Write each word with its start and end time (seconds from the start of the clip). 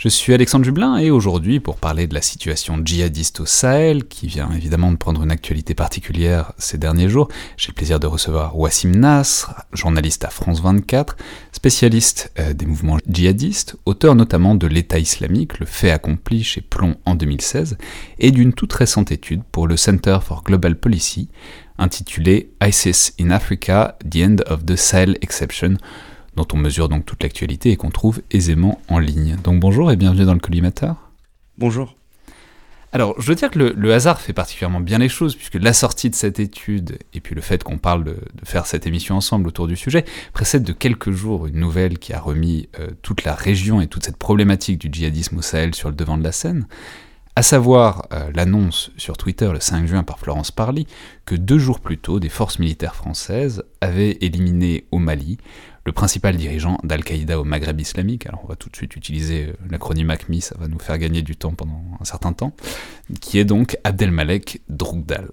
Je 0.00 0.08
suis 0.08 0.32
Alexandre 0.32 0.64
Jublin 0.64 0.96
et 0.96 1.10
aujourd'hui, 1.10 1.60
pour 1.60 1.76
parler 1.76 2.06
de 2.06 2.14
la 2.14 2.22
situation 2.22 2.80
djihadiste 2.82 3.40
au 3.40 3.44
Sahel, 3.44 4.08
qui 4.08 4.28
vient 4.28 4.50
évidemment 4.50 4.90
de 4.90 4.96
prendre 4.96 5.22
une 5.22 5.30
actualité 5.30 5.74
particulière 5.74 6.54
ces 6.56 6.78
derniers 6.78 7.10
jours, 7.10 7.28
j'ai 7.58 7.68
le 7.68 7.74
plaisir 7.74 8.00
de 8.00 8.06
recevoir 8.06 8.58
Wassim 8.58 8.92
Nasr, 8.92 9.52
journaliste 9.74 10.24
à 10.24 10.30
France 10.30 10.62
24, 10.62 11.18
spécialiste 11.52 12.32
euh, 12.38 12.54
des 12.54 12.64
mouvements 12.64 12.96
djihadistes, 13.06 13.76
auteur 13.84 14.14
notamment 14.14 14.54
de 14.54 14.66
L'État 14.66 14.98
islamique, 14.98 15.58
le 15.58 15.66
fait 15.66 15.90
accompli 15.90 16.44
chez 16.44 16.62
Plomb 16.62 16.96
en 17.04 17.14
2016, 17.14 17.76
et 18.18 18.30
d'une 18.30 18.54
toute 18.54 18.72
récente 18.72 19.12
étude 19.12 19.42
pour 19.52 19.68
le 19.68 19.76
Center 19.76 20.20
for 20.22 20.44
Global 20.44 20.76
Policy, 20.76 21.28
intitulée 21.76 22.54
ISIS 22.66 23.12
in 23.20 23.30
Africa, 23.30 23.98
The 24.10 24.16
End 24.16 24.36
of 24.46 24.64
the 24.64 24.76
Sahel 24.76 25.18
Exception, 25.20 25.76
dont 26.36 26.46
on 26.52 26.56
mesure 26.56 26.88
donc 26.88 27.06
toute 27.06 27.22
l'actualité 27.22 27.70
et 27.70 27.76
qu'on 27.76 27.90
trouve 27.90 28.22
aisément 28.30 28.80
en 28.88 28.98
ligne. 28.98 29.36
Donc 29.42 29.60
bonjour 29.60 29.90
et 29.90 29.96
bienvenue 29.96 30.24
dans 30.24 30.34
le 30.34 30.40
collimateur. 30.40 31.10
Bonjour. 31.58 31.94
Alors, 32.92 33.14
je 33.20 33.28
veux 33.28 33.36
dire 33.36 33.50
que 33.50 33.58
le, 33.58 33.94
hasard 33.94 34.20
fait 34.20 34.32
particulièrement 34.32 34.80
bien 34.80 34.98
les 34.98 35.08
choses, 35.08 35.36
puisque 35.36 35.54
la 35.54 35.72
sortie 35.72 36.10
de 36.10 36.14
cette 36.16 36.40
étude, 36.40 36.98
et 37.14 37.20
puis 37.20 37.36
le 37.36 37.40
fait 37.40 37.62
qu'on 37.62 37.78
parle 37.78 38.02
de, 38.02 38.16
faire 38.42 38.66
cette 38.66 38.84
émission 38.84 39.16
ensemble 39.16 39.46
autour 39.46 39.68
du 39.68 39.76
sujet, 39.76 40.04
précède 40.32 40.64
de 40.64 40.72
quelques 40.72 41.12
jours 41.12 41.46
une 41.46 41.60
nouvelle 41.60 41.98
qui 41.98 42.12
a 42.12 42.18
remis 42.18 42.68
euh, 42.80 42.88
toute 43.02 43.22
la 43.22 43.34
région 43.34 43.80
et 43.80 43.86
toute 43.86 44.04
cette 44.04 44.16
problématique 44.16 44.78
du 44.78 44.88
djihadisme 44.90 45.38
au 45.38 45.42
Sahel 45.42 45.74
sur 45.74 45.88
le 45.88 45.94
devant 45.94 46.18
de 46.18 46.24
la 46.24 46.32
scène, 46.32 46.66
à 47.36 47.42
savoir 47.42 48.08
euh, 48.12 48.28
l'annonce 48.34 48.90
sur 48.96 49.16
Twitter 49.16 49.48
le 49.52 49.60
5 49.60 49.86
juin 49.86 50.02
par 50.02 50.18
Florence 50.18 50.50
Parly 50.50 50.88
que 51.26 51.36
deux 51.36 51.58
jours 51.58 51.78
plus 51.78 51.96
tôt, 51.96 52.18
des 52.18 52.28
forces 52.28 52.58
militaires 52.58 52.96
françaises 52.96 53.62
avaient 53.80 54.18
éliminé 54.20 54.84
au 54.90 54.98
Mali 54.98 55.38
le 55.84 55.92
principal 55.92 56.36
dirigeant 56.36 56.78
d'Al-Qaïda 56.82 57.38
au 57.40 57.44
Maghreb 57.44 57.80
islamique, 57.80 58.26
alors 58.26 58.40
on 58.44 58.48
va 58.48 58.56
tout 58.56 58.68
de 58.68 58.76
suite 58.76 58.96
utiliser 58.96 59.46
euh, 59.46 59.52
l'acronyme 59.70 60.10
ACMI, 60.10 60.40
ça 60.40 60.56
va 60.58 60.68
nous 60.68 60.78
faire 60.78 60.98
gagner 60.98 61.22
du 61.22 61.36
temps 61.36 61.52
pendant 61.52 61.82
un 62.00 62.04
certain 62.04 62.32
temps, 62.32 62.52
qui 63.20 63.38
est 63.38 63.44
donc 63.44 63.78
Abdelmalek 63.84 64.60
Droukdal. 64.68 65.30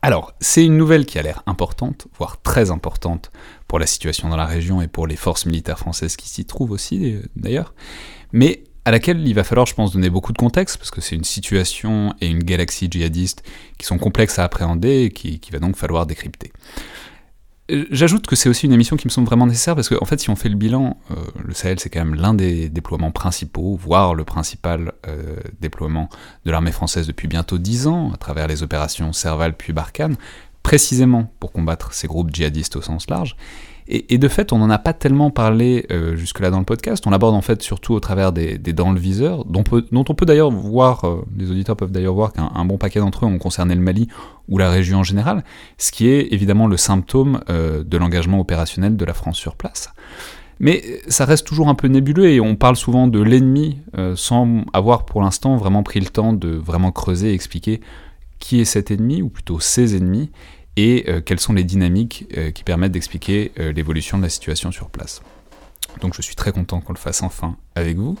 Alors, 0.00 0.32
c'est 0.40 0.64
une 0.64 0.76
nouvelle 0.76 1.06
qui 1.06 1.18
a 1.18 1.22
l'air 1.22 1.42
importante, 1.46 2.06
voire 2.18 2.40
très 2.40 2.70
importante 2.70 3.32
pour 3.66 3.78
la 3.78 3.86
situation 3.86 4.28
dans 4.28 4.36
la 4.36 4.46
région 4.46 4.80
et 4.80 4.86
pour 4.86 5.06
les 5.06 5.16
forces 5.16 5.44
militaires 5.44 5.78
françaises 5.78 6.16
qui 6.16 6.28
s'y 6.28 6.44
trouvent 6.44 6.70
aussi, 6.70 7.14
euh, 7.14 7.22
d'ailleurs, 7.34 7.74
mais 8.32 8.62
à 8.84 8.90
laquelle 8.90 9.26
il 9.26 9.34
va 9.34 9.44
falloir, 9.44 9.66
je 9.66 9.74
pense, 9.74 9.92
donner 9.92 10.08
beaucoup 10.08 10.32
de 10.32 10.38
contexte, 10.38 10.78
parce 10.78 10.90
que 10.90 11.00
c'est 11.00 11.16
une 11.16 11.24
situation 11.24 12.14
et 12.20 12.26
une 12.26 12.42
galaxie 12.42 12.88
djihadiste 12.90 13.42
qui 13.76 13.84
sont 13.84 13.98
complexes 13.98 14.38
à 14.38 14.44
appréhender 14.44 15.02
et 15.02 15.10
qui, 15.10 15.40
qui 15.40 15.50
va 15.50 15.58
donc 15.58 15.76
falloir 15.76 16.06
décrypter. 16.06 16.52
Euh, 17.70 17.84
j'ajoute 17.90 18.26
que 18.26 18.34
c'est 18.34 18.48
aussi 18.48 18.66
une 18.66 18.72
émission 18.72 18.96
qui 18.96 19.06
me 19.06 19.10
semble 19.10 19.26
vraiment 19.26 19.46
nécessaire 19.46 19.74
parce 19.74 19.88
qu'en 19.88 19.98
en 20.00 20.04
fait, 20.06 20.20
si 20.20 20.30
on 20.30 20.36
fait 20.36 20.48
le 20.48 20.56
bilan, 20.56 20.96
euh, 21.10 21.14
le 21.44 21.52
Sahel 21.52 21.78
c'est 21.78 21.90
quand 21.90 22.04
même 22.04 22.14
l'un 22.14 22.34
des 22.34 22.68
déploiements 22.68 23.10
principaux, 23.10 23.76
voire 23.76 24.14
le 24.14 24.24
principal 24.24 24.92
euh, 25.06 25.36
déploiement 25.60 26.08
de 26.44 26.50
l'armée 26.50 26.72
française 26.72 27.06
depuis 27.06 27.28
bientôt 27.28 27.58
dix 27.58 27.86
ans, 27.86 28.12
à 28.12 28.16
travers 28.16 28.46
les 28.46 28.62
opérations 28.62 29.12
Serval 29.12 29.54
puis 29.54 29.72
Barkhane, 29.72 30.16
précisément 30.68 31.32
pour 31.40 31.50
combattre 31.50 31.94
ces 31.94 32.06
groupes 32.06 32.28
djihadistes 32.30 32.76
au 32.76 32.82
sens 32.82 33.08
large. 33.08 33.36
Et, 33.90 34.18
de 34.18 34.28
fait, 34.28 34.52
on 34.52 34.58
n'en 34.58 34.68
a 34.68 34.76
pas 34.76 34.92
tellement 34.92 35.30
parlé 35.30 35.86
euh, 35.90 36.14
jusque-là 36.14 36.50
dans 36.50 36.58
le 36.58 36.66
podcast. 36.66 37.06
On 37.06 37.10
l'aborde 37.10 37.34
en 37.34 37.40
fait 37.40 37.62
surtout 37.62 37.94
au 37.94 38.00
travers 38.00 38.32
des, 38.32 38.58
des 38.58 38.74
dans 38.74 38.92
le 38.92 39.00
viseur, 39.00 39.46
dont, 39.46 39.64
on 39.70 40.14
peut 40.14 40.26
d'ailleurs 40.26 40.50
voir, 40.50 41.06
euh, 41.06 41.24
les 41.34 41.50
auditeurs 41.50 41.74
peuvent 41.74 41.90
d'ailleurs 41.90 42.12
voir 42.12 42.34
qu'un 42.34 42.66
bon 42.66 42.76
paquet 42.76 43.00
d'entre 43.00 43.24
eux 43.24 43.28
ont 43.28 43.38
concerné 43.38 43.74
le 43.74 43.80
Mali 43.80 44.08
ou 44.46 44.58
la 44.58 44.68
région 44.68 44.98
en 44.98 45.04
général, 45.04 45.42
ce 45.78 45.90
qui 45.90 46.06
est 46.06 46.34
évidemment 46.34 46.66
le 46.66 46.76
symptôme 46.76 47.40
euh, 47.48 47.82
de 47.82 47.96
l'engagement 47.96 48.38
opérationnel 48.38 48.94
de 48.94 49.04
la 49.06 49.14
France 49.14 49.38
sur 49.38 49.56
place. 49.56 49.90
Mais 50.60 50.82
ça 51.08 51.24
reste 51.24 51.46
toujours 51.46 51.70
un 51.70 51.74
peu 51.74 51.88
nébuleux 51.88 52.28
et 52.28 52.40
on 52.40 52.56
parle 52.56 52.76
souvent 52.76 53.06
de 53.06 53.22
l'ennemi 53.22 53.80
sans 54.16 54.64
avoir 54.74 55.06
pour 55.06 55.22
l'instant 55.22 55.56
vraiment 55.56 55.84
pris 55.84 56.00
le 56.00 56.08
temps 56.08 56.32
de 56.32 56.48
vraiment 56.48 56.90
creuser 56.90 57.30
et 57.30 57.34
expliquer 57.34 57.80
qui 58.38 58.60
est 58.60 58.64
cet 58.64 58.90
ennemi, 58.90 59.22
ou 59.22 59.28
plutôt 59.28 59.60
ses 59.60 59.96
ennemis, 59.96 60.30
et 60.78 61.06
euh, 61.08 61.20
quelles 61.20 61.40
sont 61.40 61.54
les 61.54 61.64
dynamiques 61.64 62.26
euh, 62.36 62.52
qui 62.52 62.62
permettent 62.62 62.92
d'expliquer 62.92 63.50
euh, 63.58 63.72
l'évolution 63.72 64.16
de 64.16 64.22
la 64.22 64.28
situation 64.28 64.70
sur 64.70 64.90
place. 64.90 65.22
Donc 66.00 66.14
je 66.14 66.22
suis 66.22 66.36
très 66.36 66.52
content 66.52 66.80
qu'on 66.80 66.92
le 66.92 66.98
fasse 66.98 67.20
enfin 67.24 67.56
avec 67.74 67.96
vous. 67.96 68.16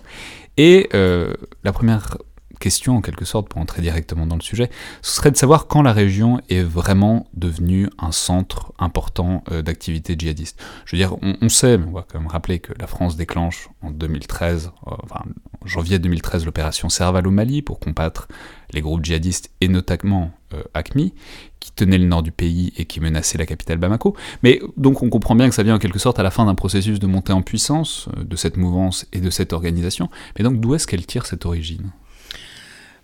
Et 0.56 0.88
la 0.92 1.72
première 1.72 2.18
question, 2.58 2.96
en 2.96 3.00
quelque 3.00 3.24
sorte, 3.24 3.48
pour 3.48 3.60
entrer 3.60 3.82
directement 3.82 4.26
dans 4.26 4.36
le 4.36 4.42
sujet, 4.42 4.70
ce 5.02 5.16
serait 5.16 5.30
de 5.30 5.36
savoir 5.36 5.66
quand 5.66 5.82
la 5.82 5.92
région 5.92 6.40
est 6.48 6.62
vraiment 6.62 7.26
devenue 7.34 7.88
un 7.98 8.12
centre 8.12 8.72
important 8.78 9.44
d'activité 9.64 10.14
djihadiste. 10.18 10.60
Je 10.84 10.96
veux 10.96 10.98
dire, 10.98 11.16
on, 11.22 11.48
sait, 11.48 11.78
mais 11.78 11.86
on 11.86 11.92
va 11.92 12.06
quand 12.08 12.18
même 12.18 12.28
rappeler 12.28 12.58
que 12.58 12.72
la 12.78 12.86
France 12.86 13.16
déclenche 13.16 13.68
en 13.82 13.90
2013, 13.90 14.72
enfin 14.84 15.24
janvier 15.64 15.98
2013, 15.98 16.44
l'opération 16.44 16.88
Serval 16.88 17.26
au 17.26 17.30
Mali 17.30 17.62
pour 17.62 17.78
combattre 17.78 18.28
les 18.72 18.80
groupes 18.80 19.04
djihadistes 19.04 19.50
et 19.60 19.68
notamment 19.68 20.30
ACMI, 20.74 21.12
qui 21.60 21.72
tenait 21.72 21.98
le 21.98 22.06
nord 22.06 22.22
du 22.22 22.32
pays 22.32 22.72
et 22.76 22.84
qui 22.84 23.00
menaçait 23.00 23.38
la 23.38 23.46
capitale 23.46 23.78
Bamako. 23.78 24.16
Mais 24.42 24.60
donc 24.76 25.02
on 25.02 25.10
comprend 25.10 25.34
bien 25.34 25.48
que 25.48 25.54
ça 25.54 25.62
vient 25.62 25.76
en 25.76 25.78
quelque 25.78 25.98
sorte 25.98 26.18
à 26.18 26.22
la 26.22 26.30
fin 26.30 26.46
d'un 26.46 26.54
processus 26.54 26.98
de 26.98 27.06
montée 27.06 27.32
en 27.32 27.42
puissance 27.42 28.08
euh, 28.16 28.24
de 28.24 28.36
cette 28.36 28.56
mouvance 28.56 29.06
et 29.12 29.20
de 29.20 29.30
cette 29.30 29.52
organisation. 29.52 30.08
Mais 30.36 30.44
donc 30.44 30.60
d'où 30.60 30.74
est-ce 30.74 30.86
qu'elle 30.86 31.06
tire 31.06 31.26
cette 31.26 31.46
origine? 31.46 31.90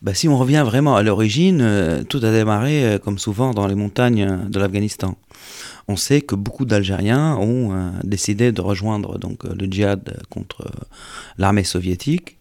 Bah, 0.04 0.14
si 0.14 0.28
on 0.28 0.38
revient 0.38 0.62
vraiment 0.64 0.94
à 0.94 1.02
l'origine, 1.02 1.60
euh, 1.60 2.04
tout 2.04 2.18
a 2.18 2.30
démarré, 2.30 2.84
euh, 2.84 2.98
comme 2.98 3.18
souvent, 3.18 3.52
dans 3.52 3.66
les 3.66 3.74
montagnes 3.74 4.48
de 4.48 4.58
l'Afghanistan. 4.60 5.16
On 5.88 5.96
sait 5.96 6.20
que 6.20 6.36
beaucoup 6.36 6.64
d'Algériens 6.64 7.36
ont 7.36 7.92
décidé 8.04 8.52
de 8.52 8.60
rejoindre 8.62 9.18
donc, 9.18 9.44
le 9.44 9.66
djihad 9.66 10.22
contre 10.30 10.70
l'armée 11.36 11.64
soviétique. 11.64 12.38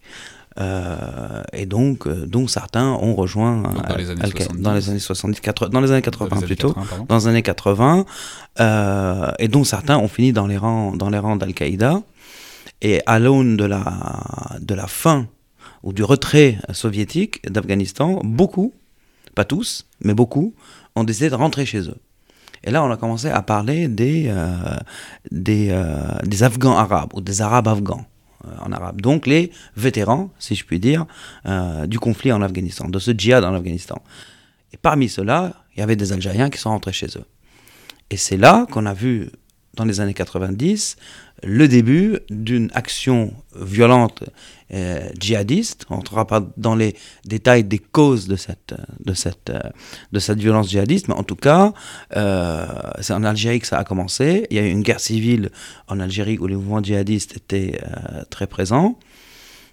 Euh, 0.60 1.42
et 1.52 1.66
donc, 1.66 2.06
euh, 2.06 2.26
donc 2.26 2.48
certains 2.48 2.86
ont 2.86 3.14
rejoint 3.14 3.62
dans, 3.62 3.96
les 3.96 4.10
années 4.10 4.20
70. 4.30 4.62
dans 4.62 4.72
les 4.72 4.88
années 4.88 4.98
70, 5.00 5.40
dans 5.70 5.80
les 5.80 5.90
années 5.90 6.02
80 6.02 6.40
plutôt, 6.42 6.74
dans 7.08 7.16
les 7.16 7.26
années 7.26 7.42
80, 7.42 8.04
euh, 8.60 9.32
et 9.40 9.48
donc 9.48 9.66
certains 9.66 9.98
ont 9.98 10.06
fini 10.06 10.32
dans 10.32 10.46
les 10.46 10.56
rangs, 10.56 10.94
dans 10.94 11.10
les 11.10 11.18
rangs 11.18 11.36
d'Al-Qaïda. 11.36 12.02
Et 12.82 13.00
à 13.06 13.18
l'aune 13.18 13.56
de 13.56 13.64
la, 13.64 13.82
de 14.60 14.74
la 14.74 14.86
fin 14.86 15.26
ou 15.84 15.92
du 15.92 16.02
retrait 16.02 16.58
soviétique 16.72 17.48
d'Afghanistan, 17.48 18.20
beaucoup, 18.24 18.74
pas 19.36 19.44
tous, 19.44 19.86
mais 20.00 20.14
beaucoup, 20.14 20.54
ont 20.96 21.04
décidé 21.04 21.30
de 21.30 21.36
rentrer 21.36 21.64
chez 21.64 21.88
eux. 21.88 21.98
Et 22.64 22.72
là, 22.72 22.82
on 22.82 22.90
a 22.90 22.96
commencé 22.96 23.28
à 23.28 23.42
parler 23.42 23.86
des, 23.86 24.34
des, 25.30 25.78
des 26.24 26.42
Afghans 26.42 26.76
arabes 26.76 27.10
ou 27.12 27.20
des 27.20 27.42
Arabes 27.42 27.68
afghans 27.68 28.06
en 28.60 28.72
arabe. 28.72 29.00
Donc 29.00 29.26
les 29.26 29.50
vétérans, 29.76 30.30
si 30.38 30.54
je 30.54 30.64
puis 30.64 30.80
dire, 30.80 31.06
euh, 31.46 31.86
du 31.86 31.98
conflit 31.98 32.32
en 32.32 32.42
Afghanistan, 32.42 32.88
de 32.88 32.98
ce 32.98 33.12
djihad 33.12 33.44
en 33.44 33.54
Afghanistan. 33.54 34.00
Et 34.72 34.76
parmi 34.76 35.08
ceux-là, 35.08 35.54
il 35.74 35.80
y 35.80 35.82
avait 35.82 35.96
des 35.96 36.12
Algériens 36.12 36.50
qui 36.50 36.58
sont 36.58 36.70
rentrés 36.70 36.92
chez 36.92 37.06
eux. 37.16 37.24
Et 38.10 38.16
c'est 38.16 38.36
là 38.36 38.66
qu'on 38.70 38.86
a 38.86 38.94
vu, 38.94 39.30
dans 39.74 39.84
les 39.84 40.00
années 40.00 40.14
90, 40.14 40.96
le 41.44 41.68
début 41.68 42.18
d'une 42.30 42.70
action 42.74 43.34
violente 43.54 44.24
euh, 44.72 45.08
djihadiste. 45.20 45.86
On 45.90 45.94
ne 45.94 45.96
rentrera 45.98 46.26
pas 46.26 46.42
dans 46.56 46.74
les 46.74 46.96
détails 47.24 47.64
des 47.64 47.78
causes 47.78 48.26
de 48.26 48.36
cette, 48.36 48.74
de 49.04 49.12
cette, 49.14 49.50
euh, 49.50 49.60
de 50.12 50.18
cette 50.18 50.38
violence 50.38 50.70
djihadiste, 50.70 51.08
mais 51.08 51.14
en 51.14 51.22
tout 51.22 51.36
cas, 51.36 51.72
euh, 52.16 52.66
c'est 53.00 53.12
en 53.12 53.24
Algérie 53.24 53.60
que 53.60 53.66
ça 53.66 53.78
a 53.78 53.84
commencé. 53.84 54.46
Il 54.50 54.56
y 54.56 54.60
a 54.60 54.62
eu 54.62 54.70
une 54.70 54.82
guerre 54.82 55.00
civile 55.00 55.50
en 55.86 56.00
Algérie 56.00 56.38
où 56.38 56.46
les 56.46 56.56
mouvements 56.56 56.82
djihadistes 56.82 57.36
étaient 57.36 57.78
très 58.30 58.46
présents. 58.46 58.98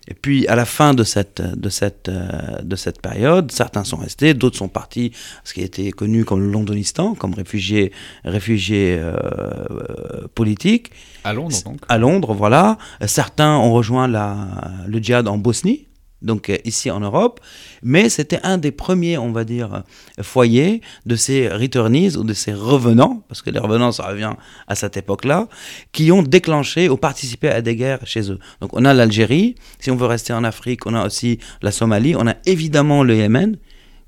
Et 0.07 0.13
puis, 0.15 0.48
à 0.48 0.56
la 0.56 0.65
fin 0.65 0.94
de 0.94 1.03
cette, 1.03 1.42
de 1.42 1.69
cette, 1.69 2.09
euh, 2.09 2.62
de 2.63 2.75
cette 2.75 3.01
période, 3.01 3.51
certains 3.51 3.83
sont 3.83 3.98
restés, 3.98 4.33
d'autres 4.33 4.57
sont 4.57 4.68
partis, 4.68 5.12
ce 5.44 5.53
qui 5.53 5.62
a 5.62 5.63
été 5.63 5.92
connu 5.92 6.25
comme 6.25 6.42
le 6.42 6.51
Londonistan, 6.51 7.13
comme 7.13 7.33
réfugiés, 7.33 7.92
réfugiés 8.24 8.98
euh, 9.00 10.27
politiques. 10.33 10.92
À 11.24 11.33
Londres, 11.33 11.56
donc 11.63 11.80
À 11.88 11.98
Londres, 12.00 12.33
voilà. 12.33 12.77
Certains 13.06 13.56
ont 13.57 13.74
rejoint 13.74 14.07
la, 14.07 14.48
le 14.88 14.98
djihad 15.00 15.27
en 15.27 15.38
Bosnie 15.38 15.86
donc 16.21 16.50
euh, 16.50 16.57
ici 16.65 16.89
en 16.91 17.00
Europe, 17.00 17.39
mais 17.83 18.09
c'était 18.09 18.39
un 18.44 18.57
des 18.57 18.71
premiers, 18.71 19.18
on 19.18 19.31
va 19.31 19.44
dire, 19.44 19.83
foyers 20.21 20.81
de 21.06 21.15
ces 21.15 21.50
returnees 21.50 22.18
ou 22.18 22.23
de 22.23 22.33
ces 22.33 22.53
revenants, 22.53 23.23
parce 23.27 23.41
que 23.41 23.50
les 23.50 23.59
revenants, 23.59 23.91
ça 23.91 24.07
revient 24.07 24.33
à 24.68 24.75
cette 24.75 24.97
époque-là, 24.97 25.47
qui 25.91 26.12
ont 26.12 26.23
déclenché 26.23 26.89
ou 26.89 26.97
participé 26.97 27.50
à 27.50 27.62
des 27.62 27.75
guerres 27.75 28.06
chez 28.06 28.31
eux. 28.31 28.39
Donc 28.62 28.71
on 28.73 28.85
a 28.85 28.94
l'Algérie, 28.94 29.56
si 29.79 29.91
on 29.91 29.95
veut 29.95 30.07
rester 30.07 30.33
en 30.33 30.44
Afrique, 30.44 30.85
on 30.85 30.94
a 30.94 31.06
aussi 31.06 31.39
la 31.62 31.71
Somalie, 31.71 32.15
on 32.15 32.27
a 32.27 32.35
évidemment 32.45 33.03
le 33.03 33.15
Yémen, 33.15 33.57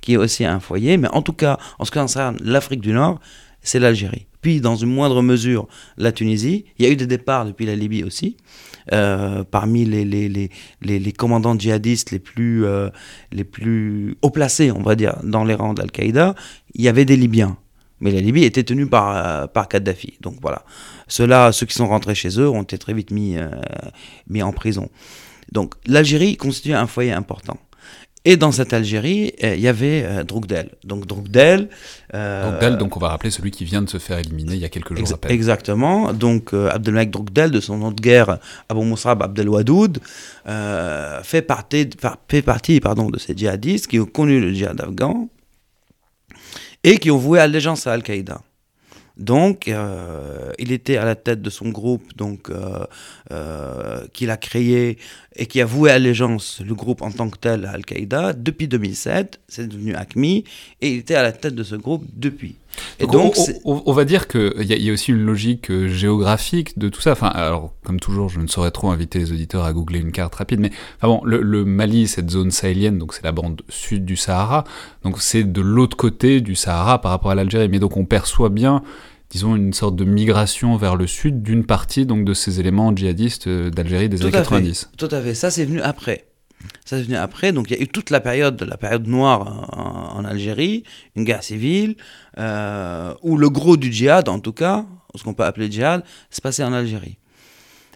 qui 0.02 0.14
est 0.14 0.18
aussi 0.18 0.46
un 0.46 0.60
foyer, 0.60 0.98
mais 0.98 1.08
en 1.10 1.22
tout 1.22 1.34
cas, 1.34 1.58
en 1.80 1.86
ce 1.86 1.92
qui 1.92 1.98
concerne 1.98 2.38
l'Afrique 2.44 2.82
du 2.82 2.92
Nord, 2.92 3.20
c'est 3.62 3.80
l'Algérie. 3.80 4.28
Puis, 4.44 4.60
dans 4.60 4.76
une 4.76 4.90
moindre 4.90 5.22
mesure, 5.22 5.68
la 5.98 6.12
Tunisie. 6.12 6.66
Il 6.78 6.86
y 6.86 6.90
a 6.90 6.92
eu 6.92 6.98
des 6.98 7.08
départs 7.08 7.46
depuis 7.46 7.66
la 7.66 7.76
Libye 7.76 8.04
aussi. 8.04 8.36
Euh, 8.92 9.44
parmi 9.44 9.86
les, 9.86 10.04
les, 10.04 10.28
les, 10.28 10.50
les, 10.82 11.12
commandants 11.14 11.58
djihadistes 11.58 12.12
les 12.12 12.20
plus, 12.20 12.66
euh, 12.66 12.90
les 13.32 13.44
plus 13.44 14.18
haut 14.22 14.30
placés, 14.30 14.72
on 14.72 14.82
va 14.82 14.96
dire, 14.96 15.16
dans 15.24 15.46
les 15.46 15.56
rangs 15.56 15.74
d'Al-Qaïda, 15.74 16.36
il 16.74 16.82
y 16.82 16.88
avait 16.88 17.06
des 17.06 17.16
Libyens. 17.16 17.58
Mais 18.02 18.12
la 18.12 18.20
Libye 18.20 18.44
était 18.44 18.64
tenue 18.64 18.88
par, 18.88 19.16
euh, 19.16 19.48
par 19.48 19.70
Kadhafi. 19.70 20.18
Donc 20.20 20.36
voilà. 20.42 20.64
Ceux-là, 21.08 21.54
ceux 21.54 21.66
qui 21.66 21.74
sont 21.74 21.88
rentrés 21.88 22.16
chez 22.16 22.40
eux, 22.40 22.50
ont 22.50 22.64
été 22.64 22.78
très 22.78 22.94
vite 22.94 23.12
mis, 23.12 23.38
mis 24.28 24.44
en 24.44 24.52
prison. 24.52 24.90
Donc 25.52 25.76
l'Algérie 25.86 26.36
constitue 26.36 26.74
un 26.74 26.88
foyer 26.88 27.14
important. 27.14 27.58
Et 28.26 28.38
dans 28.38 28.54
cette 28.54 28.72
Algérie, 28.72 29.34
euh, 29.44 29.56
il 29.56 29.62
y 29.62 29.68
avait 29.68 30.04
euh, 30.06 30.24
Droukdel. 30.24 30.70
Donc 30.86 31.06
Droukdel. 31.06 31.68
Euh, 32.14 32.50
Droukdel, 32.50 32.78
donc 32.78 32.96
on 32.96 33.00
va 33.00 33.10
rappeler 33.10 33.32
celui 33.32 33.52
qui 33.52 33.66
vient 33.66 33.82
de 33.82 33.90
se 33.90 33.98
faire 33.98 34.18
éliminer 34.18 34.54
il 34.54 34.60
y 34.60 34.66
a 34.66 34.70
quelques 34.70 34.96
jours 34.96 35.20
à 35.24 35.32
Exactement. 35.32 36.14
Donc 36.14 36.54
Abdelmalek 36.54 37.12
Droukdel, 37.12 37.52
de 37.52 37.60
son 37.60 37.78
nom 37.78 37.92
de 37.92 38.00
guerre 38.02 38.40
Abou 38.70 38.84
Moussab 38.84 39.22
Abdelwadoud, 39.22 40.00
fait 41.24 41.42
partie, 41.42 41.90
fait 42.30 42.42
partie 42.42 42.80
pardon, 42.80 43.10
de 43.10 43.20
ces 43.20 43.36
djihadistes 43.36 43.88
qui 43.88 44.00
ont 44.00 44.06
connu 44.06 44.40
le 44.40 44.54
djihad 44.54 44.80
afghan 44.80 45.28
et 46.84 46.98
qui 46.98 47.12
ont 47.12 47.18
voué 47.18 47.40
allégeance 47.40 47.88
à 47.88 47.94
Al-Qaïda. 47.94 48.42
Donc, 49.18 49.68
euh, 49.68 50.52
il 50.58 50.72
était 50.72 50.98
à 50.98 51.06
la 51.06 51.16
tête 51.16 51.42
de 51.42 51.50
son 51.52 51.70
groupe, 51.70 52.16
donc 52.18 52.50
euh, 52.50 52.84
euh, 53.32 54.08
qu'il 54.12 54.32
a 54.32 54.38
créé 54.38 54.98
et 55.36 55.46
qui 55.46 55.62
a 55.62 55.66
voué 55.66 55.92
allégeance 55.92 56.62
le 56.66 56.74
groupe 56.74 57.04
en 57.04 57.12
tant 57.12 57.30
que 57.30 57.38
tel 57.38 57.66
à 57.66 57.72
Al-Qaïda 57.72 58.34
depuis 58.34 58.68
2007. 58.68 59.40
C'est 59.48 59.68
devenu 59.68 59.94
ACMI 59.94 60.46
et 60.82 60.90
il 60.90 61.00
était 61.00 61.16
à 61.16 61.22
la 61.22 61.32
tête 61.32 61.54
de 61.54 61.64
ce 61.64 61.76
groupe 61.76 62.06
depuis. 62.16 62.56
Et 63.00 63.08
donc, 63.08 63.36
on, 63.66 63.94
va 63.94 64.06
dire 64.06 64.28
qu'il 64.28 64.54
y, 64.62 64.74
y, 64.74 64.90
a 64.90 64.94
aussi 64.94 65.12
une 65.12 65.24
logique 65.24 65.72
géographique 65.88 66.78
de 66.78 66.90
tout 66.90 67.02
ça. 67.02 67.12
Enfin, 67.12 67.28
alors, 67.28 67.74
comme 67.84 68.00
toujours, 68.00 68.30
je 68.30 68.40
ne 68.40 68.48
saurais 68.48 68.72
trop 68.72 68.90
inviter 68.90 69.20
les 69.20 69.32
auditeurs 69.32 69.64
à 69.64 69.74
googler 69.74 70.00
une 70.00 70.12
carte 70.12 70.36
rapide, 70.36 70.60
mais 70.60 70.72
enfin 70.98 71.08
bon, 71.08 71.22
le, 71.24 71.42
le 71.42 71.66
Mali, 71.66 72.08
cette 72.08 72.30
zone 72.30 72.52
sahélienne, 72.52 72.98
donc 72.98 73.14
c'est 73.14 73.24
la 73.24 73.32
bande 73.32 73.62
sud 73.70 74.06
du 74.06 74.16
Sahara, 74.16 74.64
donc 75.04 75.22
c'est 75.22 75.44
de 75.44 75.62
l'autre 75.62 75.98
côté 75.98 76.42
du 76.42 76.56
Sahara 76.56 77.00
par 77.00 77.12
rapport 77.12 77.32
à 77.32 77.36
l'Algérie. 77.36 77.70
Mais 77.70 77.80
donc 77.80 77.98
on 77.98 78.06
perçoit 78.06 78.50
bien 78.50 78.84
disons, 79.34 79.56
une 79.56 79.74
sorte 79.74 79.96
de 79.96 80.06
migration 80.06 80.78
vers 80.78 80.96
le 80.96 81.08
sud 81.08 81.42
d'une 81.42 81.66
partie 81.66 82.06
donc, 82.06 82.24
de 82.24 82.34
ces 82.34 82.60
éléments 82.60 82.96
djihadistes 82.96 83.48
euh, 83.48 83.72
d'Algérie 83.72 84.08
des 84.08 84.22
années 84.22 84.32
90. 84.32 84.92
Tout 84.96 85.10
à 85.12 85.22
fait, 85.22 85.34
ça 85.34 85.50
c'est 85.50 85.66
venu 85.66 85.82
après. 85.82 86.26
Ça 86.86 86.98
c'est 86.98 87.04
venu 87.04 87.16
après, 87.16 87.52
donc 87.52 87.70
il 87.70 87.78
y 87.78 87.80
a 87.80 87.82
eu 87.82 87.88
toute 87.88 88.10
la 88.10 88.20
période, 88.20 88.62
la 88.64 88.78
période 88.78 89.08
noire 89.08 89.70
en, 90.18 90.24
Algérie, 90.26 90.84
une 91.16 91.24
guerre 91.24 91.44
civile, 91.44 91.96
euh, 92.38 93.14
où 93.22 93.38
le 93.38 93.50
gros 93.50 93.78
du 93.78 93.92
djihad, 93.92 94.30
en 94.30 94.40
tout 94.40 94.54
cas, 94.54 94.86
ce 95.16 95.24
qu'on 95.24 95.34
peut 95.34 95.44
appeler 95.44 95.72
djihad, 95.72 96.04
se 96.30 96.42
passait 96.42 96.64
en 96.64 96.74
Algérie. 96.74 97.18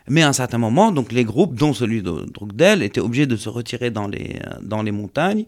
Mais 0.09 0.23
à 0.23 0.29
un 0.29 0.33
certain 0.33 0.57
moment, 0.57 0.91
donc 0.91 1.11
les 1.11 1.25
groupes, 1.25 1.55
dont 1.55 1.73
celui 1.73 2.01
de 2.01 2.25
Drogdel, 2.33 2.81
étaient 2.81 3.01
obligés 3.01 3.25
de 3.25 3.35
se 3.35 3.49
retirer 3.49 3.91
dans 3.91 4.07
les, 4.07 4.39
dans 4.61 4.81
les 4.81 4.91
montagnes, 4.91 5.45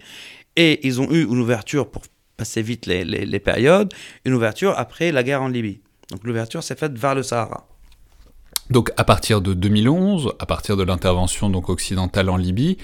et 0.55 0.85
ils 0.85 0.99
ont 0.99 1.09
eu 1.11 1.23
une 1.23 1.39
ouverture 1.39 1.89
pour 1.89 2.03
passer 2.35 2.61
vite 2.61 2.85
les, 2.85 3.03
les, 3.03 3.39
périodes, 3.39 3.93
une 4.25 4.33
ouverture 4.33 4.73
après 4.77 5.11
la 5.11 5.23
guerre 5.23 5.41
en 5.41 5.47
Libye. 5.47 5.81
Donc 6.11 6.23
l'ouverture 6.23 6.63
s'est 6.63 6.75
faite 6.75 6.97
vers 6.97 7.15
le 7.15 7.23
Sahara. 7.23 7.67
Donc 8.69 8.91
à 8.97 9.03
partir 9.03 9.41
de 9.41 9.53
2011, 9.53 10.33
à 10.39 10.45
partir 10.45 10.77
de 10.77 10.83
l'intervention 10.83 11.49
donc 11.49 11.69
occidentale 11.69 12.29
en 12.29 12.37
Libye, 12.37 12.77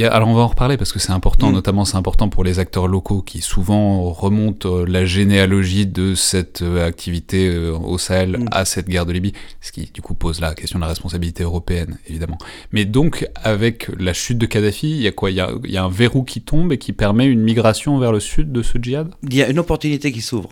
alors 0.00 0.28
on 0.28 0.34
va 0.34 0.42
en 0.42 0.48
reparler 0.48 0.76
parce 0.78 0.92
que 0.92 0.98
c'est 0.98 1.12
important, 1.12 1.50
mm. 1.50 1.54
notamment 1.54 1.84
c'est 1.84 1.96
important 1.96 2.28
pour 2.28 2.44
les 2.44 2.58
acteurs 2.58 2.88
locaux 2.88 3.20
qui 3.20 3.40
souvent 3.40 4.10
remontent 4.10 4.68
euh, 4.68 4.86
la 4.86 5.04
généalogie 5.04 5.86
de 5.86 6.14
cette 6.14 6.62
euh, 6.62 6.86
activité 6.86 7.48
euh, 7.48 7.76
au 7.76 7.98
Sahel 7.98 8.38
mm. 8.38 8.48
à 8.50 8.64
cette 8.64 8.88
guerre 8.88 9.04
de 9.04 9.12
Libye, 9.12 9.32
ce 9.60 9.70
qui 9.70 9.90
du 9.92 10.00
coup 10.00 10.14
pose 10.14 10.40
la 10.40 10.54
question 10.54 10.78
de 10.78 10.82
la 10.82 10.88
responsabilité 10.88 11.42
européenne 11.42 11.98
évidemment. 12.06 12.38
Mais 12.72 12.84
donc 12.84 13.28
avec 13.36 13.88
la 13.98 14.14
chute 14.14 14.38
de 14.38 14.46
Kadhafi, 14.46 14.90
il 14.90 15.02
y 15.02 15.08
a 15.08 15.12
quoi? 15.12 15.30
Il 15.30 15.36
y 15.36 15.40
a, 15.40 15.50
y 15.64 15.76
a, 15.76 15.84
un 15.84 15.90
verrou 15.90 16.22
qui 16.22 16.40
tombe 16.40 16.72
et 16.72 16.78
qui 16.78 16.92
permet 16.92 17.26
une 17.26 17.42
migration 17.42 17.98
vers 17.98 18.12
le 18.12 18.20
sud 18.20 18.50
de 18.50 18.62
ce 18.62 18.78
djihad? 18.78 19.12
Il 19.24 19.34
y 19.34 19.42
a 19.42 19.50
une 19.50 19.58
opportunité 19.58 20.10
qui 20.10 20.22
s'ouvre. 20.22 20.50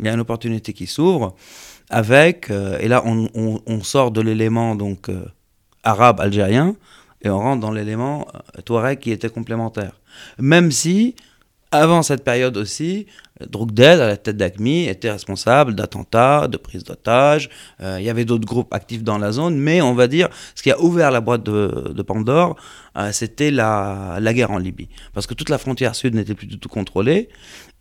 Il 0.00 0.06
y 0.06 0.08
a 0.08 0.12
une 0.12 0.20
opportunité 0.20 0.74
qui 0.74 0.86
s'ouvre 0.86 1.34
avec, 1.90 2.50
et 2.50 2.88
là 2.88 3.02
on, 3.04 3.82
sort 3.82 4.10
de 4.10 4.20
l'élément 4.20 4.74
donc 4.74 5.10
arabe 5.82 6.20
algérien, 6.20 6.76
et 7.22 7.30
on 7.30 7.38
rentre 7.38 7.60
dans 7.60 7.72
l'élément 7.72 8.26
euh, 8.34 8.60
Touareg 8.62 8.98
qui 8.98 9.10
était 9.10 9.28
complémentaire. 9.28 9.92
Même 10.38 10.70
si, 10.70 11.16
avant 11.70 12.02
cette 12.02 12.24
période 12.24 12.56
aussi, 12.56 13.06
Droukdel, 13.40 14.00
à 14.00 14.06
la 14.06 14.16
tête 14.16 14.36
d'ACMI, 14.36 14.88
était 14.88 15.10
responsable 15.10 15.74
d'attentats, 15.74 16.48
de 16.48 16.56
prise 16.56 16.82
d'otages. 16.82 17.50
Euh, 17.80 17.98
il 18.00 18.04
y 18.04 18.10
avait 18.10 18.24
d'autres 18.24 18.46
groupes 18.46 18.72
actifs 18.72 19.04
dans 19.04 19.18
la 19.18 19.32
zone, 19.32 19.56
mais 19.56 19.80
on 19.80 19.94
va 19.94 20.08
dire, 20.08 20.28
ce 20.54 20.62
qui 20.62 20.70
a 20.70 20.80
ouvert 20.80 21.10
la 21.10 21.20
boîte 21.20 21.44
de, 21.44 22.02
Pandore, 22.02 22.56
euh, 22.96 23.12
c'était 23.12 23.50
la, 23.50 24.18
guerre 24.32 24.50
en 24.50 24.58
Libye. 24.58 24.88
Parce 25.12 25.26
que 25.26 25.34
toute 25.34 25.50
la 25.50 25.58
frontière 25.58 25.94
sud 25.94 26.14
n'était 26.14 26.34
plus 26.34 26.46
du 26.46 26.58
tout 26.58 26.68
contrôlée 26.68 27.28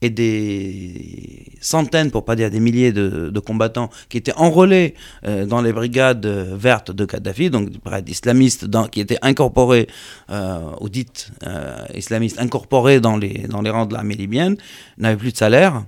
et 0.01 0.09
des 0.09 1.45
centaines, 1.59 2.11
pour 2.11 2.23
pas 2.23 2.35
dire 2.35 2.51
des 2.51 2.59
milliers 2.59 2.91
de, 2.91 3.39
combattants 3.39 3.89
qui 4.09 4.17
étaient 4.17 4.33
enrôlés 4.35 4.93
euh, 5.25 5.45
dans 5.45 5.61
les 5.61 5.73
brigades 5.73 6.25
vertes 6.25 6.91
de 6.91 7.05
Kadhafi, 7.05 7.49
donc 7.49 7.69
islamistes 8.07 8.65
dans, 8.65 8.87
qui 8.87 8.99
étaient 8.99 9.17
incorporés, 9.21 9.87
euh, 10.29 10.59
ou 10.81 10.89
dites 10.89 11.31
euh, 11.43 11.77
islamistes 11.95 12.39
incorporés 12.39 12.99
dans 12.99 13.17
les, 13.17 13.47
dans 13.47 13.61
les 13.61 13.69
rangs 13.69 13.85
de 13.85 13.93
l'armée 13.93 14.15
libyenne, 14.15 14.57
n'avaient 14.97 15.17
plus 15.17 15.31
de 15.31 15.37
salaire, 15.37 15.85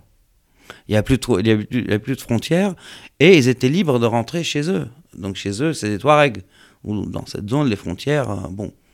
il 0.88 0.92
n'y 0.92 0.98
avait, 0.98 2.00
plus 2.00 2.16
de 2.16 2.22
frontières, 2.22 2.74
et 3.20 3.38
ils 3.38 3.48
étaient 3.48 3.70
libres 3.70 4.00
de 4.00 4.06
rentrer 4.06 4.44
chez 4.44 4.70
eux. 4.70 4.88
Donc 5.18 5.36
chez 5.36 5.62
eux, 5.62 5.74
c'est 5.74 5.90
des 5.90 5.98
Touaregs, 5.98 6.42
ou 6.84 7.06
dans 7.06 7.26
cette 7.26 7.50
zone, 7.50 7.68
les 7.68 7.76
frontières, 7.76 8.28
bon, 8.50 8.66
euh, 8.68 8.89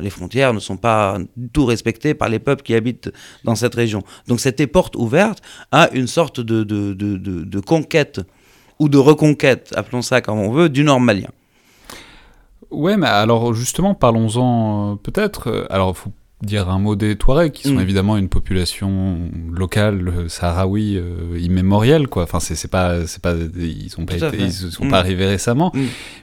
les 0.00 0.10
frontières 0.10 0.54
ne 0.54 0.60
sont 0.60 0.76
pas 0.76 1.18
du 1.36 1.48
tout 1.48 1.64
respectées 1.64 2.14
par 2.14 2.28
les 2.28 2.38
peuples 2.38 2.62
qui 2.62 2.74
habitent 2.74 3.10
dans 3.44 3.54
cette 3.54 3.74
région. 3.74 4.02
Donc 4.28 4.40
c'était 4.40 4.66
porte 4.66 4.96
ouverte 4.96 5.42
à 5.70 5.90
une 5.92 6.06
sorte 6.06 6.40
de, 6.40 6.62
de, 6.62 6.92
de, 6.92 7.16
de 7.16 7.60
conquête 7.60 8.20
ou 8.78 8.88
de 8.88 8.98
reconquête, 8.98 9.72
appelons 9.76 10.02
ça 10.02 10.20
comme 10.20 10.38
on 10.38 10.50
veut, 10.50 10.68
du 10.68 10.84
nord 10.84 11.00
malien. 11.00 11.30
Ouais, 12.70 12.96
mais 12.96 13.06
alors 13.06 13.52
justement, 13.54 13.94
parlons-en 13.94 14.92
euh, 14.92 14.96
peut-être. 14.96 15.48
Euh, 15.48 15.66
alors, 15.70 15.90
il 15.90 15.94
faut 15.94 16.12
dire 16.42 16.68
un 16.68 16.78
mot 16.78 16.96
des 16.96 17.16
Touaregs, 17.16 17.52
qui 17.52 17.68
sont 17.68 17.74
mm. 17.74 17.80
évidemment 17.80 18.16
une 18.16 18.28
population 18.28 19.30
locale 19.50 20.28
sahraoui 20.28 21.00
immémorielle, 21.38 22.08
quoi. 22.08 22.24
Enfin, 22.24 22.40
c'est 22.40 22.70
pas, 22.70 23.06
c'est 23.06 23.22
pas, 23.22 23.34
ils 23.34 23.90
sont 23.90 24.06
pas, 24.06 24.14
ils 24.16 24.52
sont 24.52 24.88
pas 24.88 24.88
mm. 24.88 24.94
arrivés 24.94 25.26
récemment. 25.26 25.70
Mm. 25.74 25.80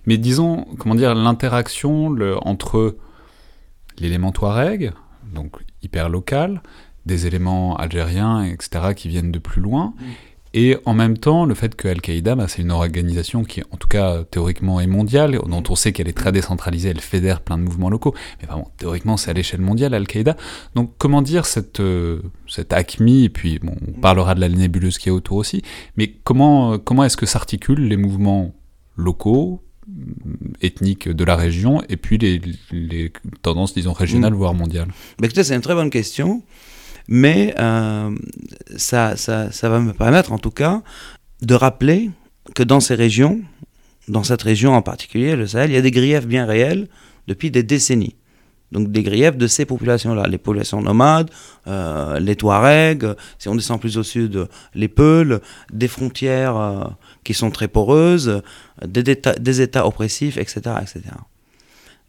Mais 0.07 0.17
disons, 0.17 0.65
comment 0.77 0.95
dire, 0.95 1.15
l'interaction 1.15 2.13
entre 2.41 2.97
l'élément 3.99 4.31
Touareg, 4.31 4.91
donc 5.33 5.57
hyper 5.81 6.09
local, 6.09 6.61
des 7.05 7.27
éléments 7.27 7.75
algériens, 7.77 8.43
etc., 8.43 8.93
qui 8.95 9.09
viennent 9.09 9.31
de 9.31 9.39
plus 9.39 9.61
loin, 9.61 9.93
mm. 9.97 10.03
et 10.53 10.77
en 10.85 10.93
même 10.93 11.17
temps 11.17 11.45
le 11.45 11.53
fait 11.55 11.75
que 11.75 11.87
Al-Qaïda, 11.87 12.35
bah, 12.35 12.47
c'est 12.47 12.61
une 12.61 12.71
organisation 12.71 13.43
qui, 13.43 13.61
en 13.71 13.77
tout 13.77 13.87
cas 13.87 14.23
théoriquement, 14.23 14.79
est 14.79 14.87
mondiale, 14.87 15.39
dont 15.45 15.63
on 15.69 15.75
sait 15.75 15.91
qu'elle 15.91 16.07
est 16.07 16.17
très 16.17 16.31
décentralisée, 16.31 16.89
elle 16.89 16.99
fédère 16.99 17.41
plein 17.41 17.57
de 17.57 17.63
mouvements 17.63 17.89
locaux, 17.89 18.13
mais 18.41 18.47
vraiment, 18.47 18.71
théoriquement, 18.77 19.17
c'est 19.17 19.31
à 19.31 19.33
l'échelle 19.33 19.61
mondiale, 19.61 19.93
Al-Qaïda. 19.93 20.35
Donc 20.75 20.93
comment 20.97 21.21
dire 21.21 21.45
cette, 21.45 21.79
euh, 21.79 22.21
cette 22.47 22.73
et 22.73 23.29
puis 23.29 23.59
bon, 23.59 23.75
on 23.87 23.99
parlera 23.99 24.35
de 24.35 24.41
la 24.41 24.49
nébuleuse 24.49 24.97
qui 24.97 25.09
est 25.09 25.11
autour 25.11 25.37
aussi, 25.37 25.61
mais 25.95 26.11
comment, 26.23 26.77
comment 26.77 27.03
est-ce 27.03 27.17
que 27.17 27.25
s'articulent 27.25 27.87
les 27.87 27.97
mouvements 27.97 28.53
locaux, 28.95 29.63
ethniques 30.61 31.09
de 31.09 31.23
la 31.23 31.35
région 31.35 31.81
et 31.89 31.97
puis 31.97 32.17
les, 32.17 32.41
les 32.71 33.11
tendances, 33.41 33.73
disons, 33.73 33.93
régionales, 33.93 34.33
mm. 34.33 34.37
voire 34.37 34.53
mondiales 34.53 34.87
bah, 35.19 35.25
Écoutez, 35.27 35.43
c'est 35.43 35.55
une 35.55 35.61
très 35.61 35.75
bonne 35.75 35.89
question, 35.89 36.43
mais 37.07 37.53
euh, 37.59 38.15
ça, 38.77 39.15
ça, 39.15 39.51
ça, 39.51 39.69
va 39.69 39.79
me 39.79 39.93
permettre, 39.93 40.31
en 40.31 40.37
tout 40.37 40.51
cas, 40.51 40.81
de 41.41 41.55
rappeler 41.55 42.11
que 42.55 42.63
dans 42.63 42.79
ces 42.79 42.95
régions, 42.95 43.41
dans 44.07 44.23
cette 44.23 44.41
région 44.41 44.73
en 44.73 44.81
particulier, 44.81 45.35
le 45.35 45.47
Sahel, 45.47 45.71
il 45.71 45.73
y 45.73 45.77
a 45.77 45.81
des 45.81 45.91
griefs 45.91 46.27
bien 46.27 46.45
réels 46.45 46.87
depuis 47.27 47.51
des 47.51 47.63
décennies. 47.63 48.15
Donc 48.71 48.91
des 48.91 49.03
griefs 49.03 49.37
de 49.37 49.47
ces 49.47 49.65
populations-là, 49.65 50.27
les 50.27 50.37
populations 50.37 50.81
nomades, 50.81 51.31
euh, 51.67 52.19
les 52.19 52.35
Touaregs, 52.35 53.15
si 53.39 53.49
on 53.49 53.55
descend 53.55 53.79
plus 53.79 53.97
au 53.97 54.03
sud, 54.03 54.47
les 54.75 54.87
Peuls, 54.87 55.41
des 55.73 55.87
frontières 55.87 56.55
euh, 56.55 56.83
qui 57.23 57.33
sont 57.33 57.49
très 57.49 57.67
poreuses, 57.67 58.41
des 58.85 59.03
des 59.39 59.61
états 59.61 59.87
oppressifs, 59.87 60.37
etc., 60.37 60.75
etc. 60.81 61.01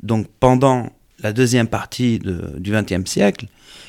Donc 0.02 0.26
pendant 0.38 0.90
la 1.22 1.32
deuxième 1.32 1.66
partie 1.66 2.18
du 2.18 2.72
XXe 2.72 3.08
siècle, 3.10 3.46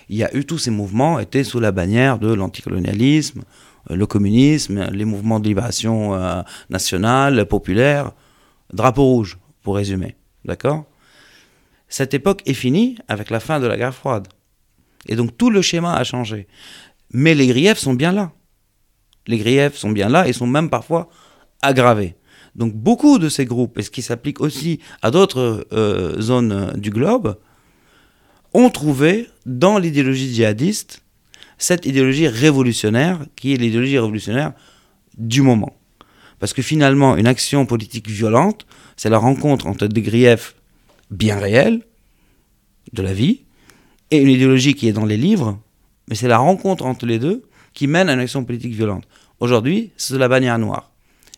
il 0.09 0.17
y 0.17 0.23
a 0.23 0.35
eu 0.35 0.45
tous 0.45 0.57
ces 0.57 0.71
mouvements 0.71 1.19
étaient 1.19 1.43
sous 1.43 1.59
la 1.59 1.71
bannière 1.71 2.19
de 2.19 2.33
l'anticolonialisme, 2.33 3.43
euh, 3.89 3.95
le 3.95 4.05
communisme, 4.05 4.89
les 4.91 5.05
mouvements 5.05 5.39
de 5.39 5.47
libération 5.47 6.43
nationale, 6.69 7.45
populaire, 7.47 8.11
drapeau 8.73 9.03
rouge, 9.03 9.37
pour 9.61 9.75
résumer. 9.75 10.15
D'accord? 10.45 10.85
Cette 11.91 12.13
époque 12.13 12.41
est 12.45 12.53
finie 12.53 12.97
avec 13.09 13.29
la 13.29 13.41
fin 13.41 13.59
de 13.59 13.67
la 13.67 13.77
guerre 13.77 13.93
froide. 13.93 14.29
Et 15.07 15.15
donc 15.17 15.37
tout 15.37 15.49
le 15.49 15.61
schéma 15.61 15.93
a 15.93 16.03
changé. 16.05 16.47
Mais 17.11 17.35
les 17.35 17.47
griefs 17.47 17.79
sont 17.79 17.93
bien 17.93 18.13
là. 18.13 18.31
Les 19.27 19.37
griefs 19.37 19.75
sont 19.75 19.91
bien 19.91 20.07
là 20.07 20.27
et 20.27 20.33
sont 20.33 20.47
même 20.47 20.69
parfois 20.69 21.09
aggravés. 21.61 22.15
Donc 22.55 22.73
beaucoup 22.73 23.19
de 23.19 23.27
ces 23.27 23.43
groupes, 23.45 23.77
et 23.77 23.83
ce 23.83 23.91
qui 23.91 24.01
s'applique 24.01 24.39
aussi 24.39 24.79
à 25.01 25.11
d'autres 25.11 25.67
euh, 25.73 26.19
zones 26.21 26.51
euh, 26.53 26.71
du 26.73 26.91
globe, 26.91 27.37
ont 28.53 28.69
trouvé 28.69 29.27
dans 29.45 29.77
l'idéologie 29.77 30.33
djihadiste 30.33 31.03
cette 31.57 31.85
idéologie 31.85 32.27
révolutionnaire 32.29 33.19
qui 33.35 33.53
est 33.53 33.57
l'idéologie 33.57 33.99
révolutionnaire 33.99 34.53
du 35.17 35.41
moment. 35.41 35.75
Parce 36.39 36.53
que 36.53 36.61
finalement, 36.61 37.17
une 37.17 37.27
action 37.27 37.65
politique 37.65 38.09
violente, 38.09 38.65
c'est 38.95 39.09
la 39.09 39.17
rencontre 39.17 39.67
entre 39.67 39.87
des 39.87 40.01
griefs 40.01 40.55
bien 41.11 41.37
réels 41.39 41.81
de 42.93 43.01
la 43.01 43.13
vie 43.13 43.41
et 44.09 44.17
une 44.17 44.29
idéologie 44.29 44.73
qui 44.73 44.87
est 44.87 44.93
dans 44.93 45.05
les 45.05 45.17
livres, 45.17 45.59
mais 46.07 46.15
c'est 46.15 46.27
la 46.27 46.37
rencontre 46.37 46.85
entre 46.85 47.05
les 47.05 47.19
deux 47.19 47.43
qui 47.73 47.87
mène 47.87 48.09
à 48.09 48.13
une 48.13 48.19
action 48.19 48.43
politique 48.43 48.73
violente. 48.73 49.03
Aujourd'hui, 49.39 49.91
c'est 49.97 50.17
la 50.17 50.27
bannière 50.27 50.57
noire 50.59 50.91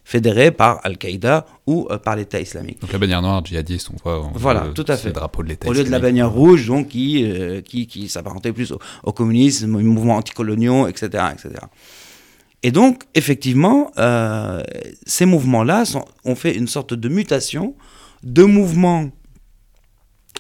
fédérée 0.06 0.52
par 0.52 0.82
Al-Qaïda 0.84 1.46
ou 1.66 1.88
euh, 1.90 1.98
par 1.98 2.16
l'État 2.16 2.40
islamique. 2.40 2.82
Donc 2.82 2.92
la 2.92 3.00
bannière 3.00 3.22
noire 3.22 3.44
djihadiste, 3.46 3.90
on 3.94 3.98
voit 4.04 4.30
voilà, 4.34 4.68
tout 4.76 4.86
à 4.88 4.98
fait. 4.98 5.10
le 5.10 5.14
drapeau 5.14 5.44
de 5.44 5.50
l'État 5.50 5.68
Au 5.70 5.74
lieu 5.74 5.84
de 5.84 5.90
la 5.90 6.00
bannière 6.00 6.30
rouge, 6.32 6.68
donc, 6.68 6.90
qui, 6.90 7.24
euh, 7.24 7.62
qui, 7.62 7.88
qui 7.88 8.10
s'apparentait 8.10 8.52
plus 8.52 8.74
au, 9.04 9.12
communisme, 9.14 9.76
aux 9.76 9.80
mouvements 9.80 10.18
anticoloniaux, 10.18 10.88
etc. 10.88 11.24
etc. 11.34 11.50
Et 12.64 12.72
donc, 12.72 13.04
effectivement, 13.14 13.92
euh, 13.98 14.64
ces 15.06 15.26
mouvements-là 15.26 15.84
ont 16.26 16.36
fait 16.36 16.56
une 16.56 16.68
sorte 16.68 16.94
de 16.94 17.10
mutation 17.10 17.76
de 18.24 18.44
mouvements 18.44 19.10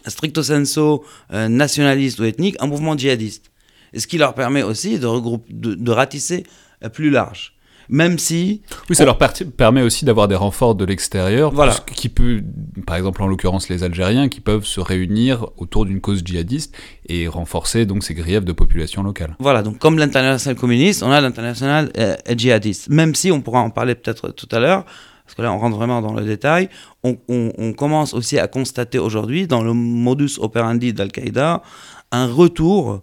stricto 0.10 0.44
sensu 0.44 1.02
nationaliste 1.32 2.20
ou 2.20 2.24
ethnique 2.24 2.62
en 2.62 2.68
mouvement 2.68 2.98
djihadiste. 2.98 3.52
Et 3.94 4.00
ce 4.00 4.08
qui 4.08 4.18
leur 4.18 4.34
permet 4.34 4.64
aussi 4.64 4.98
de, 5.00 5.06
regrouper, 5.06 5.54
de, 5.54 5.76
de 5.76 5.92
ratisser 5.92 6.46
plus 6.94 7.10
large 7.10 7.54
même 7.90 8.18
si... 8.18 8.62
Oui, 8.90 8.96
ça 8.96 9.06
leur 9.06 9.18
permet 9.18 9.82
aussi 9.82 10.06
d'avoir 10.06 10.28
des 10.28 10.36
renforts 10.36 10.76
de 10.76 10.86
l'extérieur, 10.86 11.52
voilà. 11.52 11.76
qui 11.96 12.10
peut, 12.10 12.42
par 12.86 12.96
exemple 12.96 13.22
en 13.22 13.28
l'occurrence 13.28 13.70
les 13.70 13.84
Algériens, 13.84 14.30
qui 14.30 14.42
peuvent 14.42 14.66
se 14.66 14.80
réunir 14.80 15.48
autour 15.58 15.86
d'une 15.86 16.02
cause 16.02 16.22
djihadiste 16.24 16.76
et 17.08 17.28
renforcer 17.28 17.86
donc 17.86 18.04
ces 18.04 18.14
griefs 18.14 18.46
de 18.46 18.52
population 18.52 19.04
locale. 19.04 19.36
Voilà, 19.40 19.62
donc 19.64 19.80
comme 19.80 19.98
l'international 19.98 20.58
communiste, 20.58 21.04
on 21.04 21.12
a 21.12 21.22
l'international 21.22 21.92
euh, 21.98 22.16
djihadiste. 22.36 22.90
Même 22.90 23.16
si 23.16 23.32
on 23.32 23.42
pourra 23.42 23.62
en 23.62 23.70
parler 23.70 23.96
peut-être 23.96 24.30
tout 24.30 24.50
à 24.52 24.60
l'heure, 24.60 24.86
parce 25.34 25.38
que 25.38 25.42
là 25.42 25.54
on 25.54 25.58
rentre 25.58 25.78
vraiment 25.78 26.00
dans 26.00 26.14
le 26.14 26.24
détail, 26.24 26.70
on, 27.04 27.74
commence 27.74 28.14
aussi 28.14 28.38
à 28.38 28.48
constater 28.48 29.00
aujourd'hui 29.00 29.48
dans 29.48 29.64
le 29.64 29.74
modus 29.74 30.38
operandi 30.38 30.94
d'Al-Qaïda 30.94 31.64
un 32.12 32.28
retour 32.28 33.02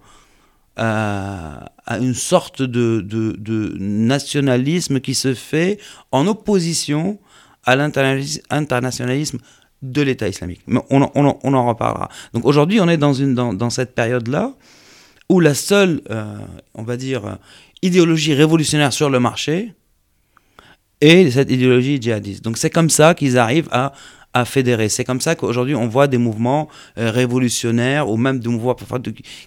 à, 0.77 1.73
une 1.89 2.15
sorte 2.15 2.63
de, 2.63 3.77
nationalisme 3.81 5.01
qui 5.01 5.17
se 5.17 5.35
fait 5.35 5.79
en 6.13 6.29
opposition 6.29 7.19
à 7.65 7.75
l'internationalisme 7.75 9.39
de 9.83 10.03
l'État 10.03 10.29
islamique. 10.29 10.61
Mais 10.69 10.81
on, 10.89 11.03
en 11.03 11.67
reparlera. 11.67 12.11
Donc 12.33 12.45
aujourd'hui, 12.45 12.81
on 12.81 12.89
est 12.89 12.97
dans, 12.97 13.71
cette 13.71 13.97
période-là 13.97 14.53
où 15.29 15.41
la 15.41 15.55
seule, 15.55 16.01
euh, 16.11 16.39
on 16.75 16.85
va 16.85 16.97
dire, 16.97 17.39
idéologie 17.83 18.35
révolutionnaire 18.35 18.93
sur 18.93 19.11
le 19.11 19.19
marché 19.19 19.75
est 21.01 21.31
cette 21.31 21.51
idéologie 21.51 22.01
djihadiste. 22.01 22.45
Donc 22.45 22.57
c'est 22.57 22.71
comme 22.71 22.91
ça 22.91 23.15
qu'ils 23.15 23.39
arrivent 23.39 23.69
à 23.71 23.93
à 24.33 24.45
fédérer. 24.45 24.89
C'est 24.89 25.05
comme 25.05 25.21
ça 25.21 25.35
qu'aujourd'hui 25.35 25.75
on 25.75 25.89
voit 25.89 26.07
des 26.07 26.19
mouvements 26.19 26.69
euh, 26.99 27.11
révolutionnaires 27.11 28.09
ou 28.09 28.17
même 28.17 28.39
des 28.39 28.49
mouvements 28.49 28.77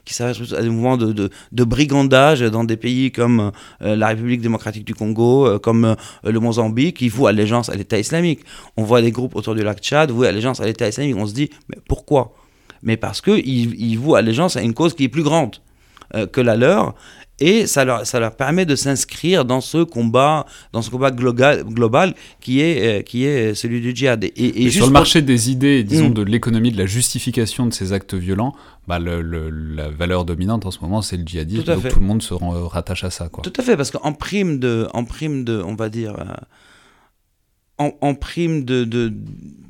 qui 0.06 0.14
s'adressent 0.14 0.54
à 0.54 0.62
des 0.62 0.70
mouvements 0.70 0.98
de, 0.98 1.30
de, 1.52 1.64
brigandage 1.64 2.42
dans 2.42 2.64
des 2.64 2.78
pays 2.78 3.12
comme 3.12 3.52
euh, 3.82 3.96
la 3.96 4.08
République 4.08 4.42
démocratique 4.42 4.86
du 4.86 4.94
Congo, 4.94 5.48
euh, 5.48 5.60
comme 5.60 5.96
le 6.24 6.40
Mozambique, 6.40 6.98
qui 6.98 7.10
vouent 7.10 7.28
allégeance 7.28 7.70
à 7.70 7.76
l'État 7.76 7.98
islamique. 7.98 8.42
On 8.76 8.84
voit 8.84 9.02
des 9.02 9.12
groupes 9.12 9.36
autour 9.36 9.56
du 9.56 9.64
lac 9.64 9.80
Tchad 9.80 10.12
vouer 10.12 10.28
allégeance 10.28 10.60
à 10.60 10.66
l'État 10.66 10.88
islamique. 10.88 11.16
On 11.18 11.26
se 11.26 11.34
dit, 11.34 11.50
mais 11.70 11.78
pourquoi? 11.88 12.36
Mais 12.82 12.98
parce 12.98 13.22
qu'ils 13.22 13.82
ils 13.82 13.96
vouent 13.96 14.16
allégeance 14.16 14.58
à 14.58 14.62
une 14.62 14.74
cause 14.74 14.94
qui 14.94 15.06
est 15.06 15.10
plus 15.10 15.24
grande 15.24 15.56
que 16.32 16.42
la 16.42 16.56
leur 16.56 16.94
et 17.40 17.66
ça 17.66 17.84
leur, 17.84 18.06
ça 18.06 18.20
leur 18.20 18.36
permet 18.36 18.66
de 18.66 18.76
s'inscrire 18.76 19.44
dans 19.44 19.62
ce 19.62 19.84
combat, 19.84 20.46
dans 20.72 20.82
ce 20.82 20.90
combat 20.90 21.12
global, 21.12 21.64
global 21.64 22.14
qui, 22.40 22.62
est, 22.62 23.00
euh, 23.00 23.02
qui 23.02 23.26
est 23.26 23.56
celui 23.56 23.82
du 23.82 23.96
djihad. 23.96 24.24
Et, 24.24 24.70
sur 24.70 24.86
le 24.86 24.92
marché 24.92 25.22
des 25.22 25.50
idées, 25.50 25.84
disons 25.84 26.10
hmm. 26.10 26.14
de 26.14 26.24
l'économie, 26.24 26.72
de 26.72 26.78
la 26.78 26.86
justification 26.86 27.66
de 27.66 27.74
ces 27.74 27.92
actes 27.92 28.14
violents, 28.14 28.54
bah 28.88 29.00
le, 29.00 29.22
la 29.22 29.90
valeur 29.90 30.26
dominante 30.26 30.66
en 30.66 30.72
ce 30.72 30.80
moment, 30.80 31.02
c'est 31.02 31.18
le 31.18 31.24
djihadisme, 31.26 31.64
donc 31.64 31.90
tout 31.90 32.00
le 32.00 32.06
monde 32.06 32.22
se 32.22 32.34
euh, 32.34 32.68
rattache 32.68 33.04
à 33.04 33.10
ça. 33.10 33.30
Quoi. 33.30 33.44
Tout 33.44 33.54
à 33.58 33.64
fait, 33.64 33.76
parce 33.78 33.92
qu'en 33.92 34.14
prime 34.14 34.60
de, 34.60 34.88
en 34.94 35.04
prime 35.04 35.44
de, 35.44 35.62
on 35.66 35.76
va 35.76 35.90
dire, 35.90 36.16
euh, 36.20 36.26
en, 37.80 37.92
en, 38.02 38.14
prime 38.14 38.64
de, 38.64 38.84
de, 38.84 39.12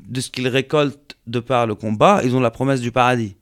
de 0.09 0.21
ce 0.21 0.29
qu'ils 0.29 0.47
récoltent 0.47 1.15
de 1.27 1.39
par 1.39 1.65
le 1.65 1.75
combat, 1.75 2.21
ils 2.23 2.35
ont 2.35 2.41
la 2.41 2.51
promesse 2.51 2.81
du 2.81 2.91
paradis. 2.91 3.35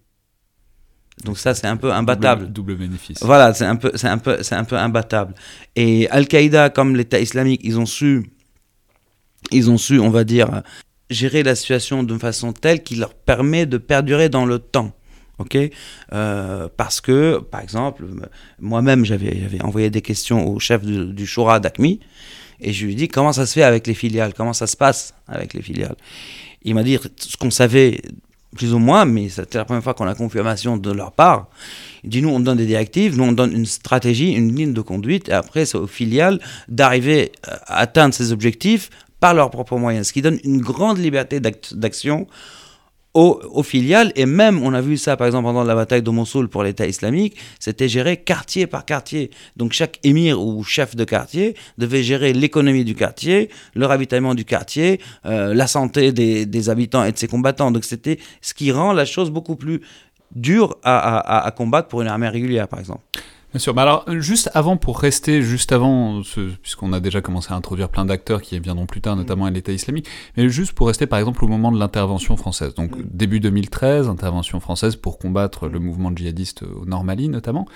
Donc 1.24 1.38
ça, 1.38 1.54
c'est 1.54 1.68
un 1.68 1.78
peu 1.78 1.92
imbattable. 1.92 2.52
Double, 2.52 2.76
bénéfice. 2.76 3.24
Voilà, 3.24 3.54
c'est 3.54 3.66
un 3.66 3.76
peu, 3.76 3.92
c'est 3.96 4.08
un 4.08 4.18
peu, 4.18 4.42
c'est 4.42 4.56
un 4.56 4.64
peu 4.64 4.78
imbattable. 4.78 5.34
Et 5.76 6.10
Al-Qaïda, 6.10 6.70
comme 6.70 6.96
l'État 6.96 7.20
islamique, 7.20 7.62
ils 7.64 7.80
ont 7.80 7.86
su, 7.86 8.32
ils 9.52 9.70
ont 9.70 9.78
su, 9.78 10.00
on 10.00 10.10
va 10.10 10.24
dire, 10.24 10.64
gérer 11.10 11.44
la 11.44 11.56
situation 11.56 12.04
d'une 12.04 12.20
façon 12.20 12.54
telle 12.54 12.84
qu'il 12.84 13.00
leur 13.00 13.14
permet 13.14 13.66
de 13.66 13.78
perdurer 13.78 14.30
dans 14.30 14.46
le 14.46 14.60
temps. 14.60 14.94
Ok, 15.38 15.58
euh, 16.14 16.68
parce 16.78 17.02
que, 17.02 17.40
par 17.40 17.62
exemple, 17.62 18.06
moi-même, 18.60 19.06
j'avais, 19.06 19.48
envoyé 19.64 19.90
des 19.90 20.04
questions 20.04 20.48
au 20.48 20.60
chef 20.60 20.84
du, 20.86 21.14
du 21.14 21.26
Shura 21.26 21.60
d'Akmi 21.60 22.00
et 22.62 22.74
je 22.74 22.86
lui 22.86 22.94
ai 22.94 22.96
dit 22.96 23.08
comment 23.08 23.34
ça 23.34 23.46
se 23.46 23.54
fait 23.54 23.64
avec 23.64 23.88
les 23.88 23.96
filiales, 23.96 24.34
comment 24.36 24.54
ça 24.54 24.68
se 24.68 24.78
passe 24.78 25.16
avec 25.28 25.54
les 25.54 25.62
filiales? 25.62 25.96
Il 26.62 26.76
m'a 26.76 26.84
dit 26.84 27.00
ce 27.18 27.36
qu'on 27.38 27.50
savait 27.50 28.02
plus 28.56 28.74
ou 28.74 28.80
moins, 28.80 29.06
mais 29.06 29.30
c'était 29.30 29.58
la 29.58 29.66
première 29.66 29.84
fois 29.84 29.94
qu'on 29.94 30.08
a 30.08 30.16
confirmation 30.16 30.78
de 30.78 30.92
leur 30.92 31.12
part. 31.12 31.48
Dit, 32.04 32.22
nous, 32.22 32.30
on 32.30 32.40
donne 32.40 32.58
des 32.58 32.66
directives, 32.66 33.18
nous, 33.18 33.24
on 33.24 33.32
donne 33.32 33.54
une 33.54 33.66
stratégie, 33.66 34.32
une 34.32 34.56
ligne 34.56 34.74
de 34.74 34.82
conduite, 34.82 35.30
et 35.30 35.34
après, 35.34 35.66
c'est 35.66 35.78
aux 35.78 35.88
filiales 35.88 36.40
d'arriver 36.68 37.32
à 37.44 37.78
atteindre 37.78 38.14
ces 38.14 38.32
objectifs 38.32 38.90
par 39.20 39.34
leurs 39.34 39.52
propres 39.52 39.78
moyens, 39.78 40.08
ce 40.08 40.14
qui 40.14 40.22
donne 40.22 40.40
une 40.44 40.60
grande 40.60 40.98
liberté 40.98 41.40
d'action 41.40 42.28
aux, 43.14 43.64
filiales. 43.64 44.12
Et 44.16 44.26
même, 44.26 44.62
on 44.64 44.74
a 44.74 44.82
vu 44.82 44.98
ça 44.98 45.18
par 45.18 45.28
exemple 45.28 45.46
pendant 45.46 45.64
la 45.64 45.76
bataille 45.76 46.02
de 46.02 46.10
Mossoul 46.10 46.48
pour 46.48 46.64
l'État 46.64 46.86
islamique, 46.88 47.38
c'était 47.60 47.90
géré 47.90 48.18
quartier 48.18 48.68
par 48.68 48.86
quartier. 48.86 49.32
Donc 49.58 49.74
chaque 49.74 50.00
émir 50.04 50.42
ou 50.42 50.64
chef 50.64 50.96
de 50.96 51.04
quartier 51.04 51.56
devait 51.78 52.04
gérer 52.04 52.34
l'économie 52.34 52.86
du 52.86 52.96
quartier, 52.96 53.50
le 53.76 53.86
ravitaillement 53.86 54.36
du 54.36 54.46
quartier, 54.46 55.00
euh, 55.26 55.54
la 55.54 55.68
santé 55.68 56.12
des, 56.12 56.70
habitants 56.70 57.04
et 57.04 57.12
de 57.12 57.18
ses 57.18 57.28
combattants. 57.28 57.72
Donc 57.72 57.84
c'était 57.84 58.20
ce 58.42 58.54
qui 58.54 58.72
rend 58.72 58.94
la 58.94 59.06
chose 59.06 59.32
beaucoup 59.32 59.56
plus 59.56 59.82
dure 60.34 60.78
à 60.84 61.54
combattre 61.58 61.90
pour 61.90 62.02
une 62.02 62.08
armée 62.08 62.30
régulière, 62.30 62.70
par 62.70 62.80
exemple. 62.80 63.02
Bien 63.52 63.60
sûr. 63.60 63.76
Mais 63.76 63.82
alors, 63.82 64.06
juste 64.20 64.50
avant, 64.54 64.78
pour 64.78 65.00
rester 65.00 65.42
juste 65.42 65.72
avant, 65.74 66.22
puisqu'on 66.62 66.94
a 66.94 67.00
déjà 67.00 67.22
commencé 67.22 67.52
à 67.52 67.56
introduire 67.56 67.90
plein 67.90 68.06
d'acteurs 68.06 68.42
qui 68.42 68.58
viendront 68.60 68.86
plus 68.86 69.02
tard, 69.02 69.16
notamment 69.16 69.46
à 69.46 69.52
l'État 69.52 69.74
islamique, 69.74 70.08
mais 70.38 70.48
juste 70.48 70.72
pour 70.72 70.88
rester 70.88 71.06
par 71.06 71.20
exemple 71.20 71.44
au 71.44 71.48
moment 71.48 71.72
de 71.72 71.78
l'intervention 71.78 72.38
française. 72.38 72.74
Donc, 72.76 72.92
début 73.14 73.42
2013, 73.42 74.08
intervention 74.08 74.60
française 74.62 74.96
pour 74.96 75.20
combattre 75.20 75.68
le 75.68 75.80
mouvement 75.80 76.12
djihadiste 76.16 76.64
au 76.64 76.86
Nord 76.86 77.04
Mali, 77.04 77.28
notamment. 77.28 77.68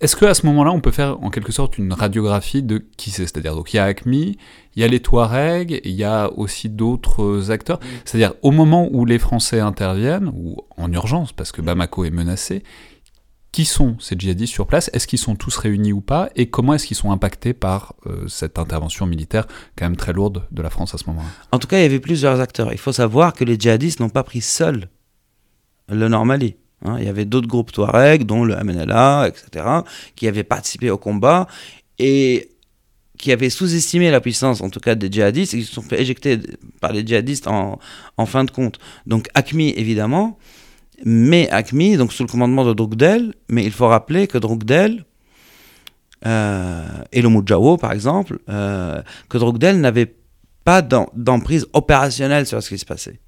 Est-ce 0.00 0.16
qu'à 0.16 0.34
ce, 0.34 0.42
ce 0.42 0.46
moment-là, 0.46 0.72
on 0.72 0.80
peut 0.80 0.90
faire 0.90 1.22
en 1.22 1.30
quelque 1.30 1.52
sorte 1.52 1.78
une 1.78 1.92
radiographie 1.92 2.62
de 2.62 2.84
qui 2.96 3.10
c'est? 3.10 3.26
C'est-à-dire, 3.26 3.54
donc 3.54 3.72
il 3.74 3.76
y 3.76 3.80
a 3.80 3.84
ACMI, 3.84 4.38
il 4.74 4.80
y 4.80 4.84
a 4.84 4.88
les 4.88 5.00
Touaregs, 5.00 5.80
il 5.84 5.92
y 5.92 6.04
a 6.04 6.30
aussi 6.36 6.68
d'autres 6.68 7.50
acteurs. 7.50 7.78
C'est-à-dire, 8.04 8.34
au 8.42 8.50
moment 8.50 8.88
où 8.90 9.04
les 9.04 9.18
Français 9.18 9.60
interviennent, 9.60 10.32
ou 10.34 10.56
en 10.76 10.90
urgence, 10.92 11.32
parce 11.32 11.52
que 11.52 11.60
Bamako 11.60 12.04
est 12.04 12.10
menacé, 12.10 12.62
qui 13.52 13.64
sont 13.64 13.96
ces 13.98 14.16
djihadistes 14.18 14.52
sur 14.52 14.66
place 14.66 14.90
Est-ce 14.92 15.06
qu'ils 15.06 15.18
sont 15.18 15.34
tous 15.34 15.56
réunis 15.56 15.92
ou 15.92 16.00
pas 16.00 16.28
Et 16.36 16.50
comment 16.50 16.74
est-ce 16.74 16.86
qu'ils 16.86 16.96
sont 16.96 17.10
impactés 17.10 17.54
par 17.54 17.94
euh, 18.06 18.28
cette 18.28 18.58
intervention 18.58 19.06
militaire 19.06 19.46
quand 19.76 19.86
même 19.86 19.96
très 19.96 20.12
lourde 20.12 20.44
de 20.50 20.62
la 20.62 20.70
France 20.70 20.94
à 20.94 20.98
ce 20.98 21.04
moment-là? 21.06 21.28
En 21.52 21.58
tout 21.58 21.66
cas, 21.66 21.78
il 21.78 21.82
y 21.82 21.86
avait 21.86 22.00
plusieurs 22.00 22.40
acteurs. 22.40 22.72
Il 22.72 22.78
faut 22.78 22.92
savoir 22.92 23.32
que 23.32 23.44
les 23.44 23.58
djihadistes 23.58 24.00
n'ont 24.00 24.10
pas 24.10 24.22
pris 24.22 24.40
seuls 24.40 24.88
le 25.88 26.08
Nord 26.08 26.26
Mali. 26.26 26.56
Hein. 26.84 26.96
il 26.98 27.04
y 27.06 27.08
avait 27.08 27.24
d'autres 27.24 27.48
groupes 27.48 27.72
Touareg, 27.72 28.24
dont 28.24 28.44
le 28.44 28.54
MNLA, 28.54 29.28
etc., 29.28 29.66
qui 30.14 30.28
avaient 30.28 30.44
participé 30.44 30.90
au 30.90 30.98
combat 30.98 31.48
et 31.98 32.50
qui 33.18 33.32
avaient 33.32 33.50
sous-estimé 33.50 34.12
la 34.12 34.20
puissance, 34.20 34.60
en 34.60 34.70
tout 34.70 34.78
cas, 34.78 34.94
des 34.94 35.10
djihadistes, 35.10 35.54
et 35.54 35.58
qui 35.58 35.64
se 35.64 35.72
sont 35.72 35.82
fait 35.82 36.00
éjecter 36.00 36.38
par 36.80 36.92
les 36.92 37.04
djihadistes 37.04 37.48
en, 37.48 37.80
en 38.16 38.26
fin 38.26 38.44
de 38.44 38.50
compte. 38.50 38.78
Donc, 39.06 39.28
ACMI, 39.34 39.70
évidemment, 39.76 40.38
mais 41.04 41.48
ACMI, 41.50 41.96
donc 41.96 42.12
sous 42.12 42.22
le 42.22 42.28
commandement 42.28 42.64
de 42.64 42.72
Drukdel, 42.72 43.34
mais 43.48 43.64
il 43.64 43.72
faut 43.72 43.86
rappeler 43.86 44.26
que 44.26 44.38
Drukdel 44.38 45.04
euh, 46.26 46.86
et 47.12 47.22
le 47.22 47.28
Mujao, 47.28 47.76
par 47.76 47.92
exemple, 47.92 48.38
euh, 48.48 49.00
que 49.28 49.38
Drukdel 49.38 49.80
n'avait 49.80 50.14
pas 50.64 50.82
d'emprise 50.82 51.66
opérationnelle 51.72 52.46
sur 52.46 52.62
ce 52.62 52.68
qui 52.68 52.78
se 52.78 52.84
passait. 52.84 53.20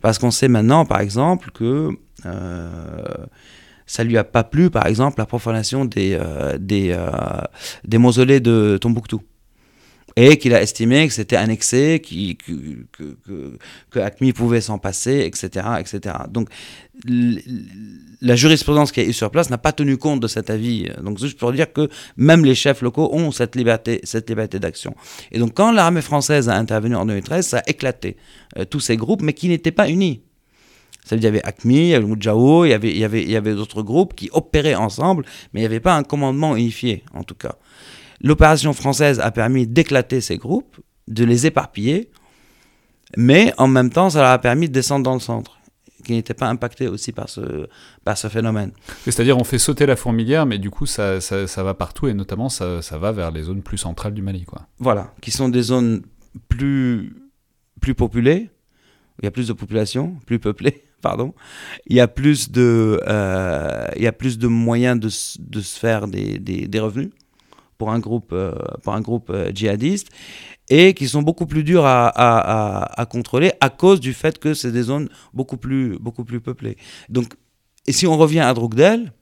Parce 0.00 0.18
qu'on 0.18 0.30
sait 0.30 0.48
maintenant, 0.48 0.84
par 0.84 1.00
exemple, 1.00 1.50
que 1.50 1.90
euh, 2.24 3.02
ça 3.86 4.04
lui 4.04 4.16
a 4.16 4.24
pas 4.24 4.44
plu, 4.44 4.70
par 4.70 4.86
exemple, 4.86 5.18
la 5.18 5.26
profanation 5.26 5.84
des, 5.84 6.18
des, 6.58 6.96
des 7.84 7.98
mausolées 7.98 8.40
de 8.40 8.78
Tombouctou 8.80 9.22
et 10.18 10.38
qu'il 10.38 10.54
a 10.54 10.62
estimé 10.62 11.06
que 11.06 11.12
c'était 11.12 11.36
un 11.36 11.50
excès, 11.50 12.00
que, 12.00 12.32
que, 13.90 13.98
Acme 14.00 14.32
pouvait 14.32 14.62
s'en 14.62 14.78
passer, 14.78 15.20
etc., 15.26 15.66
etc. 15.78 16.16
Donc, 16.30 16.48
la 17.04 18.34
jurisprudence 18.34 18.92
qui 18.92 19.00
a 19.00 19.04
eu 19.04 19.12
sur 19.12 19.30
place 19.30 19.50
n'a 19.50 19.58
pas 19.58 19.72
tenu 19.72 19.98
compte 19.98 20.20
de 20.20 20.26
cet 20.26 20.48
avis. 20.48 20.88
Donc, 21.02 21.18
juste 21.18 21.38
pour 21.38 21.52
dire 21.52 21.70
que 21.70 21.90
même 22.16 22.46
les 22.46 22.54
chefs 22.54 22.80
locaux 22.80 23.10
ont 23.12 23.30
cette 23.30 23.56
liberté, 23.56 24.00
cette 24.04 24.28
liberté 24.30 24.58
d'action. 24.58 24.94
Et 25.32 25.38
donc, 25.38 25.52
quand 25.52 25.70
l'armée 25.70 26.00
française 26.00 26.48
a 26.48 26.56
intervenu 26.56 26.96
en 26.96 27.04
2013, 27.04 27.46
ça 27.46 27.58
a 27.58 27.62
éclaté 27.68 28.16
euh, 28.56 28.64
tous 28.64 28.80
ces 28.80 28.96
groupes, 28.96 29.20
mais 29.20 29.34
qui 29.34 29.50
n'étaient 29.50 29.70
pas 29.70 29.90
unis. 29.90 30.22
Ça 31.04 31.14
veut 31.14 31.20
dire 31.20 31.30
il 31.30 31.36
y 31.36 31.38
avait 31.38 31.46
ACMI, 31.46 31.76
il 31.76 31.88
y 31.88 31.94
avait 31.94 32.06
Moudjaou, 32.06 32.64
il 32.64 32.70
y 32.70 32.72
avait, 32.72 33.04
avait, 33.04 33.22
il 33.22 33.30
y 33.30 33.36
avait 33.36 33.54
d'autres 33.54 33.82
groupes 33.82 34.14
qui 34.14 34.28
opéraient 34.32 34.74
ensemble, 34.74 35.24
mais 35.52 35.60
il 35.60 35.62
n'y 35.62 35.66
avait 35.66 35.78
pas 35.78 35.94
un 35.94 36.02
commandement 36.02 36.56
unifié, 36.56 37.04
en 37.14 37.22
tout 37.22 37.36
cas. 37.36 37.54
L'opération 38.20 38.72
française 38.72 39.20
a 39.20 39.30
permis 39.30 39.66
d'éclater 39.66 40.20
ces 40.20 40.36
groupes, 40.36 40.76
de 41.08 41.24
les 41.24 41.46
éparpiller, 41.46 42.10
mais 43.16 43.52
en 43.58 43.68
même 43.68 43.90
temps, 43.90 44.10
ça 44.10 44.20
leur 44.20 44.30
a 44.30 44.38
permis 44.38 44.68
de 44.68 44.72
descendre 44.72 45.04
dans 45.04 45.14
le 45.14 45.20
centre, 45.20 45.58
qui 46.04 46.12
n'était 46.12 46.34
pas 46.34 46.48
impacté 46.48 46.88
aussi 46.88 47.12
par 47.12 47.28
ce, 47.28 47.68
par 48.04 48.18
ce 48.18 48.28
phénomène. 48.28 48.72
C'est-à-dire, 49.04 49.38
on 49.38 49.44
fait 49.44 49.58
sauter 49.58 49.86
la 49.86 49.96
fourmilière, 49.96 50.46
mais 50.46 50.58
du 50.58 50.70
coup, 50.70 50.86
ça, 50.86 51.20
ça, 51.20 51.62
va 51.62 51.74
partout, 51.74 52.08
et 52.08 52.14
notamment, 52.14 52.48
ça, 52.48 52.82
ça, 52.82 52.98
va 52.98 53.12
vers 53.12 53.30
les 53.30 53.44
zones 53.44 53.62
plus 53.62 53.78
centrales 53.78 54.14
du 54.14 54.22
Mali. 54.22 54.44
Quoi. 54.44 54.62
Voilà, 54.78 55.12
qui 55.20 55.30
sont 55.30 55.48
des 55.48 55.62
zones 55.62 56.02
plus, 56.48 57.14
plus 57.80 57.94
populées, 57.94 58.50
il 59.22 59.24
y 59.24 59.28
a 59.28 59.30
plus 59.30 59.48
de 59.48 59.52
population, 59.52 60.16
plus 60.26 60.38
peuplée, 60.38 60.84
pardon. 61.00 61.32
Il 61.86 61.96
y 61.96 62.00
a 62.00 62.08
plus 62.08 62.50
de, 62.50 63.00
euh, 63.06 63.86
il 63.96 64.02
y 64.02 64.06
a 64.06 64.12
plus 64.12 64.38
de 64.38 64.48
moyens 64.48 64.98
de, 64.98 65.08
de 65.40 65.60
se 65.60 65.78
faire 65.78 66.08
des, 66.08 66.38
des, 66.38 66.66
des 66.66 66.80
revenus 66.80 67.10
pour 67.78 67.90
un 67.90 67.98
groupe, 67.98 68.30
euh, 68.32 68.54
pour 68.82 68.94
un 68.94 69.00
groupe 69.00 69.30
euh, 69.30 69.50
djihadiste 69.54 70.08
et 70.68 70.94
qui 70.94 71.06
sont 71.08 71.22
beaucoup 71.22 71.46
plus 71.46 71.62
durs 71.62 71.84
à, 71.84 72.08
à, 72.08 73.06
contrôler 73.06 73.52
à 73.60 73.70
cause 73.70 74.00
du 74.00 74.12
fait 74.12 74.38
que 74.38 74.52
c'est 74.52 74.72
des 74.72 74.82
zones 74.82 75.08
beaucoup 75.32 75.56
plus, 75.56 75.96
beaucoup 76.00 76.24
plus 76.24 76.40
peuplées. 76.40 76.76
Donc, 77.08 77.34
et 77.86 77.92
si 77.92 78.06
on 78.08 78.16
revient 78.16 78.40
à 78.40 78.52
Drogdel, 78.52 79.12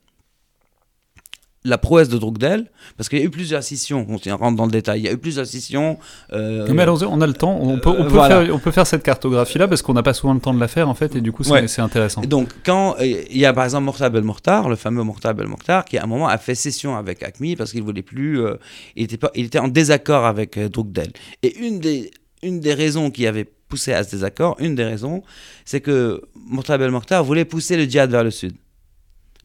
la 1.65 1.77
prouesse 1.77 2.09
de 2.09 2.17
Drogdel, 2.17 2.69
parce 2.95 3.09
qu'il 3.09 3.19
y 3.19 3.21
a 3.21 3.25
eu 3.25 3.29
plusieurs 3.29 3.63
scissions, 3.63 4.05
on 4.07 4.37
rentre 4.37 4.55
dans 4.55 4.65
le 4.65 4.71
détail, 4.71 5.01
il 5.01 5.05
y 5.05 5.09
a 5.09 5.11
eu 5.11 5.17
plusieurs 5.17 5.47
scissions. 5.47 5.97
Euh, 6.31 6.67
mais 6.71 6.83
alors, 6.83 7.03
on 7.09 7.19
a 7.21 7.27
le 7.27 7.33
temps, 7.33 7.57
on 7.59 7.79
peut, 7.79 7.89
on 7.89 8.05
peut, 8.05 8.21
faire, 8.21 8.53
on 8.53 8.59
peut 8.59 8.71
faire 8.71 8.87
cette 8.87 9.03
cartographie-là, 9.03 9.67
parce 9.67 9.81
qu'on 9.81 9.93
n'a 9.93 10.03
pas 10.03 10.13
souvent 10.13 10.33
le 10.35 10.39
temps 10.39 10.53
de 10.53 10.59
la 10.59 10.67
faire, 10.67 10.87
en 10.87 10.93
fait, 10.93 11.15
et 11.15 11.21
du 11.21 11.31
coup, 11.31 11.43
c'est 11.43 11.81
intéressant. 11.81 12.21
Et 12.21 12.27
donc, 12.27 12.49
quand 12.63 12.95
il 13.01 13.37
y 13.37 13.45
a 13.45 13.53
par 13.53 13.63
exemple 13.65 13.85
Mortab 13.85 14.15
El 14.15 14.23
Mortar, 14.23 14.69
le 14.69 14.75
fameux 14.75 15.03
Mortab 15.03 15.41
El 15.41 15.47
Mortar, 15.47 15.85
qui 15.85 15.97
à 15.97 16.03
un 16.03 16.07
moment 16.07 16.27
a 16.27 16.37
fait 16.37 16.55
session 16.55 16.95
avec 16.95 17.23
Acme, 17.23 17.55
parce 17.57 17.71
qu'il 17.71 17.81
voulait 17.81 18.03
plus, 18.03 18.41
euh, 18.41 18.55
il, 18.95 19.03
était 19.03 19.17
pas, 19.17 19.31
il 19.35 19.45
était 19.45 19.59
en 19.59 19.67
désaccord 19.67 20.25
avec 20.25 20.57
euh, 20.57 20.69
Drogdel. 20.69 21.11
Et 21.41 21.57
une 21.57 21.79
des, 21.79 22.11
une 22.43 22.59
des 22.59 22.73
raisons 22.73 23.09
qui 23.09 23.25
avait 23.25 23.49
poussé 23.67 23.91
à 23.93 24.03
ce 24.03 24.11
désaccord, 24.11 24.55
une 24.59 24.75
des 24.75 24.83
raisons, 24.83 25.23
c'est 25.65 25.81
que 25.81 26.21
Mortab 26.35 26.81
El 26.81 26.91
Mortar 26.91 27.23
voulait 27.23 27.45
pousser 27.45 27.75
le 27.75 27.85
djihad 27.85 28.11
vers 28.11 28.23
le 28.23 28.31
sud 28.31 28.53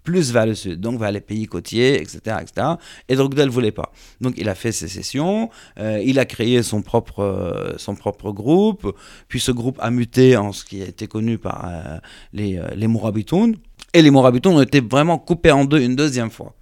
plus 0.02 0.32
vers 0.32 0.46
le 0.46 0.54
sud, 0.54 0.80
donc 0.80 0.98
vers 0.98 1.12
les 1.12 1.20
pays 1.20 1.46
côtiers, 1.46 2.00
etc. 2.00 2.36
etc. 2.40 2.66
Et 3.08 3.16
Drogdel 3.16 3.46
ne 3.46 3.52
voulait 3.52 3.72
pas. 3.72 3.92
Donc 4.20 4.34
il 4.36 4.48
a 4.48 4.54
fait 4.54 4.72
sécession, 4.72 5.50
euh, 5.78 6.02
il 6.04 6.18
a 6.18 6.24
créé 6.24 6.62
son 6.62 6.82
propre, 6.82 7.20
euh, 7.20 7.74
son 7.76 7.94
propre 7.94 8.32
groupe, 8.32 8.96
puis 9.28 9.40
ce 9.40 9.52
groupe 9.52 9.78
a 9.80 9.90
muté 9.90 10.36
en 10.36 10.52
ce 10.52 10.64
qui 10.64 10.82
a 10.82 10.86
été 10.86 11.06
connu 11.06 11.38
par 11.38 11.68
euh, 11.68 11.98
les, 12.32 12.60
les 12.74 12.86
Mourabitoun, 12.86 13.56
et 13.92 14.02
les 14.02 14.10
Mourabitoun 14.10 14.56
ont 14.56 14.62
été 14.62 14.80
vraiment 14.80 15.18
coupés 15.18 15.50
en 15.50 15.64
deux 15.64 15.80
une 15.80 15.96
deuxième 15.96 16.30
fois. 16.30 16.54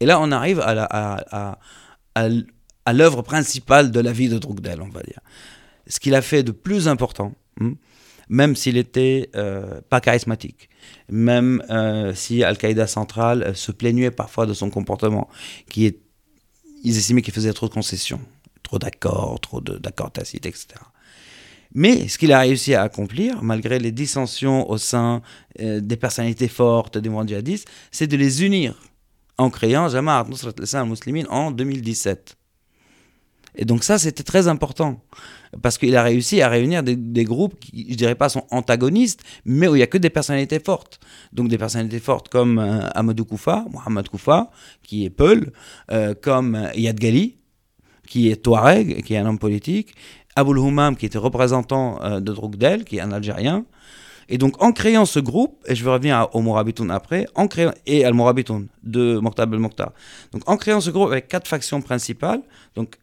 Et 0.00 0.06
là 0.06 0.20
on 0.20 0.30
arrive 0.30 0.60
à, 0.60 1.18
à, 1.34 1.58
à, 2.14 2.92
l'œuvre 2.92 3.22
principale 3.22 3.90
de 3.90 4.00
la 4.00 4.12
vie 4.12 4.28
de 4.28 4.38
Drogdel, 4.38 4.80
on 4.80 4.88
va 4.88 5.02
dire. 5.02 5.20
Ce 5.86 6.00
qu'il 6.00 6.14
a 6.14 6.22
fait 6.22 6.42
de 6.42 6.52
plus 6.52 6.88
important, 6.88 7.32
hmm, 7.60 7.72
même 8.28 8.56
s'il 8.56 8.76
était 8.76 9.30
pas 9.88 10.00
charismatique, 10.00 10.68
même 11.08 11.62
euh, 11.70 12.14
si 12.14 12.42
Al-Qaïda 12.42 12.86
centrale 12.86 13.42
euh, 13.42 13.54
se 13.54 13.72
plaignait 13.72 14.10
parfois 14.10 14.46
de 14.46 14.54
son 14.54 14.70
comportement, 14.70 15.28
qui 15.70 15.86
est, 15.86 15.98
ils 16.84 16.96
estimaient 16.96 17.22
qu'il 17.22 17.34
faisait 17.34 17.52
trop 17.52 17.68
de 17.68 17.74
concessions, 17.74 18.20
trop 18.62 18.78
d'accords, 18.78 19.40
trop 19.40 19.60
d'accords 19.60 20.12
tacites, 20.12 20.46
etc. 20.46 20.68
Mais 21.74 22.08
ce 22.08 22.18
qu'il 22.18 22.32
a 22.32 22.40
réussi 22.40 22.74
à 22.74 22.82
accomplir, 22.82 23.42
malgré 23.42 23.78
les 23.78 23.92
dissensions 23.92 24.70
au 24.70 24.78
sein 24.78 25.22
euh, 25.60 25.80
des 25.80 25.96
personnalités 25.96 26.48
fortes 26.48 26.98
des 26.98 27.08
mouvements 27.08 27.26
djihadistes, 27.26 27.68
c'est 27.90 28.06
de 28.06 28.16
les 28.16 28.44
unir 28.44 28.74
en 29.38 29.50
créant 29.50 29.88
Jamaat 29.88 30.26
Nusrat 30.28 30.52
al-Muslimin 30.72 31.26
en 31.28 31.50
2017. 31.50 32.36
Et 33.56 33.64
donc 33.64 33.84
ça, 33.84 33.98
c'était 33.98 34.22
très 34.22 34.48
important. 34.48 35.02
Parce 35.62 35.78
qu'il 35.78 35.96
a 35.96 36.02
réussi 36.02 36.42
à 36.42 36.48
réunir 36.48 36.82
des, 36.82 37.24
groupes 37.24 37.58
qui, 37.58 37.86
je 37.90 37.96
dirais 37.96 38.14
pas, 38.14 38.28
sont 38.28 38.44
antagonistes, 38.50 39.22
mais 39.44 39.68
où 39.68 39.74
il 39.74 39.78
n'y 39.78 39.82
a 39.82 39.86
que 39.86 39.98
des 39.98 40.10
personnalités 40.10 40.60
fortes. 40.60 41.00
Donc 41.32 41.48
des 41.48 41.58
personnalités 41.58 42.00
fortes 42.00 42.28
comme 42.28 42.58
euh, 42.58 42.88
Amadou 42.94 43.24
Koufa, 43.24 43.64
Mohamed 43.70 44.08
Koufa, 44.08 44.50
qui 44.82 45.04
est 45.04 45.10
Peul, 45.10 45.52
euh, 45.90 46.14
comme 46.20 46.68
Yad 46.74 46.98
Gali, 46.98 47.36
qui 48.06 48.30
est 48.30 48.36
Touareg, 48.36 49.02
qui 49.02 49.14
est 49.14 49.18
un 49.18 49.26
homme 49.26 49.38
politique, 49.38 49.94
Aboul 50.36 50.58
Houmam, 50.58 50.96
qui 50.96 51.06
était 51.06 51.18
représentant 51.18 52.02
euh, 52.02 52.20
de 52.20 52.32
Drogdel, 52.32 52.84
qui 52.84 52.98
est 52.98 53.00
un 53.00 53.12
Algérien. 53.12 53.64
Et 54.28 54.38
donc, 54.38 54.60
en 54.62 54.72
créant 54.72 55.06
ce 55.06 55.20
groupe, 55.20 55.64
et 55.66 55.74
je 55.74 55.84
vais 55.84 55.90
revenir 55.90 56.28
au 56.32 56.40
Morabitoun 56.40 56.90
après, 56.90 57.26
en 57.34 57.46
créant, 57.46 57.72
et 57.86 58.04
al 58.04 58.12
Morabitoun 58.12 58.66
de 58.82 59.18
Mortab 59.18 59.54
el 59.54 59.60
Mokhtar. 59.60 59.92
Donc, 60.32 60.42
en 60.46 60.56
créant 60.56 60.80
ce 60.80 60.90
groupe 60.90 61.08
avec 61.08 61.28
quatre 61.28 61.46
factions 61.46 61.80
principales, 61.80 62.42
donc 62.74 62.96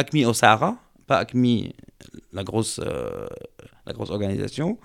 ACMI 0.00 0.26
au 0.26 0.34
Sahara, 0.34 0.76
pas 1.06 1.18
ACMI, 1.18 1.74
la 2.32 2.44
grosse, 2.44 2.80
euh, 2.84 3.26
la 3.86 3.92
grosse 3.92 4.10
organisation, 4.10 4.78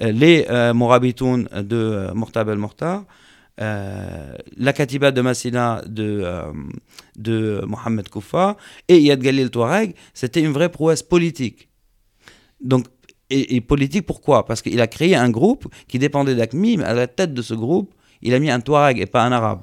euh, 0.00 0.12
les 0.12 0.46
euh, 0.50 0.72
Morabitoun 0.74 1.48
de 1.52 2.10
Mortab 2.14 2.48
el 2.48 2.58
Mortar, 2.58 3.04
la 3.58 4.72
Katiba 4.72 5.12
de 5.12 5.20
Massina 5.20 5.82
de, 5.86 6.24
de 7.16 7.62
Mohamed 7.66 8.08
Koufa 8.08 8.56
et 8.88 8.98
Yad 8.98 9.20
Galil 9.20 9.50
Touareg, 9.50 9.94
c'était 10.14 10.40
une 10.40 10.52
vraie 10.52 10.70
prouesse 10.70 11.02
politique. 11.02 11.68
Donc, 12.60 12.86
et, 13.30 13.60
politique 13.60 14.04
pourquoi? 14.04 14.44
Parce 14.44 14.62
qu'il 14.62 14.80
a 14.80 14.86
créé 14.86 15.14
un 15.14 15.30
groupe 15.30 15.72
qui 15.86 15.98
dépendait 15.98 16.34
d'ACMI, 16.34 16.78
mais 16.78 16.84
à 16.84 16.94
la 16.94 17.06
tête 17.06 17.34
de 17.34 17.42
ce 17.42 17.54
groupe, 17.54 17.94
il 18.20 18.34
a 18.34 18.38
mis 18.38 18.50
un 18.50 18.60
Touareg 18.60 18.98
et 18.98 19.06
pas 19.06 19.22
un 19.22 19.32
Arabe. 19.32 19.60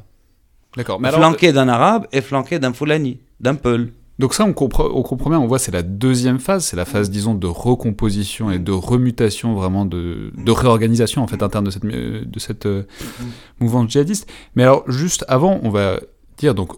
D'accord. 0.78 1.00
Flanqué 1.02 1.52
d'un 1.52 1.68
Arabe 1.68 2.08
et 2.12 2.22
flanqué 2.22 2.58
d'un 2.60 2.74
Foulani, 2.74 3.20
d'un 3.40 3.56
Peul. 3.56 3.92
Donc 4.20 4.34
ça, 4.34 4.44
on 4.44 4.52
comprend, 4.52 4.86
on 4.94 5.02
comprend 5.02 5.30
bien, 5.30 5.40
on 5.40 5.48
voit, 5.48 5.60
c'est 5.60 5.72
la 5.72 5.82
deuxième 5.82 6.40
phase, 6.40 6.66
c'est 6.66 6.76
la 6.76 6.84
phase, 6.84 7.10
disons, 7.10 7.36
de 7.36 7.48
recomposition 7.48 8.52
et 8.52 8.60
de 8.60 8.74
remutation, 8.74 9.56
vraiment 9.56 9.86
de, 9.86 10.34
de 10.38 10.52
réorganisation, 10.52 11.24
en 11.24 11.28
fait, 11.28 11.42
interne 11.42 11.64
de 11.64 11.72
cette, 11.72 11.86
de 11.86 12.40
cette 12.40 12.66
euh, 12.66 12.84
mouvance 13.62 13.90
djihadiste. 13.90 14.30
Mais 14.56 14.64
alors, 14.64 14.84
juste 14.92 15.24
avant, 15.30 15.62
on 15.64 15.70
va 15.70 16.02
dire, 16.38 16.54
donc, 16.54 16.74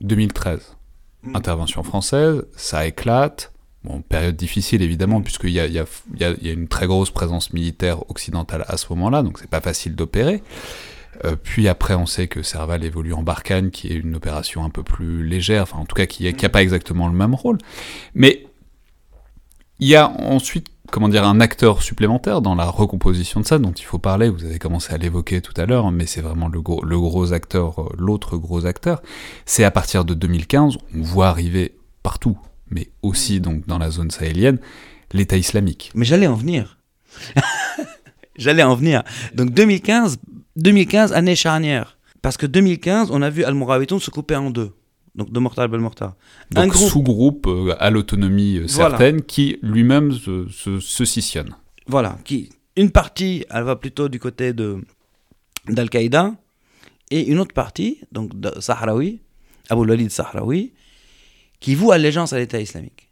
2013, 0.00 0.76
intervention 1.34 1.82
française, 1.82 2.44
ça 2.56 2.86
éclate, 2.86 3.52
Bon, 3.86 4.02
période 4.02 4.34
difficile 4.34 4.82
évidemment, 4.82 5.22
puisqu'il 5.22 5.50
y 5.50 5.60
a, 5.60 5.66
y, 5.68 5.78
a, 5.78 5.84
y 6.18 6.24
a, 6.24 6.52
une 6.52 6.66
très 6.66 6.88
grosse 6.88 7.12
présence 7.12 7.52
militaire 7.52 8.10
occidentale 8.10 8.64
à 8.66 8.76
ce 8.78 8.86
moment-là, 8.90 9.22
donc 9.22 9.38
c'est 9.38 9.48
pas 9.48 9.60
facile 9.60 9.94
d'opérer. 9.94 10.42
Euh, 11.24 11.36
puis 11.40 11.68
après, 11.68 11.94
on 11.94 12.06
sait 12.06 12.28
que 12.28 12.42
Serval 12.42 12.84
évolue 12.84 13.12
en 13.12 13.22
Barkhane, 13.22 13.70
qui 13.70 13.88
est 13.88 13.96
une 13.96 14.14
opération 14.14 14.64
un 14.64 14.70
peu 14.70 14.82
plus 14.82 15.26
légère, 15.26 15.62
enfin 15.62 15.78
en 15.78 15.84
tout 15.84 15.96
cas 15.96 16.06
qui 16.06 16.32
n'a 16.32 16.48
pas 16.48 16.62
exactement 16.62 17.08
le 17.08 17.14
même 17.14 17.34
rôle. 17.34 17.58
Mais 18.14 18.46
il 19.78 19.88
y 19.88 19.96
a 19.96 20.08
ensuite, 20.08 20.68
comment 20.90 21.08
dire, 21.08 21.24
un 21.24 21.40
acteur 21.40 21.82
supplémentaire 21.82 22.40
dans 22.40 22.54
la 22.54 22.66
recomposition 22.66 23.40
de 23.40 23.46
ça, 23.46 23.58
dont 23.58 23.72
il 23.72 23.84
faut 23.84 23.98
parler, 23.98 24.28
vous 24.28 24.44
avez 24.44 24.58
commencé 24.58 24.92
à 24.92 24.98
l'évoquer 24.98 25.40
tout 25.40 25.54
à 25.56 25.66
l'heure, 25.66 25.90
mais 25.90 26.06
c'est 26.06 26.22
vraiment 26.22 26.48
le 26.48 26.60
gros, 26.60 26.82
le 26.84 26.98
gros 26.98 27.32
acteur, 27.32 27.80
euh, 27.80 27.88
l'autre 27.98 28.36
gros 28.36 28.66
acteur. 28.66 29.02
C'est 29.44 29.64
à 29.64 29.70
partir 29.70 30.04
de 30.04 30.14
2015, 30.14 30.78
on 30.94 31.02
voit 31.02 31.28
arriver 31.28 31.76
partout, 32.02 32.38
mais 32.70 32.90
aussi 33.02 33.40
donc 33.40 33.66
dans 33.66 33.78
la 33.78 33.90
zone 33.90 34.10
sahélienne, 34.10 34.58
l'État 35.12 35.36
islamique. 35.36 35.90
Mais 35.94 36.04
j'allais 36.04 36.26
en 36.26 36.34
venir. 36.34 36.78
j'allais 38.36 38.62
en 38.62 38.74
venir. 38.74 39.02
Donc 39.34 39.50
2015, 39.50 40.18
2015, 40.56 41.12
année 41.12 41.36
charnière. 41.36 41.98
Parce 42.22 42.36
que 42.36 42.46
2015, 42.46 43.10
on 43.10 43.22
a 43.22 43.30
vu 43.30 43.44
Al-Mourabitoun 43.44 44.00
se 44.00 44.10
couper 44.10 44.36
en 44.36 44.50
deux. 44.50 44.72
Donc 45.14 45.32
de 45.32 45.38
Mortal 45.40 45.68
Belmortar. 45.68 46.14
Donc 46.50 46.74
un 46.74 46.78
sous-groupe 46.78 47.46
euh, 47.46 47.74
à 47.78 47.90
l'autonomie 47.90 48.58
euh, 48.58 48.68
certaine 48.68 49.22
qui 49.22 49.58
lui-même 49.62 50.12
se, 50.12 50.46
se, 50.48 51.04
scissionne. 51.04 51.54
Voilà. 51.86 52.18
Qui, 52.24 52.50
une 52.76 52.90
partie, 52.90 53.46
elle 53.48 53.64
va 53.64 53.76
plutôt 53.76 54.08
du 54.08 54.18
côté 54.18 54.52
de 54.52 54.78
d'Al-Qaïda. 55.68 56.34
Et 57.10 57.28
une 57.28 57.38
autre 57.38 57.54
partie, 57.54 58.00
donc 58.12 58.38
de 58.38 58.60
Sahraoui, 58.60 59.20
Abu 59.70 59.88
Walid 59.88 60.10
Sahraoui, 60.10 60.72
qui 61.60 61.74
voue 61.74 61.92
allégeance 61.92 62.32
à 62.32 62.38
l'État 62.38 62.60
islamique. 62.60 63.10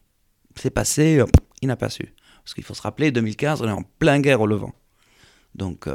C'est 0.57 0.71
passé, 0.71 1.21
euh, 1.21 1.27
il 1.63 1.69
n'a 1.69 1.77
pas 1.77 1.91
su. 1.91 2.13
Parce 2.43 2.55
qu'il 2.55 2.65
faut 2.65 2.75
se 2.75 2.83
rappeler, 2.83 3.13
2015, 3.13 3.63
on 3.63 3.69
est 3.69 3.71
en 3.71 3.85
plein 3.99 4.21
guerre 4.21 4.41
au 4.41 4.47
Levant. 4.47 4.75
Donc, 5.55 5.89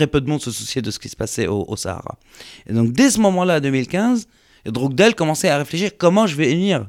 très 0.00 0.06
peu 0.06 0.22
de 0.22 0.30
monde 0.30 0.40
se 0.40 0.50
souciait 0.50 0.80
de 0.80 0.90
ce 0.90 0.98
qui 0.98 1.10
se 1.10 1.16
passait 1.16 1.46
au, 1.46 1.76
Sahara. 1.76 2.18
Et 2.66 2.72
donc 2.72 2.92
dès 2.94 3.10
ce 3.10 3.20
moment-là, 3.20 3.60
2015, 3.60 4.28
Drogdel 4.64 5.14
commençait 5.14 5.50
à 5.50 5.58
réfléchir 5.58 5.90
comment 5.98 6.26
je 6.26 6.36
vais 6.36 6.50
unir 6.50 6.88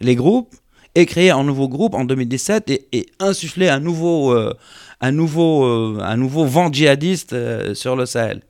les 0.00 0.16
groupes 0.16 0.52
et 0.96 1.06
créer 1.06 1.30
un 1.30 1.44
nouveau 1.44 1.68
groupe 1.68 1.94
en 1.94 2.04
2017 2.04 2.68
et, 2.70 3.06
insuffler 3.20 3.68
un 3.68 3.78
nouveau, 3.78 4.32
euh, 4.32 4.52
un, 5.00 5.12
nouveau, 5.12 5.66
euh, 5.66 6.00
un 6.02 6.16
nouveau 6.16 6.46
vent 6.46 6.72
djihadiste 6.72 7.32
euh, 7.32 7.74
sur 7.74 7.94
le 7.94 8.06
Sahel. 8.06 8.42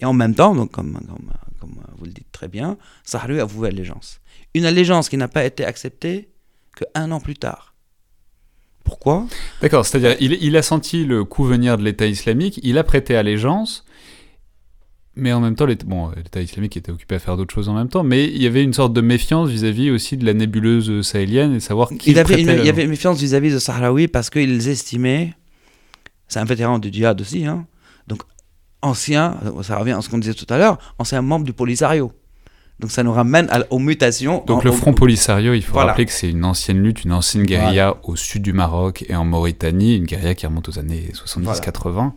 Et 0.00 0.04
en 0.04 0.12
même 0.12 0.34
temps, 0.34 0.54
donc 0.54 0.70
comme, 0.72 1.00
vous 1.96 2.04
le 2.04 2.12
dites 2.12 2.30
très 2.32 2.48
bien, 2.48 2.76
Sahraoui 3.04 3.40
a 3.40 3.46
voué 3.46 3.68
allégeance. 3.68 4.20
Une 4.52 4.66
allégeance 4.66 5.08
qui 5.08 5.16
n'a 5.16 5.28
pas 5.28 5.46
été 5.46 5.64
acceptée 5.64 6.28
qu'un 6.76 7.10
an 7.10 7.20
plus 7.20 7.36
tard. 7.36 7.72
Pourquoi? 8.86 9.26
D'accord, 9.60 9.84
c'est-à-dire 9.84 10.16
il, 10.20 10.38
il, 10.40 10.56
a 10.56 10.62
senti 10.62 11.04
le 11.04 11.24
coup 11.24 11.44
venir 11.44 11.76
de 11.76 11.82
l'État 11.82 12.06
islamique, 12.06 12.60
il 12.62 12.78
a 12.78 12.84
prêté 12.84 13.16
allégeance, 13.16 13.84
mais 15.16 15.32
en 15.32 15.40
même 15.40 15.56
temps, 15.56 15.66
l'État 15.66 15.86
bon, 15.86 16.12
islamique 16.36 16.76
était 16.76 16.92
occupé 16.92 17.16
à 17.16 17.18
faire 17.18 17.36
d'autres 17.36 17.52
choses 17.52 17.68
en 17.68 17.74
même 17.74 17.88
temps, 17.88 18.04
mais 18.04 18.26
il 18.26 18.40
y 18.40 18.46
avait 18.46 18.62
une 18.62 18.74
sorte 18.74 18.92
de 18.92 19.00
méfiance 19.00 19.48
vis-à-vis 19.48 19.90
aussi 19.90 20.16
de 20.16 20.24
la 20.24 20.34
nébuleuse 20.34 21.02
sahélienne 21.02 21.54
et 21.54 21.60
savoir 21.60 21.88
qui 21.88 22.10
il, 22.10 22.18
avait 22.18 22.40
il 22.40 22.46
y 22.46 22.68
avait 22.68 22.84
une 22.84 22.90
méfiance 22.90 23.18
vis-à-vis 23.18 23.52
de 23.52 23.58
Sahraoui 23.58 24.08
parce 24.08 24.30
qu'ils 24.30 24.68
estimaient, 24.68 25.34
c'est 26.28 26.38
un 26.38 26.44
vétéran 26.44 26.78
du 26.78 26.92
djihad 26.92 27.20
aussi, 27.20 27.44
hein, 27.44 27.66
donc 28.06 28.20
ancien, 28.82 29.36
ça 29.62 29.78
revient 29.78 29.92
à 29.92 30.02
ce 30.02 30.08
qu'on 30.08 30.18
disait 30.18 30.34
tout 30.34 30.46
à 30.48 30.58
l'heure, 30.58 30.78
ancien 30.98 31.22
membre 31.22 31.44
du 31.44 31.52
Polisario. 31.52 32.12
Donc 32.78 32.90
ça 32.90 33.02
nous 33.02 33.12
ramène 33.12 33.48
aux 33.70 33.78
mutations. 33.78 34.44
Donc 34.46 34.62
le 34.62 34.70
Front 34.70 34.92
Polisario, 34.92 35.54
il 35.54 35.62
faut 35.62 35.78
rappeler 35.78 36.04
que 36.04 36.12
c'est 36.12 36.28
une 36.28 36.44
ancienne 36.44 36.82
lutte, 36.82 37.04
une 37.04 37.12
ancienne 37.12 37.44
guérilla 37.44 37.96
au 38.02 38.16
sud 38.16 38.42
du 38.42 38.52
Maroc 38.52 39.04
et 39.08 39.16
en 39.16 39.24
Mauritanie, 39.24 39.96
une 39.96 40.04
guérilla 40.04 40.34
qui 40.34 40.46
remonte 40.46 40.68
aux 40.68 40.78
années 40.78 41.10
70-80. 41.14 42.12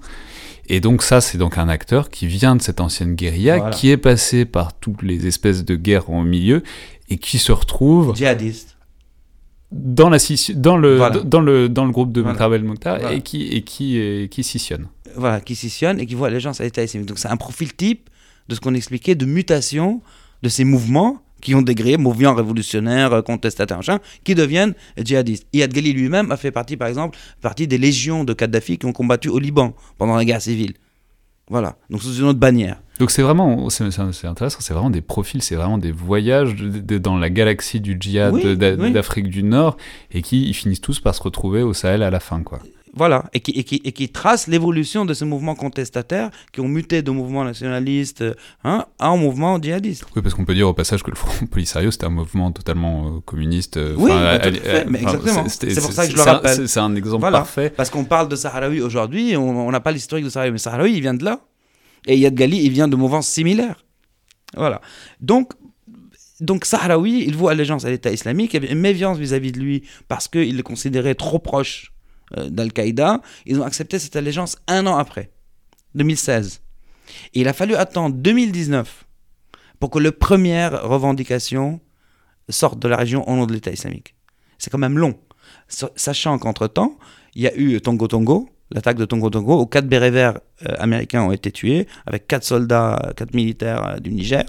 Et 0.72 0.82
donc 0.82 1.02
ça, 1.02 1.22
c'est 1.22 1.38
donc 1.38 1.58
un 1.58 1.70
acteur 1.70 2.10
qui 2.10 2.28
vient 2.28 2.56
de 2.56 2.62
cette 2.62 2.82
ancienne 2.82 3.16
guérilla, 3.16 3.70
qui 3.72 3.90
est 3.90 3.98
passé 3.98 4.46
par 4.46 4.74
toutes 4.74 5.02
les 5.02 5.28
espèces 5.28 5.64
de 5.64 5.76
guerres 5.76 6.10
au 6.10 6.24
milieu 6.24 6.62
et 7.10 7.18
qui 7.18 7.40
se 7.40 7.52
retrouve... 7.52 8.16
Djihadiste. 8.16 8.76
Dans, 9.72 10.10
la, 10.10 10.18
dans, 10.56 10.78
le, 10.78 11.00
dans, 11.24 11.42
le, 11.42 11.70
dans 11.70 11.86
le 11.86 11.92
groupe 11.92 12.12
de 12.12 12.22
voilà. 12.22 12.60
Mokhtar 12.60 13.12
et, 13.12 13.22
qui, 13.22 13.48
et 13.50 13.62
qui, 13.62 14.28
qui 14.30 14.44
scissionne. 14.44 14.88
Voilà, 15.16 15.42
qui 15.42 15.56
scissionne 15.56 16.00
et 16.00 16.06
qui 16.06 16.16
voit 16.16 16.28
allégeance 16.28 16.60
à 16.60 16.64
l'État 16.64 16.84
islamique. 16.84 17.08
Donc 17.08 17.20
c'est 17.20 17.28
un 17.28 17.38
profil 17.38 17.76
type 17.76 18.10
de 18.48 18.56
ce 18.56 18.60
qu'on 18.60 18.74
expliquait 18.74 19.16
de 19.16 19.26
mutation 19.26 20.02
de 20.44 20.50
ces 20.50 20.64
mouvements 20.64 21.22
qui 21.42 21.56
ont 21.56 21.62
dégré, 21.62 21.98
mouvements 21.98 22.34
révolutionnaires, 22.34 23.14
euh, 23.14 23.22
contestataires, 23.22 23.80
qui 24.24 24.36
deviennent 24.36 24.74
djihadistes. 24.98 25.48
Iyad 25.54 25.72
Ghali 25.72 25.94
lui-même 25.94 26.32
a 26.32 26.38
fait 26.38 26.52
partie, 26.52 26.78
par 26.78 26.88
exemple, 26.88 27.18
partie 27.42 27.68
des 27.68 27.78
légions 27.78 28.24
de 28.24 28.34
Kadhafi 28.34 28.78
qui 28.78 28.86
ont 28.86 28.92
combattu 28.92 29.30
au 29.30 29.40
Liban 29.40 29.74
pendant 29.98 30.16
la 30.16 30.26
guerre 30.26 30.42
civile. 30.42 30.74
Voilà, 31.50 31.78
donc 31.90 32.04
sous 32.04 32.14
une 32.16 32.26
autre 32.26 32.38
bannière. 32.38 32.80
Donc 33.00 33.10
c'est 33.10 33.24
vraiment, 33.24 33.70
c'est 33.70 33.84
intéressant, 34.26 34.60
c'est 34.60 34.74
vraiment 34.74 34.92
des 34.92 35.02
profils, 35.02 35.42
c'est 35.42 35.56
vraiment 35.56 35.80
des 35.80 35.92
voyages 35.92 36.56
dans 36.56 37.18
la 37.18 37.30
galaxie 37.32 37.80
du 37.80 37.98
djihad 38.00 38.36
d'Afrique 38.36 39.30
du 39.30 39.42
Nord 39.42 39.78
et 40.12 40.22
qui 40.22 40.54
finissent 40.54 40.82
tous 40.82 41.00
par 41.00 41.16
se 41.16 41.24
retrouver 41.24 41.64
au 41.64 41.74
Sahel 41.74 42.04
à 42.04 42.12
la 42.12 42.20
fin, 42.20 42.44
quoi. 42.44 42.60
Voilà, 43.00 43.24
et 43.32 43.40
qui, 43.40 43.52
et 43.52 43.64
qui, 43.64 43.82
et 43.86 43.94
qui 43.94 44.10
trace 44.10 44.48
l'évolution 44.48 45.06
de 45.06 45.14
ces 45.14 45.24
mouvements 45.24 45.56
contestataires 45.56 46.32
qui 46.52 46.60
ont 46.60 46.68
muté 46.68 47.02
de 47.02 47.12
mouvements 47.12 47.46
nationalistes 47.46 48.26
hein, 48.66 48.88
en 49.00 49.16
mouvements 49.16 49.58
djihadistes. 49.58 50.04
Oui, 50.18 50.22
parce 50.22 50.36
qu'on 50.36 50.44
peut 50.44 50.54
dire 50.54 50.68
au 50.68 50.74
passage 50.74 51.02
que 51.02 51.10
le 51.10 51.16
Front 51.16 51.46
Polisario, 51.46 51.92
c'était 51.92 52.08
un 52.08 52.10
mouvement 52.10 52.52
totalement 52.52 53.08
euh, 53.08 53.20
communiste. 53.22 53.78
Euh, 53.78 53.96
oui, 53.98 54.12
exactement. 54.12 55.46
C'est 55.48 55.82
pour 55.82 55.94
ça 55.94 56.08
que 56.08 56.12
je 56.12 56.18
le 56.18 56.24
rappelle. 56.24 56.68
C'est 56.68 56.82
un 56.82 56.94
exemple 56.94 57.32
parfait. 57.32 57.70
Parce 57.70 57.90
qu'on 57.90 58.04
parle 58.04 58.28
de 58.28 58.36
Sahraoui 58.36 58.82
aujourd'hui, 58.82 59.38
on 59.38 59.72
n'a 59.72 59.80
pas 59.80 59.94
l'historique 59.94 60.26
de 60.26 60.30
Sahraoui, 60.30 60.52
mais 60.52 60.58
Sahraoui, 60.58 60.92
il 60.92 61.00
vient 61.00 61.14
de 61.14 61.24
là. 61.24 61.40
Et 62.06 62.18
Yad 62.18 62.36
Ghali, 62.36 62.66
il 62.66 62.72
vient 62.74 62.90
de 62.90 62.98
mouvances 62.98 63.30
similaires. 63.30 63.86
Voilà. 64.58 64.82
Donc, 65.22 65.54
donc 66.42 66.66
Sahraoui, 66.66 67.24
il 67.26 67.38
voit 67.38 67.52
allégeance 67.52 67.86
à 67.86 67.90
l'État 67.92 68.12
islamique, 68.12 68.56
une 68.56 68.78
méfiance 68.78 69.18
vis-à-vis 69.18 69.54
de 69.54 69.60
lui 69.60 69.84
parce 70.10 70.28
qu'il 70.28 70.58
le 70.58 70.64
considérait 70.64 71.16
trop 71.16 71.40
proche 71.40 71.94
d'Al-Qaïda, 72.38 73.22
ils 73.46 73.60
ont 73.60 73.64
accepté 73.64 74.00
cette 74.00 74.16
allégeance 74.16 74.58
un 74.68 74.86
an 74.88 74.98
après, 74.98 75.32
2016. 75.96 76.62
Et 77.34 77.42
il 77.42 77.48
a 77.48 77.54
fallu 77.54 77.76
attendre 77.76 78.16
2019 78.16 79.06
pour 79.80 79.90
que 79.90 80.00
les 80.00 80.12
premières 80.12 80.84
revendications 80.84 81.80
sortent 82.50 82.80
de 82.80 82.88
la 82.88 82.98
région 82.98 83.28
au 83.28 83.36
nom 83.36 83.46
de 83.46 83.54
l'État 83.54 83.72
islamique. 83.72 84.16
C'est 84.58 84.70
quand 84.70 84.78
même 84.78 84.98
long, 84.98 85.18
sachant 85.96 86.38
qu'entre-temps, 86.38 86.98
il 87.36 87.44
y 87.44 87.48
a 87.48 87.56
eu 87.56 87.80
Tongo 87.80 88.08
Tongo, 88.08 88.50
l'attaque 88.72 88.98
de 88.98 89.06
Tongo 89.06 89.30
Tongo, 89.30 89.62
où 89.62 89.66
quatre 89.66 89.88
bérets 89.88 90.12
verts 90.12 90.40
euh, 90.68 90.76
américains 90.80 91.24
ont 91.24 91.32
été 91.32 91.52
tués, 91.52 91.88
avec 92.06 92.28
quatre 92.28 92.44
soldats, 92.44 93.14
quatre 93.16 93.34
militaires 93.34 93.86
euh, 93.86 94.00
du 94.00 94.12
Niger, 94.12 94.44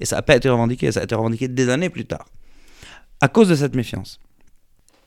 et 0.00 0.04
ça 0.04 0.16
n'a 0.16 0.22
pas 0.22 0.36
été 0.36 0.48
revendiqué, 0.48 0.92
ça 0.92 1.00
a 1.00 1.04
été 1.04 1.14
revendiqué 1.14 1.48
des 1.48 1.68
années 1.68 1.90
plus 1.90 2.04
tard, 2.04 2.26
à 3.20 3.28
cause 3.28 3.48
de 3.48 3.54
cette 3.54 3.74
méfiance. 3.74 4.20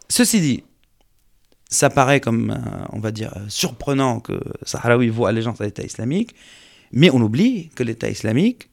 Ceci 0.10 0.42
dit, 0.42 0.64
ça 1.70 1.90
paraît 1.90 2.20
comme, 2.20 2.52
euh, 2.52 2.86
on 2.92 3.00
va 3.00 3.12
dire, 3.12 3.34
surprenant 3.48 4.20
que 4.20 4.40
Sahraoui 4.64 5.10
vaut 5.10 5.28
allégeance 5.28 5.62
à 5.62 5.66
l'État 5.66 5.84
islamique, 5.84 6.36
mais 6.92 7.12
on 7.12 7.22
oublie 7.22 7.70
que 7.76 7.84
l'État 7.84 8.10
islamique, 8.10 8.70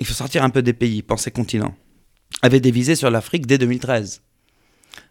il 0.00 0.06
faut 0.06 0.14
sortir 0.14 0.44
un 0.44 0.50
peu 0.50 0.62
des 0.62 0.74
pays, 0.74 1.02
penser 1.02 1.30
continent, 1.30 1.74
avait 2.42 2.60
des 2.60 2.70
visées 2.70 2.94
sur 2.94 3.10
l'Afrique 3.10 3.46
dès 3.46 3.56
2013. 3.56 4.20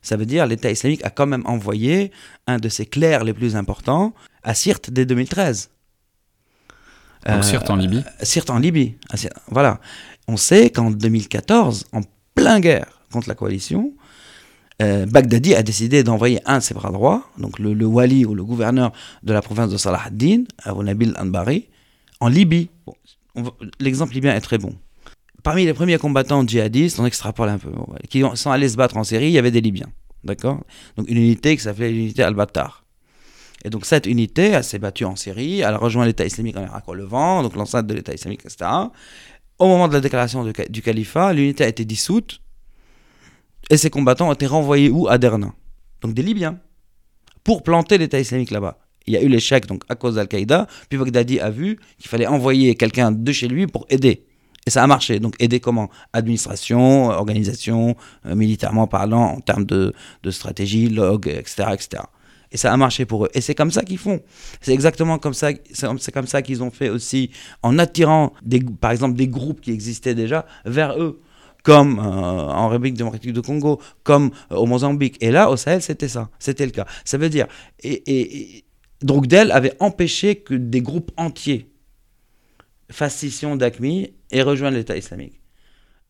Ça 0.01 0.17
veut 0.17 0.25
dire 0.27 0.45
l'État 0.45 0.69
islamique 0.69 1.03
a 1.03 1.09
quand 1.09 1.25
même 1.25 1.43
envoyé 1.45 2.11
un 2.45 2.59
de 2.59 2.69
ses 2.69 2.85
clercs 2.85 3.23
les 3.23 3.33
plus 3.33 3.55
importants 3.55 4.13
à 4.43 4.53
Sirte 4.53 4.91
dès 4.91 5.05
2013. 5.05 5.71
Donc 7.27 7.43
Sirte 7.43 7.69
en 7.71 7.75
Libye 7.75 8.03
euh, 8.05 8.25
Sirte 8.25 8.51
en 8.51 8.59
Libye. 8.59 8.97
Voilà. 9.47 9.79
On 10.27 10.37
sait 10.37 10.69
qu'en 10.69 10.91
2014, 10.91 11.87
en 11.91 12.01
plein 12.35 12.59
guerre 12.59 13.01
contre 13.11 13.29
la 13.29 13.35
coalition, 13.35 13.93
euh, 14.81 15.05
Baghdadi 15.05 15.55
a 15.55 15.63
décidé 15.63 16.03
d'envoyer 16.03 16.39
un 16.45 16.57
de 16.57 16.63
ses 16.63 16.73
bras 16.73 16.91
droits, 16.91 17.29
donc 17.37 17.59
le, 17.59 17.85
wali 17.85 18.25
ou 18.25 18.35
le 18.35 18.43
gouverneur 18.43 18.91
de 19.23 19.31
la 19.31 19.41
province 19.41 19.71
de 19.71 19.77
Salah 19.77 20.01
ad-Din, 20.05 20.43
Abu 20.63 20.83
Nabil 20.83 21.13
Anbari, 21.17 21.69
en 22.19 22.27
Libye. 22.27 22.69
L'exemple 23.79 24.13
libyen 24.13 24.35
est 24.35 24.41
très 24.41 24.57
bon. 24.57 24.73
Parmi 25.43 25.65
les 25.65 25.73
premiers 25.73 25.97
combattants 25.97 26.45
djihadistes, 26.45 26.99
on 26.99 27.05
extrapole 27.05 27.49
un 27.49 27.57
peu, 27.57 27.69
qui 28.09 28.23
sont 28.33 28.51
allés 28.51 28.69
se 28.69 28.77
battre 28.77 28.97
en 28.97 29.03
Syrie, 29.03 29.27
il 29.27 29.31
y 29.31 29.37
avait 29.37 29.51
des 29.51 29.61
Libyens. 29.61 29.91
D'accord? 30.23 30.63
Donc 30.97 31.07
une 31.09 31.17
unité 31.17 31.55
qui 31.55 31.63
s'appelait 31.63 31.91
l'unité 31.91 32.23
Al-Battar. 32.23 32.83
Et 33.63 33.69
donc 33.69 33.85
cette 33.85 34.07
unité, 34.07 34.47
elle 34.47 34.63
s'est 34.63 34.79
battue 34.79 35.05
en 35.05 35.15
Syrie, 35.15 35.59
elle 35.59 35.73
a 35.73 35.77
rejoint 35.77 36.05
l'État 36.05 36.25
islamique 36.25 36.57
en 36.57 36.63
Irak 36.63 36.83
au 36.87 36.93
Levant, 36.93 37.43
donc 37.43 37.55
l'enceinte 37.55 37.87
de 37.87 37.93
l'État 37.93 38.13
islamique, 38.13 38.41
etc. 38.43 38.69
Au 39.57 39.67
moment 39.67 39.87
de 39.87 39.93
la 39.93 40.01
déclaration 40.01 40.43
du 40.43 40.81
califat, 40.81 41.33
l'unité 41.33 41.63
a 41.63 41.67
été 41.67 41.85
dissoute 41.85 42.41
et 43.69 43.77
ces 43.77 43.89
combattants 43.89 44.29
ont 44.29 44.33
été 44.33 44.45
renvoyés 44.45 44.89
où? 44.89 45.07
À 45.07 45.17
Derna. 45.17 45.53
Donc 46.01 46.13
des 46.13 46.23
Libyens. 46.23 46.59
Pour 47.43 47.63
planter 47.63 47.97
l'État 47.97 48.19
islamique 48.19 48.51
là-bas. 48.51 48.79
Il 49.07 49.13
y 49.13 49.17
a 49.17 49.21
eu 49.21 49.27
l'échec 49.27 49.67
donc 49.67 49.83
à 49.87 49.95
cause 49.95 50.15
d'Al-Qaïda. 50.15 50.67
Puis 50.89 50.97
Baghdadi 50.97 51.39
a 51.39 51.49
vu 51.49 51.79
qu'il 51.97 52.09
fallait 52.09 52.27
envoyer 52.27 52.75
quelqu'un 52.75 53.11
de 53.11 53.31
chez 53.31 53.47
lui 53.47 53.67
pour 53.67 53.85
aider. 53.89 54.25
Et 54.65 54.71
ça 54.71 54.83
a 54.83 54.87
marché. 54.87 55.19
Donc 55.19 55.35
aider 55.39 55.59
comment? 55.59 55.89
Administration, 56.13 57.09
organisation, 57.09 57.95
euh, 58.25 58.35
militairement 58.35 58.87
parlant, 58.87 59.35
en 59.35 59.39
termes 59.41 59.65
de, 59.65 59.93
de 60.23 60.31
stratégie, 60.31 60.89
log, 60.89 61.27
etc., 61.27 61.65
etc. 61.73 62.03
Et 62.51 62.57
ça 62.57 62.71
a 62.71 62.77
marché 62.77 63.05
pour 63.05 63.25
eux. 63.25 63.29
Et 63.33 63.41
c'est 63.41 63.53
comme 63.53 63.71
ça 63.71 63.83
qu'ils 63.83 63.97
font. 63.97 64.21
C'est 64.61 64.73
exactement 64.73 65.19
comme 65.19 65.33
ça. 65.33 65.49
C'est 65.71 66.11
comme 66.11 66.27
ça 66.27 66.41
qu'ils 66.41 66.63
ont 66.63 66.71
fait 66.71 66.89
aussi 66.89 67.29
en 67.61 67.77
attirant, 67.77 68.33
par 68.79 68.91
exemple, 68.91 69.15
des 69.15 69.27
groupes 69.27 69.61
qui 69.61 69.71
existaient 69.71 70.15
déjà 70.15 70.45
vers 70.65 70.97
eux 70.99 71.21
comme 71.65 71.97
euh, 71.97 72.03
en 72.03 72.69
République 72.69 72.93
démocratique 72.93 73.33
du 73.33 73.41
Congo, 73.41 73.81
comme 74.03 74.29
euh, 74.51 74.55
au 74.55 74.67
Mozambique. 74.67 75.17
Et 75.19 75.31
là, 75.31 75.49
au 75.49 75.57
Sahel, 75.57 75.81
c'était 75.81 76.07
ça, 76.07 76.29
c'était 76.37 76.65
le 76.65 76.71
cas. 76.71 76.85
Ça 77.03 77.17
veut 77.17 77.27
dire, 77.27 77.47
et, 77.81 78.03
et, 78.05 78.63
avait 79.51 79.73
empêché 79.79 80.35
que 80.35 80.53
des 80.53 80.81
groupes 80.81 81.11
entiers 81.17 81.71
fassent 82.91 83.15
scission 83.15 83.55
d'ACMI 83.55 84.13
et 84.29 84.41
rejoignent 84.43 84.75
l'État 84.75 84.95
islamique. 84.95 85.41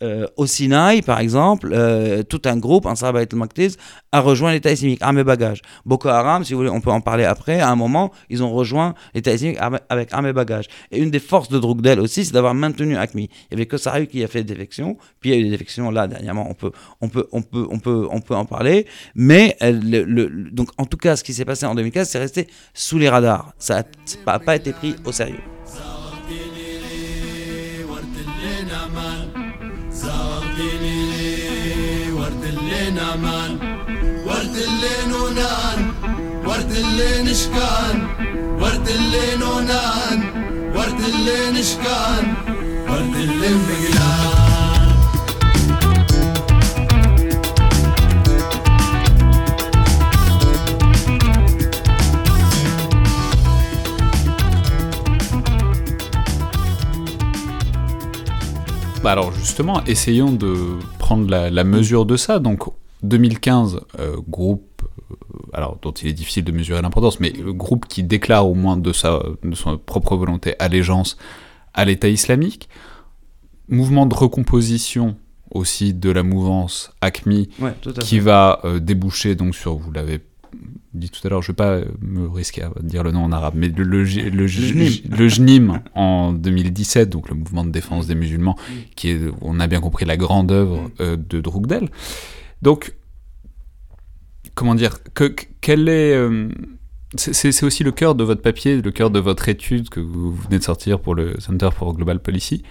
Euh, 0.06 0.28
au 0.38 0.46
Sinaï, 0.46 1.02
par 1.02 1.20
exemple, 1.20 1.72
euh, 1.74 2.22
tout 2.22 2.42
un 2.46 2.58
groupe, 2.58 2.86
un 2.86 2.96
Sahabat 2.96 3.22
al 3.22 3.70
a 4.12 4.20
rejoint 4.20 4.52
l'État 4.52 4.72
islamique, 4.72 5.02
armée 5.02 5.24
bagages. 5.24 5.62
Boko 5.86 6.10
Haram, 6.10 6.44
si 6.44 6.54
vous 6.54 6.60
voulez, 6.60 6.70
on 6.70 6.80
peut 6.80 6.92
en 6.92 7.02
parler 7.02 7.24
après, 7.24 7.60
à 7.60 7.70
un 7.70 7.76
moment, 7.76 8.12
ils 8.30 8.44
ont 8.44 8.52
rejoint 8.52 8.94
l'État 9.16 9.34
islamique 9.34 9.58
avec 9.90 10.14
armée 10.14 10.32
bagages. 10.32 10.68
Et 10.92 11.00
une 11.00 11.10
des 11.10 11.20
forces 11.20 11.50
de 11.50 11.58
Drogdel 11.58 12.00
aussi, 12.00 12.24
c'est 12.24 12.34
d'avoir 12.34 12.54
maintenu 12.54 12.96
ACMI. 12.96 13.24
Il 13.24 13.48
n'y 13.52 13.56
avait 13.56 13.66
que 13.66 13.78
Sarah 13.78 14.06
qui 14.06 14.24
a 14.24 14.28
fait 14.28 14.44
des 14.44 14.54
défections, 14.54 14.98
puis 15.20 15.32
il 15.32 15.34
y 15.34 15.38
a 15.38 15.40
eu 15.40 15.44
des 15.46 15.50
défections 15.50 15.90
là, 15.90 16.08
dernièrement, 16.08 16.48
on 16.50 16.54
peut, 16.54 16.72
on 17.02 17.10
peut, 17.10 17.28
on 17.32 17.42
peut, 17.42 17.68
on 17.72 17.80
peut, 17.80 18.08
on 18.12 18.22
peut 18.22 18.36
en 18.36 18.46
parler. 18.46 18.86
Mais, 19.16 19.58
euh, 19.64 20.30
donc, 20.52 20.70
en 20.78 20.86
tout 20.86 20.98
cas, 20.98 21.16
ce 21.16 21.24
qui 21.24 21.34
s'est 21.34 21.46
passé 21.46 21.66
en 21.66 21.74
2015, 21.74 22.08
c'est 22.08 22.20
resté 22.20 22.48
sous 22.74 23.00
les 23.00 23.10
radars. 23.10 23.54
Ça 23.58 23.84
n'a 24.28 24.40
pas 24.40 24.56
été 24.56 24.72
pris 24.72 24.96
au 25.04 25.12
sérieux. 25.12 25.55
امان 32.99 33.59
ورد 34.27 34.57
اللي 34.57 34.97
نونان 35.09 35.93
ورد 36.47 36.71
اللي 36.73 37.31
نشكان 37.31 38.07
ورد 38.61 38.89
اللي 38.89 39.37
نونان 39.37 39.81
Bah 59.03 59.13
alors 59.13 59.33
justement, 59.33 59.83
essayons 59.87 60.31
de 60.31 60.79
prendre 60.99 61.31
la, 61.31 61.65
mesure 61.65 62.05
de 62.05 62.19
ça. 62.19 62.39
Donc 62.39 62.65
2015, 63.08 63.80
euh, 64.00 64.18
groupe, 64.28 64.82
euh, 65.12 65.16
alors 65.54 65.78
dont 65.82 65.92
il 65.92 66.08
est 66.08 66.14
difficile 66.14 66.44
de 66.44 66.52
mesurer 66.52 66.82
l'importance, 66.82 67.20
mais 67.20 67.32
groupe 67.32 67.86
qui 67.88 68.04
déclare 68.04 68.48
au 68.48 68.56
moins 68.56 68.78
de 68.78 68.92
sa, 68.94 69.22
de 69.44 69.56
son 69.56 69.78
propre 69.78 70.16
volonté 70.16 70.56
allégeance 70.60 71.18
à 71.74 71.86
l'État 71.86 72.10
islamique. 72.10 72.70
Mouvement 73.68 74.06
de 74.06 74.14
recomposition 74.14 75.16
aussi 75.52 75.94
de 75.94 76.10
la 76.12 76.24
mouvance 76.24 76.92
ACMI 77.02 77.50
qui 78.02 78.20
va 78.20 78.60
euh, 78.64 78.80
déboucher 78.80 79.36
donc 79.36 79.56
sur, 79.56 79.76
vous 79.76 79.92
l'avez 79.92 80.20
dit 80.94 81.10
tout 81.10 81.26
à 81.26 81.30
l'heure, 81.30 81.42
je 81.42 81.52
ne 81.52 81.54
vais 81.54 81.58
pas 81.58 81.92
me 82.02 82.28
risquer 82.28 82.64
à 82.64 82.72
dire 82.82 83.04
le 83.04 83.12
nom 83.12 83.24
en 83.24 83.32
arabe, 83.32 83.56
mais 83.58 83.68
le, 83.68 83.84
le, 83.84 84.04
le, 84.04 85.28
JNIM 85.28 85.82
en 85.94 86.32
2017, 86.32 87.10
donc 87.10 87.30
le 87.30 87.36
mouvement 87.36 87.66
de 87.66 87.70
défense 87.70 88.08
des 88.08 88.16
musulmans, 88.16 88.56
qui 88.96 89.10
est, 89.10 89.20
on 89.42 89.60
a 89.60 89.68
bien 89.68 89.82
compris, 89.82 90.06
la 90.06 90.18
grande 90.18 90.52
œuvre 90.52 90.90
euh, 91.02 91.18
de 91.18 91.42
Drukdel. 91.42 91.90
Donc, 92.66 92.96
comment 94.56 94.74
dire, 94.74 94.98
que, 95.14 95.36
est... 95.68 96.16
Euh, 96.16 96.50
c'est 97.16 97.64
aussi 97.64 97.84
le 97.84 97.92
cœur 97.92 98.16
de 98.16 98.24
votre 98.24 98.42
papier, 98.42 98.82
le 98.82 98.92
cœur 98.92 99.12
de 99.12 99.20
votre 99.20 99.48
étude 99.50 99.90
que 99.90 100.00
vous 100.00 100.34
venez 100.34 100.58
de 100.58 100.64
sortir 100.64 101.00
pour 101.00 101.14
le 101.14 101.40
Center 101.40 101.70
for 101.72 101.94
Global 101.94 102.20
Policy. 102.20 102.64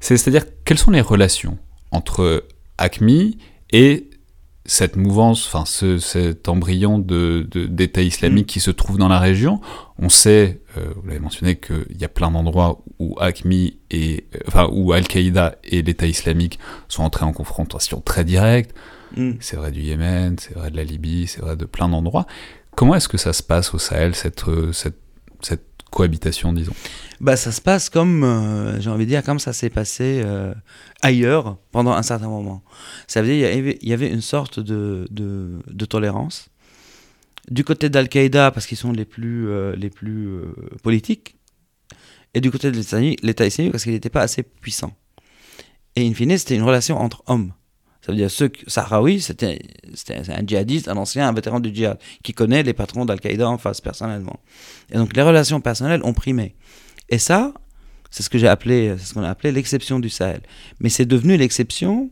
C'est-à-dire, 0.00 0.44
quelles 0.64 0.78
sont 0.78 0.90
les 0.90 1.02
relations 1.02 1.58
entre 1.90 2.44
ACMI 2.78 3.36
et 3.72 4.08
cette 4.64 4.96
mouvance, 4.96 5.46
enfin 5.46 5.66
ce, 5.66 5.98
cet 5.98 6.48
embryon 6.48 6.98
d'État 6.98 8.00
de, 8.00 8.06
islamique 8.06 8.46
mm. 8.46 8.52
qui 8.52 8.60
se 8.60 8.70
trouve 8.70 8.96
dans 8.96 9.08
la 9.08 9.18
région? 9.18 9.60
On 9.98 10.08
sait, 10.08 10.62
euh, 10.78 10.94
vous 10.96 11.06
l'avez 11.06 11.20
mentionné, 11.20 11.56
qu'il 11.56 12.00
y 12.00 12.04
a 12.04 12.08
plein 12.08 12.30
d'endroits 12.30 12.82
où 12.98 13.16
ACMI 13.20 13.76
et, 13.90 14.26
enfin, 14.48 14.68
où 14.72 14.92
Al-Qaïda 14.92 15.56
et 15.62 15.82
l'État 15.82 16.06
islamique 16.06 16.58
sont 16.88 17.02
entrés 17.02 17.26
en 17.26 17.34
confrontation 17.34 18.00
très 18.00 18.24
directe. 18.24 18.74
Mm. 19.16 19.32
C'est 19.40 19.56
vrai 19.56 19.70
du 19.70 19.80
Yémen, 19.80 20.36
c'est 20.38 20.54
vrai 20.54 20.70
de 20.70 20.76
la 20.76 20.84
Libye, 20.84 21.26
c'est 21.26 21.40
vrai 21.40 21.56
de 21.56 21.64
plein 21.64 21.88
d'endroits. 21.88 22.26
Comment 22.76 22.94
est-ce 22.94 23.08
que 23.08 23.18
ça 23.18 23.32
se 23.32 23.42
passe 23.42 23.74
au 23.74 23.78
Sahel, 23.78 24.14
cette, 24.14 24.48
euh, 24.48 24.72
cette, 24.72 24.98
cette 25.42 25.72
cohabitation, 25.92 26.52
disons? 26.52 26.72
Bah, 27.20 27.36
Ça 27.36 27.52
se 27.52 27.60
passe 27.60 27.88
comme, 27.88 28.24
euh, 28.24 28.80
j'ai 28.80 28.90
envie 28.90 29.04
de 29.04 29.10
dire, 29.10 29.22
comme 29.22 29.38
ça 29.38 29.52
s'est 29.52 29.70
passé 29.70 30.22
euh, 30.24 30.52
ailleurs 31.02 31.58
pendant 31.70 31.92
un 31.92 32.02
certain 32.02 32.28
moment. 32.28 32.64
Ça 33.06 33.22
veut 33.22 33.28
dire 33.28 33.50
qu'il 33.50 33.88
y, 33.88 33.92
avait 33.92 34.08
une 34.08 34.22
sorte 34.22 34.58
de, 34.58 35.06
de, 35.10 35.84
tolérance. 35.84 36.48
Du 37.50 37.62
côté 37.62 37.88
d'Al-Qaïda, 37.90 38.50
parce 38.50 38.66
qu'ils 38.66 38.78
sont 38.78 38.92
les 38.92 39.04
plus, 39.04 39.48
euh, 39.48 39.76
les 39.76 39.90
plus 39.90 40.40
politiques, 40.82 41.36
et 42.34 42.40
du 42.40 42.50
côté 42.50 42.70
de 42.70 42.76
l'État 43.22 43.46
islamique, 43.46 43.72
parce 43.72 43.84
qu'il 43.84 43.92
n'était 43.92 44.10
pas 44.10 44.22
assez 44.22 44.42
puissant. 44.42 44.96
Et 45.94 46.08
in 46.08 46.14
fine, 46.14 46.36
c'était 46.38 46.56
une 46.56 46.62
relation 46.62 46.98
entre 46.98 47.22
hommes. 47.26 47.52
Ça 48.04 48.10
veut 48.10 48.18
dire 48.18 48.30
ceux 48.30 48.50
Sahraoui, 48.66 49.20
c'était 49.20 49.60
un 50.08 50.46
djihadiste, 50.46 50.88
un 50.88 50.96
ancien, 50.96 51.28
un 51.28 51.32
vétéran 51.32 51.60
du 51.60 51.72
djihad, 51.72 51.98
qui 52.22 52.32
connaît 52.32 52.64
les 52.64 52.72
patrons 52.72 53.04
d'Al-Qaïda 53.04 53.48
en 53.48 53.58
face 53.58 53.80
personnellement. 53.80 54.40
Et 54.90 54.96
donc 54.96 55.14
les 55.14 55.22
relations 55.22 55.60
personnelles 55.60 56.00
ont 56.02 56.12
primé. 56.12 56.56
Et 57.08 57.18
ça, 57.18 57.54
c'est 58.10 58.24
ce 58.24 58.30
que 58.30 58.38
j'ai 58.38 58.48
appelé, 58.48 58.94
c'est 58.98 59.06
ce 59.06 59.14
qu'on 59.14 59.22
a 59.22 59.30
appelé 59.30 59.52
l'exception 59.52 60.00
du 60.00 60.10
Sahel. 60.10 60.42
Mais 60.80 60.88
c'est 60.88 61.06
devenu 61.06 61.36
l'exception. 61.36 62.10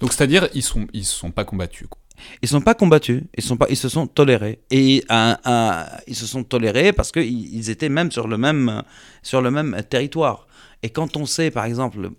Donc 0.00 0.14
c'est-à-dire 0.14 0.48
ils 0.54 0.62
sont 0.62 0.86
ils 0.94 1.04
sont 1.04 1.30
pas 1.30 1.44
combattus. 1.44 1.86
Quoi. 1.88 2.00
Ils 2.42 2.48
sont 2.48 2.62
pas 2.62 2.74
combattus, 2.74 3.22
ils 3.36 3.42
sont 3.42 3.58
pas, 3.58 3.66
ils 3.68 3.76
se 3.76 3.88
sont 3.88 4.06
tolérés 4.06 4.60
et 4.70 5.04
ils 6.06 6.16
se 6.16 6.26
sont 6.26 6.44
tolérés 6.44 6.92
parce 6.92 7.12
qu'ils 7.12 7.54
ils 7.54 7.70
étaient 7.70 7.90
même 7.90 8.10
sur 8.10 8.26
le 8.26 8.38
même 8.38 8.82
sur 9.22 9.42
le 9.42 9.50
même 9.50 9.82
territoire. 9.88 10.46
Et 10.82 10.90
quand 10.90 11.16
on 11.16 11.26
sait, 11.26 11.50
par 11.50 11.64
exemple, 11.64 12.10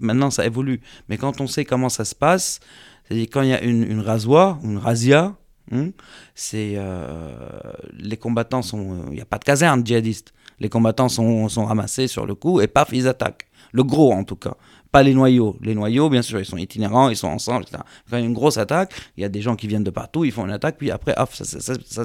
maintenant 0.00 0.30
ça 0.30 0.46
évolue, 0.46 0.80
mais 1.08 1.16
quand 1.16 1.40
on 1.40 1.46
sait 1.46 1.64
comment 1.64 1.88
ça 1.88 2.04
se 2.04 2.14
passe, 2.14 2.60
c'est-à-dire 3.04 3.26
quand 3.30 3.42
il 3.42 3.48
y 3.48 3.54
a 3.54 3.62
une, 3.62 3.82
une 3.84 4.00
rasoir, 4.00 4.58
une 4.62 4.78
razzia, 4.78 5.36
hein, 5.72 5.90
c'est 6.34 6.74
euh, 6.76 7.58
les 7.92 8.16
combattants 8.16 8.62
sont, 8.62 9.06
il 9.08 9.14
n'y 9.14 9.20
a 9.20 9.26
pas 9.26 9.38
de 9.38 9.44
caserne 9.44 9.84
djihadiste, 9.84 10.32
les 10.58 10.68
combattants 10.68 11.08
sont, 11.08 11.46
ramassés 11.64 12.06
sur 12.06 12.26
le 12.26 12.34
coup 12.34 12.60
et 12.60 12.66
paf 12.66 12.90
ils 12.92 13.08
attaquent, 13.08 13.48
le 13.72 13.84
gros 13.84 14.12
en 14.12 14.24
tout 14.24 14.36
cas, 14.36 14.54
pas 14.92 15.02
les 15.02 15.14
noyaux. 15.14 15.56
Les 15.62 15.74
noyaux, 15.74 16.08
bien 16.08 16.22
sûr, 16.22 16.40
ils 16.40 16.44
sont 16.44 16.56
itinérants, 16.56 17.10
ils 17.10 17.16
sont 17.16 17.28
ensemble. 17.28 17.64
Quand 17.70 17.82
il 18.16 18.18
y 18.18 18.22
a 18.22 18.26
une 18.26 18.32
grosse 18.32 18.58
attaque, 18.58 18.92
il 19.16 19.22
y 19.22 19.24
a 19.24 19.28
des 19.28 19.40
gens 19.40 19.54
qui 19.54 19.68
viennent 19.68 19.84
de 19.84 19.90
partout, 19.90 20.24
ils 20.24 20.32
font 20.32 20.44
une 20.44 20.52
attaque, 20.52 20.78
puis 20.78 20.90
après, 20.90 21.14
hop, 21.16 21.32
ça, 21.32 21.44
ça, 21.44 21.60
ça, 21.60 21.74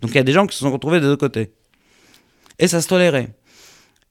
Donc 0.00 0.10
il 0.10 0.14
y 0.14 0.18
a 0.18 0.22
des 0.22 0.32
gens 0.32 0.46
qui 0.46 0.56
se 0.56 0.62
sont 0.62 0.70
retrouvés 0.70 1.00
des 1.00 1.06
deux 1.06 1.16
côtés. 1.16 1.52
Et 2.58 2.68
ça 2.68 2.80
se 2.80 2.88
tolérait. 2.88 3.34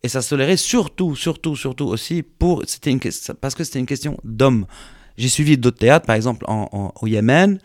Et 0.04 0.10
ça 0.10 0.22
se 0.22 0.30
tolérait 0.30 0.58
surtout, 0.58 1.16
surtout, 1.16 1.56
surtout 1.56 1.86
aussi 1.86 2.24
pour, 2.24 2.64
c'était 2.68 2.92
une, 2.92 3.00
parce 3.40 3.56
que 3.56 3.64
c'était 3.64 3.80
une 3.80 3.86
question 3.86 4.20
d'hommes. 4.26 4.66
J'ai 5.18 5.30
suivi 5.30 5.58
d'autres 5.58 5.78
théâtres, 5.78 6.06
par 6.06 6.18
exemple 6.18 6.44
en, 6.48 6.94
au 7.02 7.08
Yémen. 7.08 7.58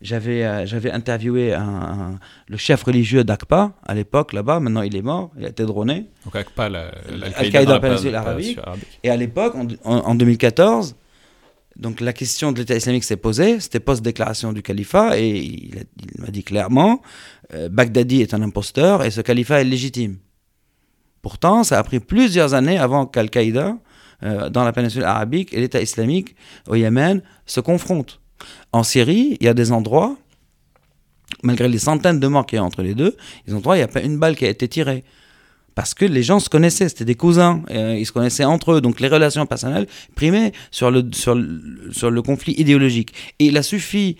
J'avais, 0.00 0.44
euh, 0.44 0.64
j'avais 0.66 0.90
interviewé 0.92 1.52
un, 1.52 2.18
le 2.48 2.56
chef 2.56 2.84
religieux 2.84 3.22
d'Aqpa 3.24 3.74
à 3.84 3.94
l'époque 3.94 4.32
là-bas. 4.32 4.60
Maintenant, 4.60 4.82
il 4.82 4.96
est 4.96 5.02
mort. 5.02 5.30
Il 5.36 5.44
a 5.44 5.48
été 5.48 5.64
droné. 5.64 6.06
Donc 6.24 6.36
Aqpa, 6.36 6.70
Al-Qaïda 7.36 7.74
la 7.74 7.80
péninsule 7.80 8.14
arabique. 8.14 8.58
Et 9.02 9.10
à 9.10 9.16
l'époque, 9.16 9.56
en, 9.84 10.14
2014, 10.14 10.96
donc 11.76 12.00
la 12.00 12.12
question 12.12 12.52
de 12.52 12.60
l'État 12.60 12.76
islamique 12.76 13.04
s'est 13.04 13.16
posée. 13.16 13.60
C'était 13.60 13.80
post-déclaration 13.80 14.52
du 14.52 14.62
califat 14.62 15.18
et 15.18 15.36
il, 15.36 15.84
m'a 16.18 16.28
dit 16.28 16.44
clairement 16.44 17.02
euh, 17.52 17.68
Baghdadi 17.68 18.22
est 18.22 18.32
un 18.32 18.42
imposteur 18.42 19.02
et 19.04 19.10
ce 19.10 19.20
califat 19.20 19.60
est 19.60 19.64
légitime. 19.64 20.18
Pourtant, 21.22 21.64
ça 21.64 21.78
a 21.78 21.82
pris 21.82 22.00
plusieurs 22.00 22.54
années 22.54 22.78
avant 22.78 23.06
qu'Al-Qaïda, 23.06 23.76
euh, 24.22 24.50
dans 24.50 24.64
la 24.64 24.72
péninsule 24.72 25.04
arabique, 25.04 25.52
et 25.52 25.60
l'État 25.60 25.80
islamique 25.80 26.34
au 26.68 26.74
Yémen 26.74 27.22
se 27.46 27.60
confrontent. 27.60 28.20
En 28.72 28.82
Syrie, 28.82 29.36
il 29.40 29.44
y 29.44 29.48
a 29.48 29.54
des 29.54 29.72
endroits, 29.72 30.16
malgré 31.42 31.68
les 31.68 31.78
centaines 31.78 32.20
de 32.20 32.26
morts 32.26 32.46
qu'il 32.46 32.56
y 32.56 32.58
a 32.58 32.64
entre 32.64 32.82
les 32.82 32.94
deux, 32.94 33.16
ils 33.46 33.54
ont 33.54 33.62
il 33.74 33.76
n'y 33.76 33.82
a 33.82 33.88
pas 33.88 34.02
une 34.02 34.18
balle 34.18 34.36
qui 34.36 34.46
a 34.46 34.48
été 34.48 34.68
tirée. 34.68 35.04
Parce 35.74 35.94
que 35.94 36.04
les 36.04 36.22
gens 36.22 36.40
se 36.40 36.48
connaissaient, 36.48 36.88
c'était 36.88 37.04
des 37.04 37.14
cousins, 37.14 37.62
euh, 37.70 37.96
ils 37.98 38.04
se 38.04 38.12
connaissaient 38.12 38.44
entre 38.44 38.72
eux, 38.72 38.80
donc 38.80 39.00
les 39.00 39.08
relations 39.08 39.46
personnelles 39.46 39.86
primaient 40.14 40.52
sur 40.70 40.90
le, 40.90 41.08
sur 41.12 41.40
sur 41.92 42.10
le 42.10 42.22
conflit 42.22 42.54
idéologique. 42.58 43.14
Et 43.38 43.46
il 43.46 43.56
a 43.56 43.62
suffi 43.62 44.16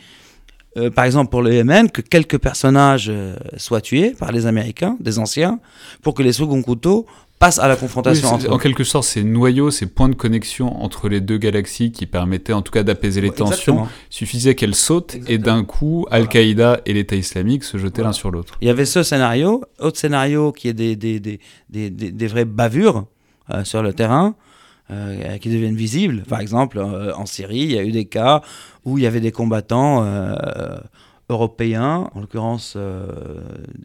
euh, 0.77 0.91
par 0.91 1.05
exemple 1.05 1.31
pour 1.31 1.43
le 1.43 1.53
Yémen, 1.53 1.91
que 1.91 2.01
quelques 2.01 2.39
personnages 2.39 3.09
euh, 3.11 3.37
soient 3.57 3.81
tués 3.81 4.11
par 4.11 4.33
les 4.33 4.47
Américains, 4.47 4.97
des 5.01 5.19
anciens, 5.19 5.61
pour 6.03 6.15
que 6.15 6.23
les 6.23 6.33
seconds 6.33 6.63
couteaux 6.63 7.07
passent 7.41 7.59
à 7.59 7.67
la 7.69 7.75
confrontation 7.75 8.39
En 8.51 8.59
quelque 8.59 8.85
sorte, 8.85 9.05
ces 9.07 9.25
noyaux, 9.25 9.71
ces 9.71 9.87
points 9.87 10.11
de 10.11 10.15
connexion 10.15 10.83
entre 10.83 11.09
les 11.09 11.23
deux 11.23 11.39
galaxies 11.39 11.91
qui 11.91 12.05
permettaient 12.05 12.53
en 12.53 12.61
tout 12.61 12.71
cas 12.71 12.83
d'apaiser 12.83 13.23
les 13.23 13.31
tensions, 13.31 13.89
suffisait 14.11 14.55
qu'elles 14.55 14.75
sautent 14.75 15.17
et 15.27 15.39
d'un 15.39 15.65
coup, 15.65 16.07
Al-Qaïda 16.11 16.83
et 16.85 16.93
l'État 16.93 17.17
islamique 17.17 17.65
se 17.65 17.79
jetaient 17.79 18.03
l'un 18.03 18.13
sur 18.13 18.31
l'autre. 18.31 18.59
Il 18.61 18.69
y 18.69 18.71
avait 18.71 18.85
ce 18.85 19.03
scénario, 19.03 19.65
autre 19.79 19.99
scénario 19.99 20.53
qui 20.53 20.69
est 20.69 20.75
des, 20.75 20.97
des, 20.97 21.19
des, 21.19 21.41
des, 21.71 21.91
des 21.91 22.27
vraies 22.27 22.45
bavures 22.45 23.07
euh, 23.51 23.65
sur 23.65 23.83
le 23.83 23.95
terrain. 23.95 24.35
Euh, 24.91 25.39
qui 25.39 25.51
deviennent 25.51 25.77
visibles. 25.77 26.25
Par 26.29 26.41
exemple, 26.41 26.79
euh, 26.79 27.15
en 27.15 27.25
Syrie, 27.25 27.61
il 27.61 27.73
y 27.73 27.79
a 27.79 27.85
eu 27.85 27.93
des 27.93 28.07
cas 28.07 28.43
où 28.85 28.99
il 28.99 29.05
y 29.05 29.07
avait 29.07 29.21
des 29.21 29.31
combattants 29.31 30.03
euh, 30.05 30.35
européens, 31.29 32.11
en 32.13 32.21
l'occurrence 32.21 32.77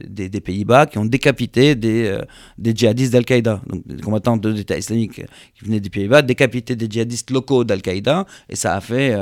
des, 0.03 0.41
Pays-Bas, 0.41 0.87
qui 0.87 0.97
ont 0.97 1.05
décapité 1.05 1.75
des, 1.75 2.17
djihadistes 2.57 3.13
d'Al-Qaïda. 3.13 3.61
Donc 3.67 3.85
des 3.85 4.01
combattants 4.01 4.37
de 4.37 4.49
l'État 4.49 4.77
islamique 4.77 5.21
qui 5.53 5.65
venaient 5.65 5.79
des 5.79 5.91
Pays-Bas, 5.91 6.23
décapité 6.23 6.75
des 6.75 6.87
djihadistes 6.89 7.29
locaux 7.29 7.63
d'Al-Qaïda, 7.63 8.25
et 8.49 8.55
ça 8.55 8.75
a 8.75 8.81
fait 8.81 9.15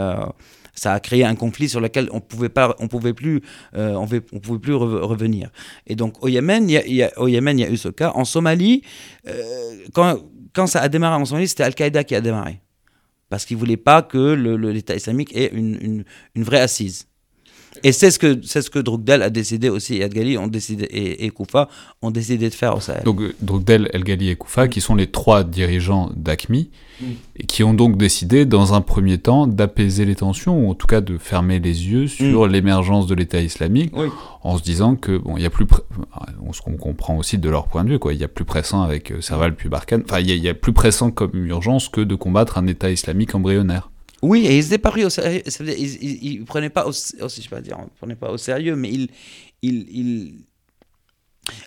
ça 0.75 0.93
a 0.93 0.99
créé 0.99 1.23
un 1.23 1.35
conflit 1.35 1.69
sur 1.69 1.81
lequel 1.81 2.07
on 2.11 2.19
pouvait 2.21 2.49
pas, 2.49 2.75
on 2.79 2.87
pouvait 2.87 3.13
plus, 3.13 3.41
on, 3.73 4.07
on, 4.31 4.39
pouvait 4.39 4.59
plus 4.59 4.73
revenir. 4.73 5.49
Et 5.85 5.95
donc 5.95 6.23
au 6.23 6.29
Yémen, 6.29 6.69
il 6.69 6.93
y 6.95 7.03
a, 7.03 7.11
au 7.19 7.27
Yémen, 7.27 7.59
il 7.59 7.61
y 7.63 7.65
a 7.65 7.69
eu 7.69 7.77
ce 7.77 7.89
cas. 7.89 8.13
En 8.15 8.23
Somalie, 8.23 8.83
quand 9.93 10.17
quand 10.53 10.67
ça 10.67 10.81
a 10.81 10.89
démarré 10.89 11.15
en 11.15 11.25
Somalie, 11.25 11.47
c'était 11.47 11.63
Al-Qaïda 11.63 12.03
qui 12.03 12.15
a 12.15 12.21
démarré. 12.21 12.61
Parce 13.29 13.45
qu'ils 13.45 13.57
ne 13.57 13.59
voulaient 13.59 13.77
pas 13.77 14.03
que 14.03 14.33
l'État 14.33 14.95
islamique 14.95 15.35
ait 15.35 15.51
une, 15.53 16.03
vraie 16.35 16.61
assise. 16.61 17.07
Et 17.83 17.91
c'est 17.91 18.11
ce 18.11 18.19
que 18.19 18.39
c'est 18.43 18.61
ce 18.61 18.69
que 18.69 18.79
a 19.11 19.29
décidé 19.29 19.69
aussi 19.69 19.95
et 19.95 20.03
Adgali 20.03 20.37
ont 20.37 20.47
décidé 20.47 20.85
et, 20.85 21.25
et 21.25 21.29
Koufa 21.29 21.69
ont 22.01 22.11
décidé 22.11 22.49
de 22.49 22.53
faire 22.53 22.75
au 22.75 22.79
Sahel. 22.79 23.03
Donc 23.03 23.21
euh, 23.21 23.33
Drukdel, 23.41 23.89
El 23.93 24.03
Ghali 24.03 24.29
et 24.29 24.35
Koufa, 24.35 24.67
qui 24.67 24.81
sont 24.81 24.95
les 24.95 25.07
trois 25.07 25.43
dirigeants 25.43 26.11
d'ACMI, 26.15 26.69
et 27.37 27.45
qui 27.45 27.63
ont 27.63 27.73
donc 27.73 27.97
décidé 27.97 28.45
dans 28.45 28.73
un 28.73 28.81
premier 28.81 29.17
temps 29.17 29.47
d'apaiser 29.47 30.05
les 30.05 30.15
tensions 30.15 30.65
ou 30.65 30.69
en 30.69 30.75
tout 30.75 30.87
cas 30.87 31.01
de 31.01 31.17
fermer 31.17 31.59
les 31.59 31.87
yeux 31.87 32.07
sur 32.07 32.47
l'émergence 32.47 33.07
de 33.07 33.15
l'État 33.15 33.41
islamique, 33.41 33.93
en 34.43 34.57
se 34.57 34.63
disant 34.63 34.95
que 34.95 35.17
bon, 35.17 35.37
il 35.37 35.43
y 35.43 35.45
a 35.45 35.49
plus, 35.49 35.65
on 36.41 36.53
se 36.53 36.61
comprend 36.61 37.17
aussi 37.17 37.37
de 37.37 37.49
leur 37.49 37.67
point 37.67 37.83
de 37.83 37.89
vue 37.89 37.99
quoi, 37.99 38.13
il 38.13 38.19
y 38.19 38.23
a 38.23 38.27
plus 38.27 38.45
pressant 38.45 38.83
avec 38.83 39.11
euh, 39.11 39.21
Serval 39.21 39.55
puis 39.55 39.69
Barkhane, 39.69 40.03
enfin 40.05 40.19
il 40.19 40.29
y, 40.29 40.49
a 40.49 40.53
plus 40.53 40.73
pressant 40.73 41.11
comme 41.11 41.45
urgence 41.45 41.89
que 41.89 42.01
de 42.01 42.15
combattre 42.15 42.57
un 42.57 42.67
État 42.67 42.91
islamique 42.91 43.33
embryonnaire. 43.35 43.89
Oui, 44.23 44.47
et 44.47 44.57
ils 44.57 44.79
pas 44.79 44.89
pris 44.89 45.03
au 45.03 45.09
sérieux. 45.09 45.41
Ils, 45.45 46.39
ne 46.39 46.45
prenaient 46.45 46.69
pas 46.69 46.87
au, 46.87 46.93
je 46.93 47.49
pas 47.49 47.59
dire, 47.59 47.77
prenaient 47.97 48.15
pas 48.15 48.31
au 48.31 48.37
sérieux, 48.37 48.73
mais 48.77 48.89
ils, 48.89 49.09
ils, 49.61 50.45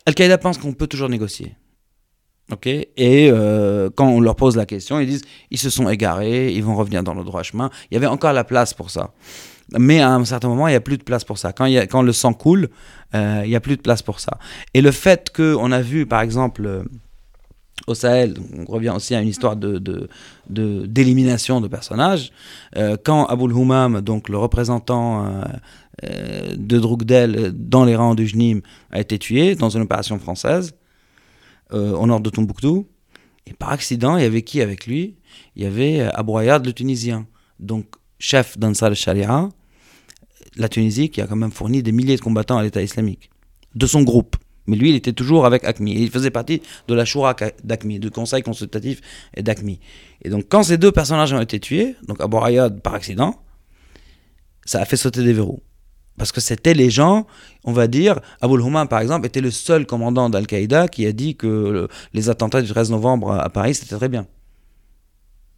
Al-Qaïda 0.06 0.38
pense 0.38 0.56
qu'on 0.56 0.72
peut 0.72 0.86
toujours 0.86 1.10
négocier. 1.10 1.54
Ok? 2.50 2.66
Et 2.66 2.88
euh, 3.30 3.90
quand 3.94 4.08
on 4.08 4.20
leur 4.20 4.36
pose 4.36 4.56
la 4.56 4.64
question, 4.64 4.98
ils 4.98 5.06
disent 5.06 5.24
ils 5.50 5.58
se 5.58 5.68
sont 5.68 5.86
égarés, 5.90 6.50
ils 6.50 6.64
vont 6.64 6.74
revenir 6.74 7.02
dans 7.02 7.12
le 7.12 7.24
droit 7.24 7.42
chemin. 7.42 7.70
Il 7.90 7.94
y 7.94 7.96
avait 7.98 8.06
encore 8.06 8.32
la 8.32 8.44
place 8.44 8.72
pour 8.72 8.88
ça. 8.88 9.12
Mais 9.78 10.00
à 10.00 10.14
un 10.14 10.24
certain 10.24 10.48
moment, 10.48 10.66
il 10.66 10.70
n'y 10.70 10.76
a 10.76 10.80
plus 10.80 10.96
de 10.96 11.02
place 11.02 11.24
pour 11.24 11.36
ça. 11.36 11.52
Quand, 11.52 11.66
il 11.66 11.74
y 11.74 11.78
a, 11.78 11.86
quand 11.86 12.00
le 12.00 12.12
sang 12.12 12.32
coule, 12.32 12.70
euh, 13.14 13.42
il 13.44 13.50
n'y 13.50 13.56
a 13.56 13.60
plus 13.60 13.76
de 13.76 13.82
place 13.82 14.00
pour 14.00 14.18
ça. 14.18 14.38
Et 14.72 14.80
le 14.80 14.92
fait 14.92 15.30
qu'on 15.30 15.72
a 15.72 15.82
vu, 15.82 16.06
par 16.06 16.22
exemple, 16.22 16.84
au 17.86 17.94
Sahel, 17.94 18.34
on 18.56 18.64
revient 18.70 18.92
aussi 18.94 19.14
à 19.14 19.20
une 19.20 19.28
histoire 19.28 19.56
de, 19.56 20.08
d'élimination 20.48 21.60
de, 21.60 21.68
personnages. 21.68 22.32
Euh, 22.76 22.96
quand 23.02 23.26
Aboul 23.26 23.52
Humam, 23.52 24.00
donc 24.00 24.28
le 24.28 24.38
représentant 24.38 25.24
euh, 25.24 25.42
euh, 26.04 26.56
de 26.56 26.78
Drukdel 26.78 27.52
dans 27.54 27.84
les 27.84 27.94
rangs 27.94 28.14
du 28.14 28.26
Jnim, 28.26 28.60
a 28.90 29.00
été 29.00 29.18
tué 29.18 29.54
dans 29.54 29.70
une 29.70 29.82
opération 29.82 30.18
française 30.18 30.74
au 31.72 32.06
nord 32.06 32.20
de 32.20 32.30
Tombouctou, 32.30 32.86
et 33.44 33.52
par 33.52 33.70
accident, 33.70 34.16
il 34.16 34.22
y 34.22 34.26
avait 34.26 34.42
qui 34.42 34.60
avec 34.60 34.86
lui? 34.86 35.16
Il 35.56 35.64
y 35.64 35.66
avait 35.66 36.00
Abou 36.00 36.38
Ayad, 36.38 36.64
le 36.64 36.72
Tunisien, 36.72 37.26
donc 37.58 37.86
chef 38.20 38.56
d'Ansar 38.56 38.90
al-Sharia, 38.90 39.48
la 40.54 40.68
Tunisie 40.68 41.10
qui 41.10 41.20
a 41.20 41.26
quand 41.26 41.34
même 41.34 41.50
fourni 41.50 41.82
des 41.82 41.90
milliers 41.90 42.14
de 42.14 42.20
combattants 42.20 42.56
à 42.56 42.62
l'État 42.62 42.82
islamique, 42.82 43.30
de 43.74 43.86
son 43.86 44.02
groupe. 44.02 44.36
Mais 44.66 44.76
lui, 44.76 44.90
il 44.90 44.96
était 44.96 45.12
toujours 45.12 45.46
avec 45.46 45.64
ACMI. 45.64 45.92
il 45.92 46.10
faisait 46.10 46.30
partie 46.30 46.62
de 46.88 46.94
la 46.94 47.04
Shura 47.04 47.36
d'ACMI, 47.64 47.98
du 47.98 48.10
conseil 48.10 48.42
consultatif 48.42 49.00
d'ACMI. 49.36 49.80
Et 50.22 50.30
donc, 50.30 50.46
quand 50.48 50.62
ces 50.62 50.78
deux 50.78 50.92
personnages 50.92 51.32
ont 51.32 51.40
été 51.40 51.60
tués, 51.60 51.96
donc 52.06 52.20
Abu 52.20 52.36
Rayad 52.36 52.80
par 52.80 52.94
accident, 52.94 53.34
ça 54.64 54.80
a 54.80 54.84
fait 54.84 54.96
sauter 54.96 55.22
des 55.22 55.32
verrous. 55.32 55.62
Parce 56.18 56.32
que 56.32 56.40
c'était 56.40 56.74
les 56.74 56.90
gens, 56.90 57.26
on 57.64 57.72
va 57.72 57.88
dire, 57.88 58.20
Abul 58.40 58.60
Huma 58.60 58.86
par 58.86 59.00
exemple 59.00 59.26
était 59.26 59.42
le 59.42 59.50
seul 59.50 59.86
commandant 59.86 60.30
d'Al-Qaïda 60.30 60.88
qui 60.88 61.06
a 61.06 61.12
dit 61.12 61.36
que 61.36 61.88
les 62.14 62.30
attentats 62.30 62.62
du 62.62 62.68
13 62.68 62.90
novembre 62.90 63.32
à 63.32 63.50
Paris 63.50 63.74
c'était 63.74 63.96
très 63.96 64.08
bien. 64.08 64.26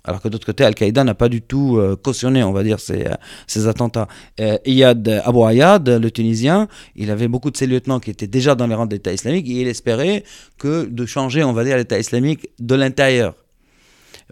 Alors 0.08 0.22
que 0.22 0.28
d'autre 0.28 0.46
côté, 0.46 0.64
Al-Qaïda 0.64 1.04
n'a 1.04 1.14
pas 1.14 1.28
du 1.28 1.42
tout 1.42 1.76
euh, 1.76 1.94
cautionné, 1.94 2.42
on 2.42 2.52
va 2.52 2.62
dire, 2.62 2.80
ces, 2.80 3.04
euh, 3.06 3.14
ces 3.46 3.66
attentats. 3.66 4.08
Euh, 4.40 4.56
Iyad 4.64 5.06
Abu 5.22 5.42
Ayad, 5.42 5.86
le 5.86 6.10
Tunisien, 6.10 6.66
il 6.96 7.10
avait 7.10 7.28
beaucoup 7.28 7.50
de 7.50 7.58
ses 7.58 7.66
lieutenants 7.66 8.00
qui 8.00 8.08
étaient 8.10 8.26
déjà 8.26 8.54
dans 8.54 8.66
les 8.66 8.74
rangs 8.74 8.86
de 8.86 8.94
l'État 8.94 9.12
islamique 9.12 9.46
et 9.50 9.60
il 9.60 9.68
espérait 9.68 10.24
que 10.56 10.86
de 10.86 11.04
changer, 11.04 11.44
on 11.44 11.52
va 11.52 11.62
dire, 11.62 11.76
l'État 11.76 11.98
islamique 11.98 12.48
de 12.58 12.74
l'intérieur. 12.74 13.34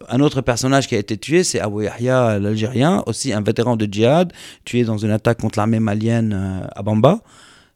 Un 0.08 0.20
autre 0.20 0.40
personnage 0.40 0.88
qui 0.88 0.94
a 0.94 0.98
été 0.98 1.18
tué, 1.18 1.44
c'est 1.44 1.60
Abu 1.60 1.84
Yahya, 1.84 2.38
l'Algérien, 2.38 3.02
aussi 3.04 3.34
un 3.34 3.42
vétéran 3.42 3.76
de 3.76 3.84
djihad, 3.84 4.32
tué 4.64 4.84
dans 4.84 4.96
une 4.96 5.10
attaque 5.10 5.42
contre 5.42 5.58
l'armée 5.58 5.80
malienne 5.80 6.66
à 6.74 6.82
Bamba, 6.82 7.20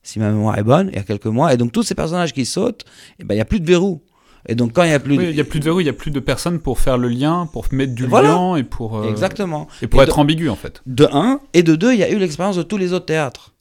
si 0.02 0.18
ma 0.20 0.30
mémoire 0.30 0.58
est 0.58 0.62
bonne, 0.62 0.88
il 0.90 0.96
y 0.96 0.98
a 0.98 1.02
quelques 1.02 1.26
mois. 1.26 1.52
Et 1.52 1.58
donc 1.58 1.72
tous 1.72 1.82
ces 1.82 1.94
personnages 1.94 2.32
qui 2.32 2.46
sautent, 2.46 2.86
eh 3.18 3.24
ben, 3.24 3.34
il 3.34 3.36
n'y 3.36 3.42
a 3.42 3.46
plus 3.46 3.60
de 3.60 3.66
verrou. 3.66 4.00
Et 4.46 4.54
donc 4.54 4.72
quand 4.72 4.82
il 4.82 4.90
y 4.90 4.94
a 4.94 5.00
plus, 5.00 5.16
de... 5.16 5.24
il 5.24 5.36
y 5.36 5.40
a 5.40 5.44
plus 5.44 5.60
de 5.60 5.64
verrou, 5.64 5.80
il 5.80 5.86
y 5.86 5.90
a 5.90 5.94
plus 5.94 6.10
de 6.10 6.20
personnes 6.20 6.60
pour 6.60 6.78
faire 6.78 6.98
le 6.98 7.08
lien, 7.08 7.48
pour 7.52 7.66
mettre 7.72 7.94
du 7.94 8.06
lien 8.06 8.56
et 8.56 8.64
pour 8.64 8.98
euh, 8.98 9.10
exactement 9.10 9.68
et 9.82 9.86
pour 9.86 10.02
être 10.02 10.18
ambigu 10.18 10.48
en 10.48 10.56
fait. 10.56 10.82
De 10.86 11.06
un 11.12 11.40
et 11.52 11.62
de 11.62 11.76
deux, 11.76 11.92
il 11.92 11.98
y 11.98 12.04
a 12.04 12.10
eu 12.10 12.18
l'expérience 12.18 12.56
de 12.56 12.62
tous 12.62 12.78
les 12.78 12.92
autres 12.92 13.06
théâtres. 13.06 13.54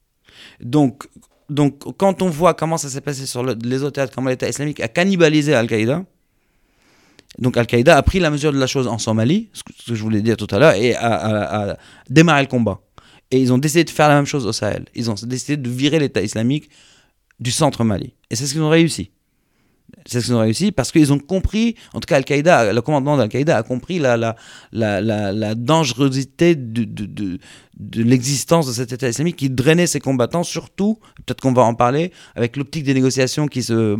Donc 0.62 1.08
donc 1.50 1.84
quand 1.98 2.22
on 2.22 2.30
voit 2.30 2.54
comment 2.54 2.78
ça 2.78 2.90
s'est 2.90 3.02
passé 3.02 3.26
sur 3.26 3.44
les 3.44 3.84
autres 3.84 3.96
théâtres, 3.96 4.14
comment 4.16 4.30
l'État 4.30 4.48
islamique 4.48 4.80
a 4.80 4.88
cannibalisé 4.88 5.54
Al-Qaïda. 5.54 6.06
Donc 7.40 7.58
Al-Qaïda 7.58 7.98
a 7.98 8.02
pris 8.02 8.20
la 8.20 8.30
mesure 8.30 8.54
de 8.54 8.60
la 8.60 8.68
chose 8.68 8.88
en 8.88 8.98
Somalie, 8.98 9.50
ce 9.54 9.64
que, 9.64 9.96
je 9.96 10.02
voulais 10.02 10.22
dire 10.22 10.38
tout 10.38 10.48
à 10.52 10.60
l'heure, 10.60 10.74
et 10.74 10.96
a, 10.96 11.72
a 11.72 11.78
démarré 12.10 12.42
le 12.44 12.48
combat. 12.48 12.82
Et 13.32 13.40
ils 13.40 13.54
ont 13.54 13.58
décidé 13.58 13.84
de 13.84 13.90
faire 13.90 14.10
la 14.10 14.16
même 14.16 14.26
chose 14.26 14.48
au 14.48 14.52
Sahel. 14.52 14.86
Ils 14.96 15.12
ont 15.12 15.16
décidé 15.24 15.58
de 15.58 15.70
virer 15.70 16.00
l'État 16.00 16.22
islamique 16.22 16.70
du 17.40 17.52
centre 17.52 17.84
Mali. 17.84 18.14
Et 18.30 18.36
c'est 18.36 18.48
ce 18.48 18.54
qu'ils 18.54 18.62
ont 18.62 18.70
réussi. 18.70 19.12
C'est 20.06 20.22
ce 20.22 20.28
qu'ils 20.28 20.36
ont 20.36 20.40
réussi 20.40 20.72
parce 20.72 20.92
qu'ils 20.92 21.12
ont 21.14 21.20
compris, 21.20 21.76
en 21.94 22.00
tout 22.00 22.08
cas 22.08 22.18
Al-Qaïda, 22.18 22.74
le 22.74 22.82
commandement 22.82 23.18
d'Al-Qaïda 23.18 23.58
a 23.58 23.64
compris 23.64 24.00
la, 24.00 24.18
la, 24.18 24.36
la, 24.72 25.02
la, 25.02 25.56
dangerosité 25.56 26.56
de, 26.56 26.84
de, 26.84 27.06
de, 27.06 27.40
de 27.80 28.04
l'existence 28.04 28.68
de 28.68 28.74
cet 28.74 28.92
État 28.92 29.10
islamique 29.10 29.36
qui 29.36 29.50
drainait 29.50 29.88
ses 29.88 30.00
combattants, 30.00 30.44
surtout, 30.44 31.00
peut-être 31.26 31.42
qu'on 31.42 31.54
va 31.54 31.64
en 31.64 31.76
parler, 31.76 32.12
avec 32.36 32.58
l'optique 32.58 32.84
des 32.84 32.94
négociations 32.94 33.48
qui 33.48 33.64
se, 33.64 33.98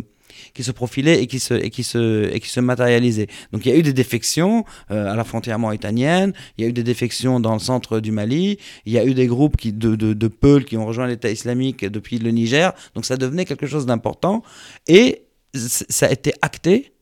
qui 0.54 0.64
se 0.64 0.72
profilaient 0.72 1.22
et 1.22 1.26
qui 1.26 1.38
se, 1.38 1.54
et 1.54 1.70
qui 1.70 1.82
se, 1.82 2.32
et 2.32 2.40
qui 2.40 2.48
se 2.48 2.60
matérialisaient. 2.60 3.28
Donc 3.52 3.66
il 3.66 3.72
y 3.72 3.74
a 3.74 3.78
eu 3.78 3.82
des 3.82 3.92
défections 3.92 4.64
euh, 4.90 5.12
à 5.12 5.16
la 5.16 5.24
frontière 5.24 5.58
mauritanienne, 5.58 6.32
il 6.56 6.64
y 6.64 6.66
a 6.66 6.70
eu 6.70 6.72
des 6.72 6.82
défections 6.82 7.40
dans 7.40 7.52
le 7.52 7.58
centre 7.58 8.00
du 8.00 8.12
Mali, 8.12 8.58
il 8.86 8.92
y 8.92 8.98
a 8.98 9.04
eu 9.04 9.14
des 9.14 9.26
groupes 9.26 9.56
qui, 9.56 9.72
de, 9.72 9.96
de, 9.96 10.12
de 10.12 10.28
Peuls 10.28 10.64
qui 10.64 10.76
ont 10.76 10.86
rejoint 10.86 11.06
l'État 11.06 11.30
islamique 11.30 11.84
depuis 11.84 12.18
le 12.18 12.30
Niger, 12.30 12.72
donc 12.94 13.04
ça 13.04 13.16
devenait 13.16 13.44
quelque 13.44 13.66
chose 13.66 13.86
d'important. 13.86 14.42
Et 14.86 15.24
ça 15.54 16.06
a 16.06 16.10
été 16.10 16.32
acté, 16.42 16.92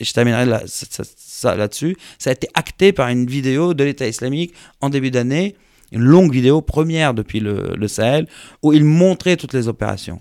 je 0.00 0.12
terminerai 0.12 0.46
là, 0.46 0.62
ça, 0.66 1.56
là-dessus, 1.56 1.96
ça 2.18 2.30
a 2.30 2.32
été 2.32 2.48
acté 2.54 2.92
par 2.92 3.08
une 3.08 3.26
vidéo 3.26 3.74
de 3.74 3.84
l'État 3.84 4.06
islamique 4.06 4.54
en 4.80 4.90
début 4.90 5.10
d'année, 5.10 5.56
une 5.90 6.02
longue 6.02 6.32
vidéo, 6.32 6.60
première 6.60 7.14
depuis 7.14 7.40
le, 7.40 7.74
le, 7.76 7.88
Sahel, 7.88 8.26
où 8.62 8.72
il 8.72 8.84
montrait 8.84 9.36
toutes 9.36 9.52
les 9.52 9.68
opérations, 9.68 10.20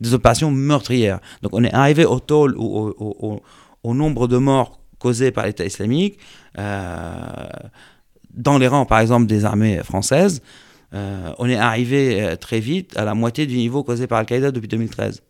des 0.00 0.14
opérations 0.14 0.50
meurtrières. 0.50 1.20
Donc 1.42 1.52
on 1.54 1.64
est 1.64 1.72
arrivé 1.72 2.04
au 2.04 2.20
toll, 2.20 2.56
au, 2.56 2.94
au, 2.98 3.42
au, 3.82 3.94
nombre 3.94 4.28
de 4.28 4.36
morts 4.36 4.80
causés 4.98 5.30
par 5.32 5.46
l'État 5.46 5.64
islamique, 5.64 6.18
euh, 6.58 7.46
dans 8.32 8.58
les 8.58 8.68
rangs 8.68 8.86
par 8.86 9.00
exemple 9.00 9.26
des 9.26 9.44
armées 9.44 9.82
françaises, 9.82 10.42
euh, 10.92 11.32
on 11.38 11.48
est 11.48 11.56
arrivé 11.56 12.22
euh, 12.22 12.36
très 12.36 12.60
vite 12.60 12.96
à 12.96 13.04
la 13.04 13.14
moitié 13.14 13.46
du 13.46 13.56
niveau 13.56 13.84
causé 13.84 14.06
par 14.06 14.18
Al-Qaïda 14.18 14.50
depuis 14.50 14.68
2013. 14.68 15.22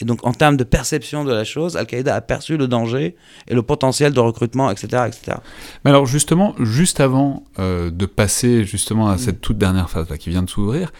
Et 0.00 0.04
donc, 0.04 0.24
en 0.24 0.32
termes 0.32 0.56
de 0.56 0.64
perception 0.64 1.24
de 1.24 1.32
la 1.32 1.44
chose, 1.44 1.76
Al-Qaïda 1.76 2.14
a 2.14 2.20
perçu 2.20 2.56
le 2.56 2.68
danger 2.68 3.16
et 3.48 3.54
le 3.54 3.62
potentiel 3.62 4.12
de 4.12 4.20
recrutement, 4.20 4.70
etc. 4.70 5.04
etc. 5.08 5.38
Mais 5.84 5.90
alors, 5.90 6.06
justement, 6.06 6.54
juste 6.60 7.00
avant 7.00 7.44
euh, 7.58 7.90
de 7.90 8.06
passer 8.06 8.64
justement 8.64 9.08
à 9.08 9.16
mm. 9.16 9.18
cette 9.18 9.40
toute 9.40 9.58
dernière 9.58 9.90
phase 9.90 10.08
là, 10.08 10.16
qui 10.16 10.30
vient 10.30 10.44
de 10.44 10.50
s'ouvrir, 10.50 10.92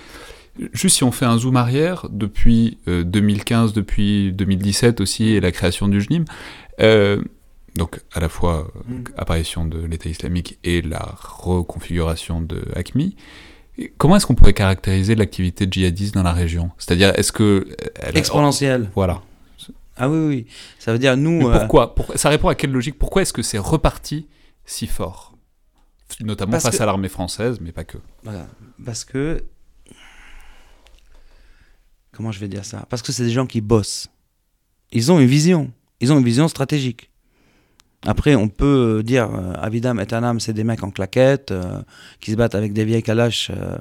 juste 0.73 0.97
si 0.97 1.05
on 1.05 1.13
fait 1.13 1.27
un 1.27 1.39
zoom 1.39 1.57
arrière, 1.57 2.07
depuis 2.11 2.79
2015, 2.87 3.71
euh, 3.71 3.75
depuis 3.75 4.33
2017 4.33 5.01
aussi, 5.01 5.29
et 5.29 5.41
la 5.41 5.53
création 5.53 5.87
du 5.87 6.01
JNIM, 6.01 6.25
euh, 6.81 7.23
donc 7.77 8.01
à 8.13 8.19
la 8.19 8.29
fois 8.29 8.73
mm. 8.89 9.05
apparition 9.17 9.65
de 9.65 9.79
l'État 9.79 10.09
islamique 10.09 10.59
et 10.65 10.83
la 10.83 11.15
reconfiguration 11.21 12.41
de 12.41 12.65
ACMI, 12.75 13.15
Comment 13.97 14.17
est-ce 14.17 14.27
qu'on 14.27 14.35
pourrait 14.35 14.55
caractériser 14.55 15.15
l'activité 15.15 15.67
djihadiste 15.71 16.15
dans 16.15 16.23
la 16.23 16.33
région? 16.33 16.71
C'est-à-dire, 16.79 17.13
est-ce 17.19 17.33
que... 17.33 17.69
Exponentielle. 18.15 18.91
Voilà. 18.95 19.23
Ah 19.97 20.09
oui, 20.09 20.27
oui. 20.27 20.47
Ça 20.79 20.93
veut 20.93 20.99
dire, 20.99 21.17
nous... 21.17 21.49
Euh, 21.49 21.59
pourquoi, 21.59 21.95
Ça 22.17 22.29
répond 22.29 22.49
à 22.49 22.55
quelle 22.55 22.73
logique? 22.73 22.99
Pourquoi 22.99 23.23
est-ce 23.23 23.33
que 23.33 23.43
c'est 23.43 23.59
reparti 23.59 24.27
si 24.65 24.87
fort? 24.87 25.35
Notamment 26.21 26.59
face 26.59 26.81
à 26.81 26.87
l'armée 26.87 27.09
française, 27.09 27.59
mais 27.61 27.73
pas 27.73 27.85
que. 27.85 27.99
Voilà. 28.25 28.47
Parce 28.85 29.05
que... 29.05 29.45
Comment 32.13 32.33
je 32.33 32.41
vais 32.41 32.49
dire 32.49 32.65
ça? 32.65 32.87
Parce 32.89 33.03
que 33.03 33.13
c'est 33.13 33.25
des 33.25 33.31
gens 33.31 33.47
qui 33.47 33.61
bossent. 33.61 34.09
Ils 34.91 35.13
ont 35.13 35.21
une 35.21 35.27
vision. 35.27 35.71
Ils 36.01 36.13
ont 36.13 36.19
une 36.19 36.25
vision 36.25 36.49
stratégique. 36.49 37.11
Après, 38.07 38.35
on 38.37 38.49
peut 38.49 39.03
dire 39.05 39.29
euh, 39.35 39.53
Avidam 39.55 39.99
et 39.99 40.15
Anam, 40.15 40.39
c'est 40.39 40.53
des 40.53 40.65
mecs 40.65 40.83
en 40.85 40.91
claquettes 40.91 41.51
euh, 41.51 41.83
qui 42.21 42.31
se 42.31 42.37
battent 42.37 42.55
avec 42.55 42.73
des 42.73 42.85
vieilles 42.85 43.03
calaches 43.03 43.51
euh, 43.51 43.77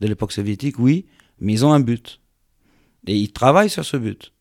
de 0.00 0.06
l'époque 0.06 0.32
soviétique, 0.32 0.78
oui, 0.78 1.06
mais 1.40 1.54
ils 1.54 1.64
ont 1.64 1.72
un 1.72 1.80
but. 1.80 2.20
Et 3.06 3.16
ils 3.16 3.32
travaillent 3.32 3.70
sur 3.70 3.84
ce 3.84 3.96
but. 3.96 4.32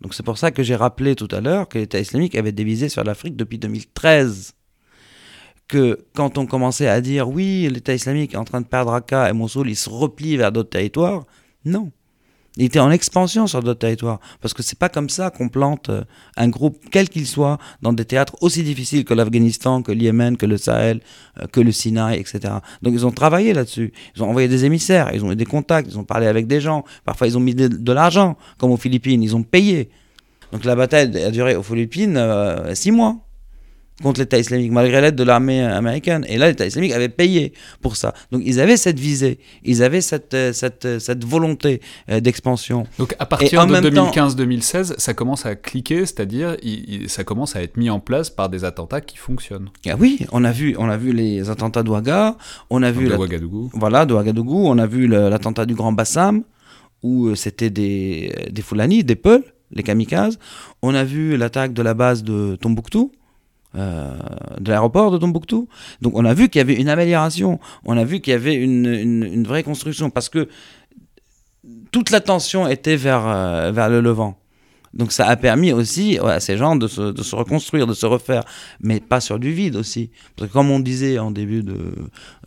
Donc 0.00 0.14
c'est 0.14 0.22
pour 0.22 0.38
ça 0.38 0.50
que 0.50 0.62
j'ai 0.62 0.76
rappelé 0.76 1.14
tout 1.14 1.28
à 1.30 1.40
l'heure 1.40 1.68
que 1.68 1.78
l'État 1.78 2.00
islamique 2.00 2.34
avait 2.34 2.52
dévisé 2.52 2.88
sur 2.88 3.04
l'Afrique 3.04 3.36
depuis 3.36 3.58
2013. 3.58 4.54
Que 5.68 6.06
quand 6.14 6.38
on 6.38 6.46
commençait 6.46 6.88
à 6.88 7.00
dire 7.00 7.28
oui, 7.28 7.68
l'État 7.70 7.94
islamique 7.94 8.34
est 8.34 8.38
en 8.38 8.44
train 8.44 8.60
de 8.60 8.66
perdre 8.66 8.92
Raqqa 8.92 9.28
et 9.28 9.32
Mossoul, 9.32 9.68
il 9.68 9.76
se 9.76 9.90
replie 9.90 10.36
vers 10.36 10.52
d'autres 10.52 10.70
territoires, 10.70 11.24
non. 11.64 11.90
Il 12.56 12.64
était 12.64 12.78
en 12.78 12.90
expansion 12.92 13.48
sur 13.48 13.62
d'autres 13.62 13.80
territoires. 13.80 14.20
Parce 14.40 14.54
que 14.54 14.62
c'est 14.62 14.78
pas 14.78 14.88
comme 14.88 15.08
ça 15.08 15.30
qu'on 15.30 15.48
plante 15.48 15.88
euh, 15.88 16.04
un 16.36 16.48
groupe, 16.48 16.78
quel 16.92 17.08
qu'il 17.08 17.26
soit, 17.26 17.58
dans 17.82 17.92
des 17.92 18.04
théâtres 18.04 18.36
aussi 18.42 18.62
difficiles 18.62 19.04
que 19.04 19.12
l'Afghanistan, 19.12 19.82
que 19.82 19.90
le 19.90 20.02
Yémen, 20.02 20.36
que 20.36 20.46
le 20.46 20.56
Sahel, 20.56 21.00
euh, 21.40 21.46
que 21.50 21.60
le 21.60 21.72
Sinaï, 21.72 22.18
etc. 22.20 22.54
Donc 22.82 22.94
ils 22.94 23.04
ont 23.04 23.10
travaillé 23.10 23.52
là-dessus. 23.52 23.92
Ils 24.14 24.22
ont 24.22 24.28
envoyé 24.28 24.46
des 24.46 24.64
émissaires, 24.64 25.10
ils 25.12 25.24
ont 25.24 25.32
eu 25.32 25.36
des 25.36 25.46
contacts, 25.46 25.88
ils 25.90 25.98
ont 25.98 26.04
parlé 26.04 26.28
avec 26.28 26.46
des 26.46 26.60
gens. 26.60 26.84
Parfois 27.04 27.26
ils 27.26 27.36
ont 27.36 27.40
mis 27.40 27.54
de, 27.56 27.92
l'argent, 27.92 28.36
comme 28.58 28.70
aux 28.70 28.76
Philippines, 28.76 29.22
ils 29.22 29.34
ont 29.34 29.42
payé. 29.42 29.90
Donc 30.52 30.64
la 30.64 30.76
bataille 30.76 31.24
a 31.24 31.30
duré 31.32 31.56
aux 31.56 31.62
Philippines 31.64 32.16
euh, 32.16 32.72
six 32.74 32.92
mois 32.92 33.16
contre 34.02 34.20
l'État 34.20 34.38
islamique, 34.38 34.72
malgré 34.72 35.00
l'aide 35.00 35.14
de 35.14 35.22
l'armée 35.22 35.62
américaine. 35.62 36.24
Et 36.28 36.36
là, 36.36 36.48
l'État 36.48 36.66
islamique 36.66 36.92
avait 36.92 37.08
payé 37.08 37.52
pour 37.80 37.96
ça. 37.96 38.12
Donc 38.32 38.42
ils 38.44 38.60
avaient 38.60 38.76
cette 38.76 38.98
visée, 38.98 39.38
ils 39.62 39.82
avaient 39.82 40.00
cette, 40.00 40.34
euh, 40.34 40.52
cette, 40.52 40.84
euh, 40.84 40.98
cette 40.98 41.24
volonté 41.24 41.80
euh, 42.10 42.20
d'expansion. 42.20 42.86
Donc 42.98 43.14
à 43.18 43.26
partir 43.26 43.66
de 43.66 43.74
2015-2016, 43.76 44.94
ça 44.98 45.14
commence 45.14 45.46
à 45.46 45.54
cliquer, 45.54 46.06
c'est-à-dire 46.06 46.56
ça 47.06 47.24
commence 47.24 47.54
à 47.54 47.62
être 47.62 47.76
mis 47.76 47.90
en 47.90 48.00
place 48.00 48.30
par 48.30 48.48
des 48.48 48.64
attentats 48.64 49.00
qui 49.00 49.16
fonctionnent. 49.16 49.70
Ah 49.86 49.94
oui, 49.98 50.26
on 50.32 50.44
a 50.44 50.50
vu, 50.50 50.74
on 50.78 50.88
a 50.88 50.96
vu 50.96 51.12
les 51.12 51.48
attentats 51.50 51.82
d'Ouaga, 51.82 52.36
on 52.70 52.82
a 52.82 52.90
vu... 52.90 53.08
De 53.08 53.14
Ouagadougou. 53.14 53.70
Voilà, 53.74 54.06
de 54.06 54.14
Ouagadougou, 54.14 54.66
on 54.66 54.78
a 54.78 54.86
vu 54.86 55.06
l'attentat 55.06 55.66
du 55.66 55.74
Grand 55.74 55.92
Bassam, 55.92 56.42
où 57.02 57.34
c'était 57.34 57.70
des, 57.70 58.32
des 58.50 58.62
Fulani, 58.62 59.04
des 59.04 59.16
Peuls, 59.16 59.44
les 59.70 59.82
kamikazes. 59.82 60.38
On 60.82 60.94
a 60.94 61.04
vu 61.04 61.36
l'attaque 61.36 61.72
de 61.72 61.82
la 61.82 61.94
base 61.94 62.24
de 62.24 62.56
Tombouctou, 62.56 63.12
euh, 63.76 64.16
de 64.60 64.70
l'aéroport 64.70 65.10
de 65.10 65.18
Tombouctou. 65.18 65.68
Donc 66.00 66.16
on 66.16 66.24
a 66.24 66.34
vu 66.34 66.48
qu'il 66.48 66.60
y 66.60 66.62
avait 66.62 66.74
une 66.74 66.88
amélioration, 66.88 67.58
on 67.84 67.96
a 67.96 68.04
vu 68.04 68.20
qu'il 68.20 68.32
y 68.32 68.34
avait 68.34 68.54
une, 68.54 68.86
une, 68.86 69.44
vraie 69.44 69.62
construction, 69.62 70.10
parce 70.10 70.28
que 70.28 70.48
toute 71.90 72.10
l'attention 72.10 72.68
était 72.68 72.96
vers, 72.96 73.26
euh, 73.26 73.72
vers 73.72 73.88
le 73.88 74.00
Levant. 74.00 74.38
Donc 74.92 75.10
ça 75.10 75.26
a 75.26 75.34
permis 75.34 75.72
aussi 75.72 76.18
à 76.18 76.38
ces 76.38 76.56
gens 76.56 76.76
de 76.76 76.86
se, 76.86 77.12
de 77.12 77.22
se, 77.22 77.34
reconstruire, 77.34 77.86
de 77.88 77.94
se 77.94 78.06
refaire, 78.06 78.44
mais 78.80 79.00
pas 79.00 79.20
sur 79.20 79.40
du 79.40 79.52
vide 79.52 79.74
aussi. 79.74 80.10
Parce 80.36 80.48
que 80.48 80.52
comme 80.52 80.70
on 80.70 80.78
disait 80.78 81.18
en 81.18 81.32
début 81.32 81.64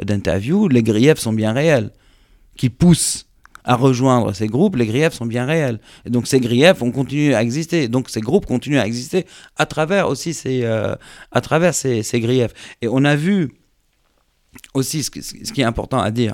d'interview, 0.01 0.69
les 0.69 0.81
griefs 0.81 1.19
sont 1.19 1.33
bien 1.33 1.51
réels, 1.51 1.91
qui 2.55 2.69
poussent 2.69 3.26
à 3.67 3.75
rejoindre 3.75 4.33
ces 4.33 4.47
groupes, 4.47 4.77
les 4.77 4.87
griefs 4.87 5.13
sont 5.13 5.25
bien 5.25 5.45
réels. 5.45 5.79
Et 6.05 6.09
donc 6.09 6.25
ces 6.25 6.39
griefs 6.39 6.81
ont 6.81 6.91
continué 6.91 7.35
à 7.35 7.43
exister. 7.43 7.89
Donc 7.89 8.09
ces 8.09 8.21
groupes 8.21 8.45
continuent 8.45 8.79
à 8.79 8.87
exister 8.87 9.27
à 9.57 9.65
travers 9.65 10.07
aussi 10.07 10.33
ces, 10.33 10.63
euh, 10.63 10.95
à 11.33 11.41
travers 11.41 11.75
ces, 11.75 12.01
griefs. 12.13 12.53
Et 12.81 12.87
on 12.87 13.03
a 13.03 13.17
vu 13.17 13.51
aussi, 14.73 15.03
ce, 15.03 15.11
qui 15.11 15.61
est 15.61 15.65
important 15.65 15.99
à 15.99 16.11
dire, 16.11 16.33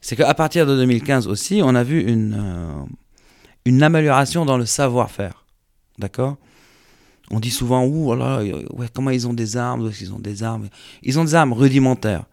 c'est 0.00 0.16
qu'à 0.16 0.34
partir 0.34 0.66
de 0.66 0.76
2015 0.76 1.28
aussi, 1.28 1.60
on 1.62 1.76
a 1.76 1.84
vu 1.84 2.02
une, 2.02 2.36
euh, 2.36 2.84
une 3.64 3.82
amélioration 3.84 4.44
dans 4.44 4.58
le 4.58 4.66
savoir-faire. 4.66 5.44
D'accord? 5.96 6.38
On 7.30 7.38
dit 7.38 7.50
souvent, 7.50 7.86
ouh, 7.86 8.02
voilà, 8.02 8.42
ouais, 8.42 8.88
comment 8.92 9.10
ils 9.10 9.28
ont 9.28 9.34
des 9.34 9.56
armes, 9.56 9.92
ils 10.00 10.12
ont 10.12 10.18
des 10.18 10.42
armes. 10.42 10.68
Ils 11.04 11.20
ont 11.20 11.24
des 11.24 11.36
armes 11.36 11.52
rudimentaires. 11.52 12.24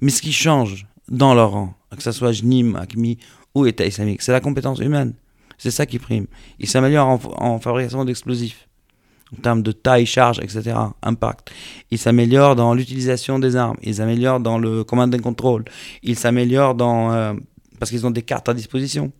Mais 0.00 0.10
ce 0.10 0.22
qui 0.22 0.32
change 0.32 0.86
dans 1.08 1.34
leur 1.34 1.52
rang, 1.52 1.74
que 1.96 2.02
ce 2.02 2.12
soit 2.12 2.32
JNIM, 2.32 2.74
ACMI 2.74 3.18
ou 3.54 3.66
État 3.66 3.86
islamique? 3.86 4.22
C'est 4.22 4.32
la 4.32 4.40
compétence 4.40 4.78
humaine. 4.78 5.14
C'est 5.58 5.70
ça 5.70 5.84
qui 5.84 5.98
prime. 5.98 6.26
Il 6.58 6.68
s'améliore 6.68 7.20
en, 7.36 7.58
fabrication 7.58 8.04
d'explosifs, 8.04 8.66
en 9.36 9.42
termes 9.42 9.62
de 9.62 9.72
taille, 9.72 10.06
charge, 10.06 10.38
etc., 10.40 10.74
impact. 11.02 11.50
Il 11.90 11.98
s'améliore 11.98 12.56
dans 12.56 12.72
l'utilisation 12.72 13.38
des 13.38 13.56
armes. 13.56 13.76
Il 13.82 13.94
s'améliore 13.94 14.40
dans 14.40 14.58
le 14.58 14.84
command 14.84 15.14
and 15.14 15.18
control. 15.18 15.64
Il 16.02 16.16
s'améliore 16.16 16.74
dans... 16.74 17.12
Euh, 17.12 17.34
parce 17.78 17.90
qu'ils 17.90 18.06
ont 18.06 18.10
des 18.10 18.22
cartes 18.22 18.48
à 18.48 18.54
disposition. 18.54 19.12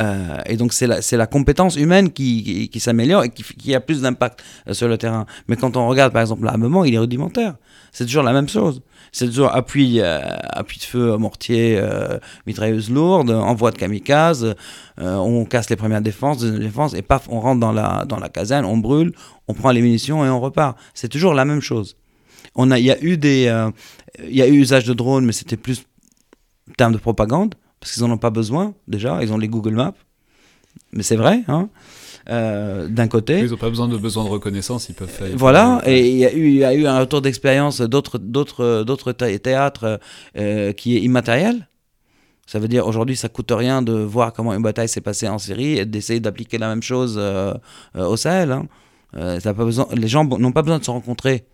Euh, 0.00 0.38
et 0.46 0.56
donc 0.56 0.72
c'est 0.72 0.86
la, 0.86 0.98
la, 1.12 1.26
compétence 1.26 1.76
humaine 1.76 2.10
qui, 2.10 2.68
qui, 2.70 2.80
s'améliore 2.80 3.24
et 3.24 3.28
qui, 3.28 3.44
qui, 3.44 3.74
a 3.74 3.80
plus 3.80 4.00
d'impact 4.02 4.42
euh, 4.66 4.74
sur 4.74 4.88
le 4.88 4.98
terrain. 4.98 5.26
Mais 5.48 5.56
quand 5.56 5.76
on 5.76 5.86
regarde 5.86 6.12
par 6.12 6.22
exemple 6.22 6.44
l'armement, 6.44 6.84
il 6.84 6.94
est 6.94 6.98
rudimentaire. 6.98 7.56
C'est 7.92 8.06
toujours 8.06 8.22
la 8.22 8.32
même 8.32 8.48
chose. 8.48 8.82
C'est 9.12 9.26
toujours 9.26 9.54
appui, 9.54 10.00
euh, 10.00 10.20
appui 10.50 10.78
de 10.78 10.84
feu, 10.84 11.16
mortier, 11.18 11.80
mitrailleuse 12.46 12.90
lourde, 12.90 13.30
envoi 13.30 13.70
de 13.70 13.76
kamikaze, 13.76 14.54
on 14.98 15.44
casse 15.44 15.68
les 15.68 15.76
premières 15.76 16.00
défenses, 16.00 16.38
deuxième 16.38 16.62
défense, 16.62 16.94
et 16.94 17.02
paf, 17.02 17.28
on 17.28 17.40
rentre 17.40 17.60
dans 17.60 17.72
la, 17.72 18.04
dans 18.06 18.18
la 18.18 18.30
caserne, 18.30 18.64
on 18.64 18.78
brûle, 18.78 19.12
on 19.48 19.54
prend 19.54 19.70
les 19.70 19.82
munitions 19.82 20.24
et 20.24 20.30
on 20.30 20.40
repart. 20.40 20.78
C'est 20.94 21.08
toujours 21.08 21.34
la 21.34 21.44
même 21.44 21.60
chose. 21.60 21.96
On 22.54 22.70
a, 22.70 22.78
il 22.78 22.86
y 22.86 22.90
a 22.90 23.02
eu 23.02 23.18
des, 23.18 23.54
il 24.26 24.34
y 24.34 24.40
a 24.40 24.46
eu 24.46 24.60
usage 24.60 24.84
de 24.84 24.94
drones, 24.94 25.26
mais 25.26 25.32
c'était 25.32 25.58
plus 25.58 25.84
en 26.70 26.74
termes 26.74 26.92
de 26.92 26.98
propagande 26.98 27.54
parce 27.80 27.92
qu'ils 27.92 28.04
n'en 28.04 28.12
ont 28.12 28.18
pas 28.18 28.30
besoin 28.30 28.74
déjà, 28.88 29.22
ils 29.22 29.32
ont 29.32 29.38
les 29.38 29.48
Google 29.48 29.74
Maps. 29.74 29.94
Mais 30.92 31.02
c'est 31.02 31.16
vrai, 31.16 31.42
hein 31.48 31.68
euh, 32.30 32.88
d'un 32.88 33.08
côté. 33.08 33.40
Ils 33.40 33.50
n'ont 33.50 33.56
pas 33.56 33.68
besoin 33.68 33.88
de 33.88 33.96
besoin 33.96 34.24
de 34.24 34.28
reconnaissance, 34.28 34.88
ils 34.88 34.94
peuvent 34.94 35.08
faire. 35.08 35.28
Voilà, 35.34 35.82
et 35.86 36.08
il 36.08 36.16
y, 36.16 36.26
a 36.26 36.32
eu, 36.32 36.48
il 36.48 36.56
y 36.56 36.64
a 36.64 36.74
eu 36.74 36.86
un 36.86 37.00
retour 37.00 37.20
d'expérience 37.20 37.80
d'autres, 37.80 38.18
d'autres, 38.18 38.84
d'autres 38.84 39.12
théâtres 39.12 40.00
euh, 40.36 40.72
qui 40.72 40.96
est 40.96 41.00
immatériel. 41.00 41.68
Ça 42.46 42.58
veut 42.58 42.68
dire 42.68 42.86
aujourd'hui, 42.86 43.16
ça 43.16 43.28
coûte 43.28 43.52
rien 43.52 43.82
de 43.82 43.92
voir 43.92 44.32
comment 44.32 44.52
une 44.52 44.62
bataille 44.62 44.88
s'est 44.88 45.00
passée 45.00 45.28
en 45.28 45.38
Syrie 45.38 45.78
et 45.78 45.86
d'essayer 45.86 46.20
d'appliquer 46.20 46.58
la 46.58 46.68
même 46.68 46.82
chose 46.82 47.16
euh, 47.18 47.54
au 47.94 48.16
Sahel. 48.16 48.52
Hein. 48.52 49.38
pas 49.42 49.52
besoin, 49.52 49.86
les 49.94 50.08
gens 50.08 50.24
n'ont 50.24 50.52
pas 50.52 50.62
besoin 50.62 50.78
de 50.78 50.84
se 50.84 50.90
rencontrer. 50.90 51.46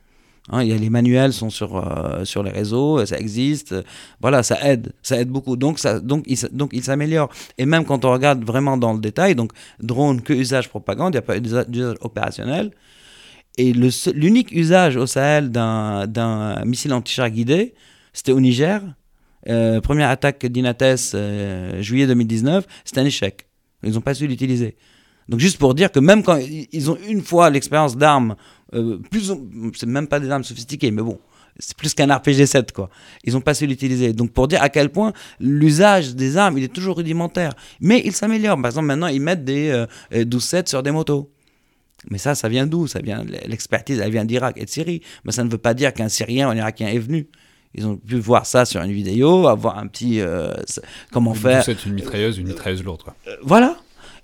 Hein, 0.50 0.62
y 0.64 0.72
a 0.72 0.76
les 0.76 0.90
manuels 0.90 1.32
sont 1.32 1.50
sur, 1.50 1.76
euh, 1.76 2.24
sur 2.24 2.42
les 2.42 2.50
réseaux, 2.50 3.04
ça 3.04 3.18
existe. 3.18 3.74
Voilà, 4.20 4.42
ça 4.42 4.58
aide, 4.66 4.92
ça 5.02 5.20
aide 5.20 5.28
beaucoup. 5.28 5.56
Donc, 5.56 5.78
ça, 5.78 6.00
donc, 6.00 6.24
il, 6.26 6.38
donc 6.52 6.70
il 6.72 6.82
s'améliore. 6.82 7.28
Et 7.58 7.66
même 7.66 7.84
quand 7.84 8.04
on 8.04 8.12
regarde 8.12 8.44
vraiment 8.44 8.76
dans 8.76 8.92
le 8.94 9.00
détail, 9.00 9.34
donc 9.34 9.52
drone 9.80 10.22
que 10.22 10.32
usage 10.32 10.68
propagande, 10.68 11.14
il 11.14 11.16
n'y 11.16 11.18
a 11.18 11.22
pas 11.22 11.38
d'usage 11.40 11.96
opérationnel. 12.00 12.70
Et 13.58 13.72
l'unique 13.72 14.52
usage 14.52 14.96
au 14.96 15.06
Sahel 15.06 15.50
d'un 15.50 16.64
missile 16.64 16.92
anti-char 16.92 17.28
guidé, 17.30 17.74
c'était 18.12 18.32
au 18.32 18.40
Niger. 18.40 18.82
Euh, 19.48 19.80
première 19.80 20.10
attaque 20.10 20.46
d'Inates, 20.46 21.12
euh, 21.14 21.82
juillet 21.82 22.06
2019, 22.06 22.66
c'était 22.84 23.00
un 23.00 23.04
échec. 23.04 23.46
Ils 23.82 23.92
n'ont 23.94 24.00
pas 24.00 24.14
su 24.14 24.26
l'utiliser. 24.26 24.76
Donc 25.28 25.40
juste 25.40 25.58
pour 25.58 25.74
dire 25.74 25.92
que 25.92 26.00
même 26.00 26.22
quand 26.22 26.38
ils 26.38 26.90
ont 26.90 26.98
une 27.08 27.20
fois 27.20 27.50
l'expérience 27.50 27.96
d'armes 27.96 28.36
euh, 28.74 28.98
plus, 29.10 29.32
c'est 29.74 29.86
même 29.86 30.06
pas 30.06 30.20
des 30.20 30.30
armes 30.30 30.44
sophistiquées, 30.44 30.90
mais 30.90 31.02
bon, 31.02 31.18
c'est 31.58 31.76
plus 31.76 31.94
qu'un 31.94 32.14
RPG 32.14 32.46
7 32.46 32.72
quoi. 32.72 32.90
Ils 33.24 33.36
ont 33.36 33.40
pas 33.40 33.54
su 33.54 33.66
l'utiliser. 33.66 34.12
Donc 34.12 34.32
pour 34.32 34.48
dire 34.48 34.62
à 34.62 34.68
quel 34.68 34.90
point 34.90 35.12
l'usage 35.40 36.14
des 36.14 36.36
armes, 36.36 36.58
il 36.58 36.64
est 36.64 36.72
toujours 36.72 36.96
rudimentaire, 36.96 37.52
mais 37.80 38.00
il 38.04 38.12
s'améliore. 38.12 38.56
Par 38.56 38.66
exemple, 38.66 38.86
maintenant 38.86 39.08
ils 39.08 39.20
mettent 39.20 39.44
des 39.44 39.84
12-7 40.12 40.56
euh, 40.56 40.62
sur 40.66 40.82
des 40.82 40.90
motos. 40.90 41.30
Mais 42.10 42.18
ça, 42.18 42.36
ça 42.36 42.48
vient 42.48 42.66
d'où? 42.66 42.86
Ça 42.86 43.00
vient 43.00 43.24
l'expertise, 43.24 43.98
elle 43.98 44.12
vient 44.12 44.24
d'Irak 44.24 44.56
et 44.56 44.64
de 44.64 44.70
Syrie. 44.70 45.02
Mais 45.24 45.32
ça 45.32 45.42
ne 45.42 45.50
veut 45.50 45.58
pas 45.58 45.74
dire 45.74 45.92
qu'un 45.92 46.08
Syrien 46.08 46.46
ou 46.48 46.50
un 46.52 46.56
Irakien 46.56 46.88
est 46.88 46.98
venu. 46.98 47.26
Ils 47.74 47.86
ont 47.86 47.96
pu 47.96 48.16
voir 48.16 48.46
ça 48.46 48.64
sur 48.64 48.80
une 48.80 48.92
vidéo, 48.92 49.46
avoir 49.46 49.78
un 49.78 49.88
petit 49.88 50.20
euh, 50.20 50.52
comment 51.12 51.34
faire. 51.34 51.64
C'est 51.64 51.84
une 51.84 51.94
mitrailleuse, 51.94 52.38
une 52.38 52.46
mitrailleuse 52.46 52.82
lourde. 52.82 53.02
Quoi. 53.02 53.14
voilà, 53.42 53.76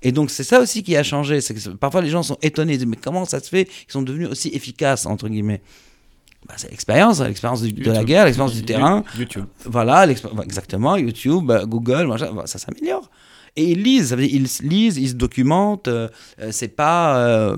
et 0.05 0.13
donc 0.13 0.31
c'est 0.31 0.45
ça 0.45 0.61
aussi 0.61 0.83
qui 0.83 0.97
a 0.97 1.03
changé. 1.03 1.41
C'est 1.41 1.55
que 1.55 1.71
parfois 1.71 2.03
les 2.03 2.11
gens 2.11 2.23
sont 2.23 2.39
étonnés, 2.43 2.75
ils 2.75 2.79
disent 2.79 2.87
mais 2.87 2.99
comment 3.03 3.25
ça 3.25 3.41
se 3.41 3.49
fait 3.49 3.65
qu'ils 3.65 3.93
sont 3.93 4.03
devenus 4.03 4.29
aussi 4.29 4.51
efficaces 4.51 5.07
entre 5.07 5.29
guillemets? 5.29 5.63
Bah, 6.47 6.55
c'est 6.59 6.71
l'expérience, 6.71 7.21
hein, 7.21 7.29
l'expérience 7.29 7.63
de 7.63 7.91
la 7.91 8.05
guerre, 8.05 8.27
l'expérience 8.27 8.55
du 8.55 8.65
terrain. 8.65 9.03
YouTube. 9.19 9.47
Voilà, 9.65 10.07
exactement, 10.07 10.97
YouTube, 10.97 11.45
bah, 11.47 11.65
Google, 11.65 12.15
ça 12.45 12.59
s'améliore. 12.59 13.11
Et 13.57 13.71
ils 13.71 13.83
lisent, 13.83 14.09
ça 14.09 14.17
veut 14.17 14.27
dire, 14.27 14.35
ils 14.35 14.69
lisent, 14.69 14.99
ils 14.99 15.11
se 15.11 15.15
documentent. 15.15 15.89
Euh, 15.89 16.09
c'est 16.51 16.69
pas. 16.69 17.19
Euh, 17.19 17.57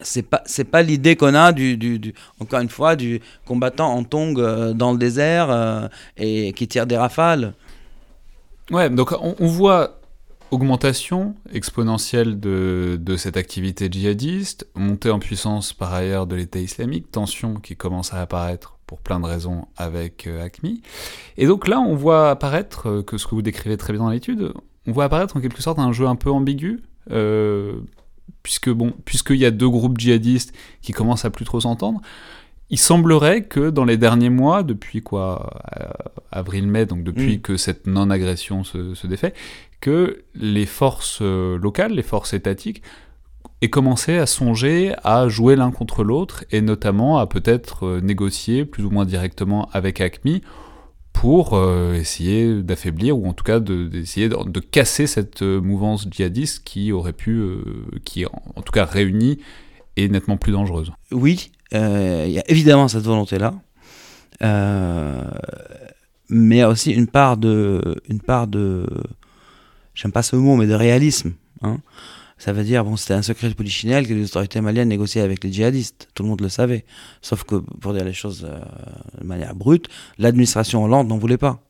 c'est 0.00 0.22
pas 0.22 0.42
c'est 0.44 0.64
pas 0.64 0.82
l'idée 0.82 1.16
qu'on 1.16 1.34
a 1.34 1.52
du, 1.52 1.76
du, 1.76 2.12
encore 2.38 2.60
une 2.60 2.68
fois 2.68 2.96
du 2.96 3.20
combattant 3.46 3.94
en 3.94 4.04
tongue 4.04 4.40
euh, 4.40 4.74
dans 4.74 4.92
le 4.92 4.98
désert 4.98 5.88
et 6.16 6.52
qui 6.52 6.68
tire 6.68 6.86
des 6.86 6.96
rafales. 6.96 7.54
Ouais, 8.70 8.90
donc 8.90 9.12
on 9.20 9.46
voit 9.46 9.95
Augmentation 10.52 11.34
exponentielle 11.52 12.38
de, 12.38 12.98
de, 13.00 13.16
cette 13.16 13.36
activité 13.36 13.88
djihadiste, 13.90 14.68
montée 14.76 15.10
en 15.10 15.18
puissance 15.18 15.72
par 15.72 15.92
ailleurs 15.92 16.26
de 16.28 16.36
l'État 16.36 16.60
islamique, 16.60 17.10
tension 17.10 17.56
qui 17.56 17.74
commence 17.74 18.14
à 18.14 18.20
apparaître 18.20 18.76
pour 18.86 19.00
plein 19.00 19.18
de 19.18 19.26
raisons 19.26 19.66
avec 19.76 20.26
euh, 20.26 20.44
ACMI. 20.44 20.82
Et 21.36 21.46
donc 21.46 21.66
là, 21.66 21.80
on 21.80 21.94
voit 21.96 22.30
apparaître, 22.30 22.88
euh, 22.88 23.02
que 23.02 23.18
ce 23.18 23.26
que 23.26 23.34
vous 23.34 23.42
décrivez 23.42 23.76
très 23.76 23.92
bien 23.92 24.02
dans 24.02 24.10
l'étude, 24.10 24.52
on 24.86 24.92
voit 24.92 25.04
apparaître 25.04 25.36
en 25.36 25.40
quelque 25.40 25.60
sorte 25.60 25.78
un 25.78 25.92
jeu 25.92 26.06
un 26.06 26.16
peu 26.16 26.30
ambigu, 26.30 26.82
euh, 27.10 27.80
puisque 28.42 28.70
bon, 28.70 28.92
puisqu'il 29.04 29.38
y 29.38 29.44
a 29.44 29.50
deux 29.50 29.68
groupes 29.68 29.98
djihadistes 29.98 30.54
qui 30.80 30.92
commencent 30.92 31.24
à 31.24 31.30
plus 31.30 31.44
trop 31.44 31.60
s'entendre. 31.60 32.00
Il 32.70 32.78
semblerait 32.78 33.44
que 33.44 33.70
dans 33.70 33.84
les 33.84 33.96
derniers 33.96 34.30
mois, 34.30 34.64
depuis 34.64 35.00
quoi, 35.00 35.60
avril-mai, 36.32 36.84
donc 36.84 37.04
depuis 37.04 37.36
mm. 37.36 37.40
que 37.40 37.56
cette 37.56 37.86
non-agression 37.86 38.64
se, 38.64 38.94
se, 38.94 39.06
défait, 39.06 39.34
que 39.80 40.24
les 40.34 40.66
forces 40.66 41.18
euh, 41.22 41.58
locales, 41.58 41.92
les 41.92 42.02
forces 42.02 42.34
étatiques, 42.34 42.82
aient 43.62 43.70
commencé 43.70 44.18
à 44.18 44.26
songer 44.26 44.94
à 45.02 45.28
jouer 45.28 45.56
l'un 45.56 45.70
contre 45.70 46.04
l'autre 46.04 46.44
et 46.50 46.60
notamment 46.60 47.18
à 47.18 47.26
peut-être 47.26 47.86
euh, 47.86 48.00
négocier 48.00 48.64
plus 48.64 48.84
ou 48.84 48.90
moins 48.90 49.04
directement 49.04 49.68
avec 49.72 50.00
ACMI 50.00 50.42
pour 51.12 51.58
essayer 51.94 52.62
d'affaiblir 52.62 53.16
ou 53.16 53.26
en 53.26 53.32
tout 53.32 53.42
cas 53.42 53.58
d'essayer 53.58 54.28
de, 54.28 54.60
casser 54.60 55.06
cette 55.06 55.40
mouvance 55.40 56.06
djihadiste 56.10 56.62
qui 56.62 56.92
aurait 56.92 57.14
pu, 57.14 57.42
qui 58.04 58.26
en, 58.26 58.60
tout 58.60 58.70
cas 58.70 58.84
réunie, 58.84 59.38
est 59.96 60.08
nettement 60.08 60.36
plus 60.36 60.52
dangereuse. 60.52 60.92
Oui, 61.12 61.52
il 61.72 61.78
y 61.78 62.38
a 62.38 62.50
évidemment 62.50 62.86
cette 62.86 63.04
volonté-là. 63.04 63.54
mais 64.42 64.46
il 66.28 66.58
y 66.58 66.60
a 66.60 66.68
aussi 66.68 66.92
une 66.92 67.06
part 67.06 67.38
de, 67.38 67.80
une 68.10 68.20
part 68.20 68.46
de, 68.46 68.86
j'aime 69.96 70.12
pas 70.12 70.22
ce 70.22 70.36
mot, 70.36 70.54
mais 70.54 70.68
de 70.68 70.74
réalisme. 70.74 71.32
Hein. 71.62 71.78
Ça 72.38 72.52
veut 72.52 72.64
dire, 72.64 72.84
bon, 72.84 72.96
c'était 72.96 73.14
un 73.14 73.22
secret 73.22 73.48
de 73.48 73.54
polichinelle 73.54 74.06
que 74.06 74.12
les 74.12 74.24
autorités 74.26 74.60
maliennes 74.60 74.88
négociaient 74.90 75.22
avec 75.22 75.42
les 75.42 75.50
djihadistes. 75.50 76.08
Tout 76.14 76.22
le 76.22 76.28
monde 76.28 76.42
le 76.42 76.50
savait. 76.50 76.84
Sauf 77.22 77.44
que, 77.44 77.56
pour 77.56 77.94
dire 77.94 78.04
les 78.04 78.12
choses 78.12 78.46
euh, 78.48 78.58
de 79.18 79.26
manière 79.26 79.54
brute, 79.54 79.88
l'administration 80.18 80.84
Hollande 80.84 81.08
n'en 81.08 81.16
voulait 81.16 81.38
pas. 81.38 81.60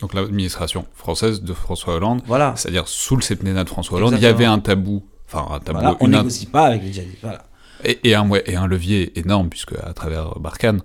Donc 0.00 0.14
l'administration 0.14 0.86
française 0.94 1.42
de 1.42 1.52
François 1.52 1.94
Hollande, 1.94 2.22
voilà. 2.26 2.54
c'est-à-dire 2.56 2.86
sous 2.88 3.16
le 3.16 3.22
septennat 3.22 3.64
de 3.64 3.68
François 3.68 3.98
Hollande, 3.98 4.14
il 4.16 4.22
y 4.22 4.26
avait 4.26 4.44
un 4.44 4.58
tabou. 4.58 5.04
Enfin, 5.26 5.46
un 5.54 5.60
tabou. 5.60 5.96
on 6.00 6.08
ne 6.08 6.16
négocie 6.16 6.46
pas 6.46 6.66
avec 6.66 6.82
les 6.82 6.92
djihadistes. 6.92 7.18
Voilà. 7.22 7.44
Et, 7.84 7.98
et, 8.08 8.14
un, 8.14 8.30
et 8.46 8.56
un 8.56 8.66
levier 8.66 9.18
énorme, 9.18 9.50
puisque 9.50 9.74
à 9.74 9.92
travers 9.92 10.38
Barkhane, 10.38 10.80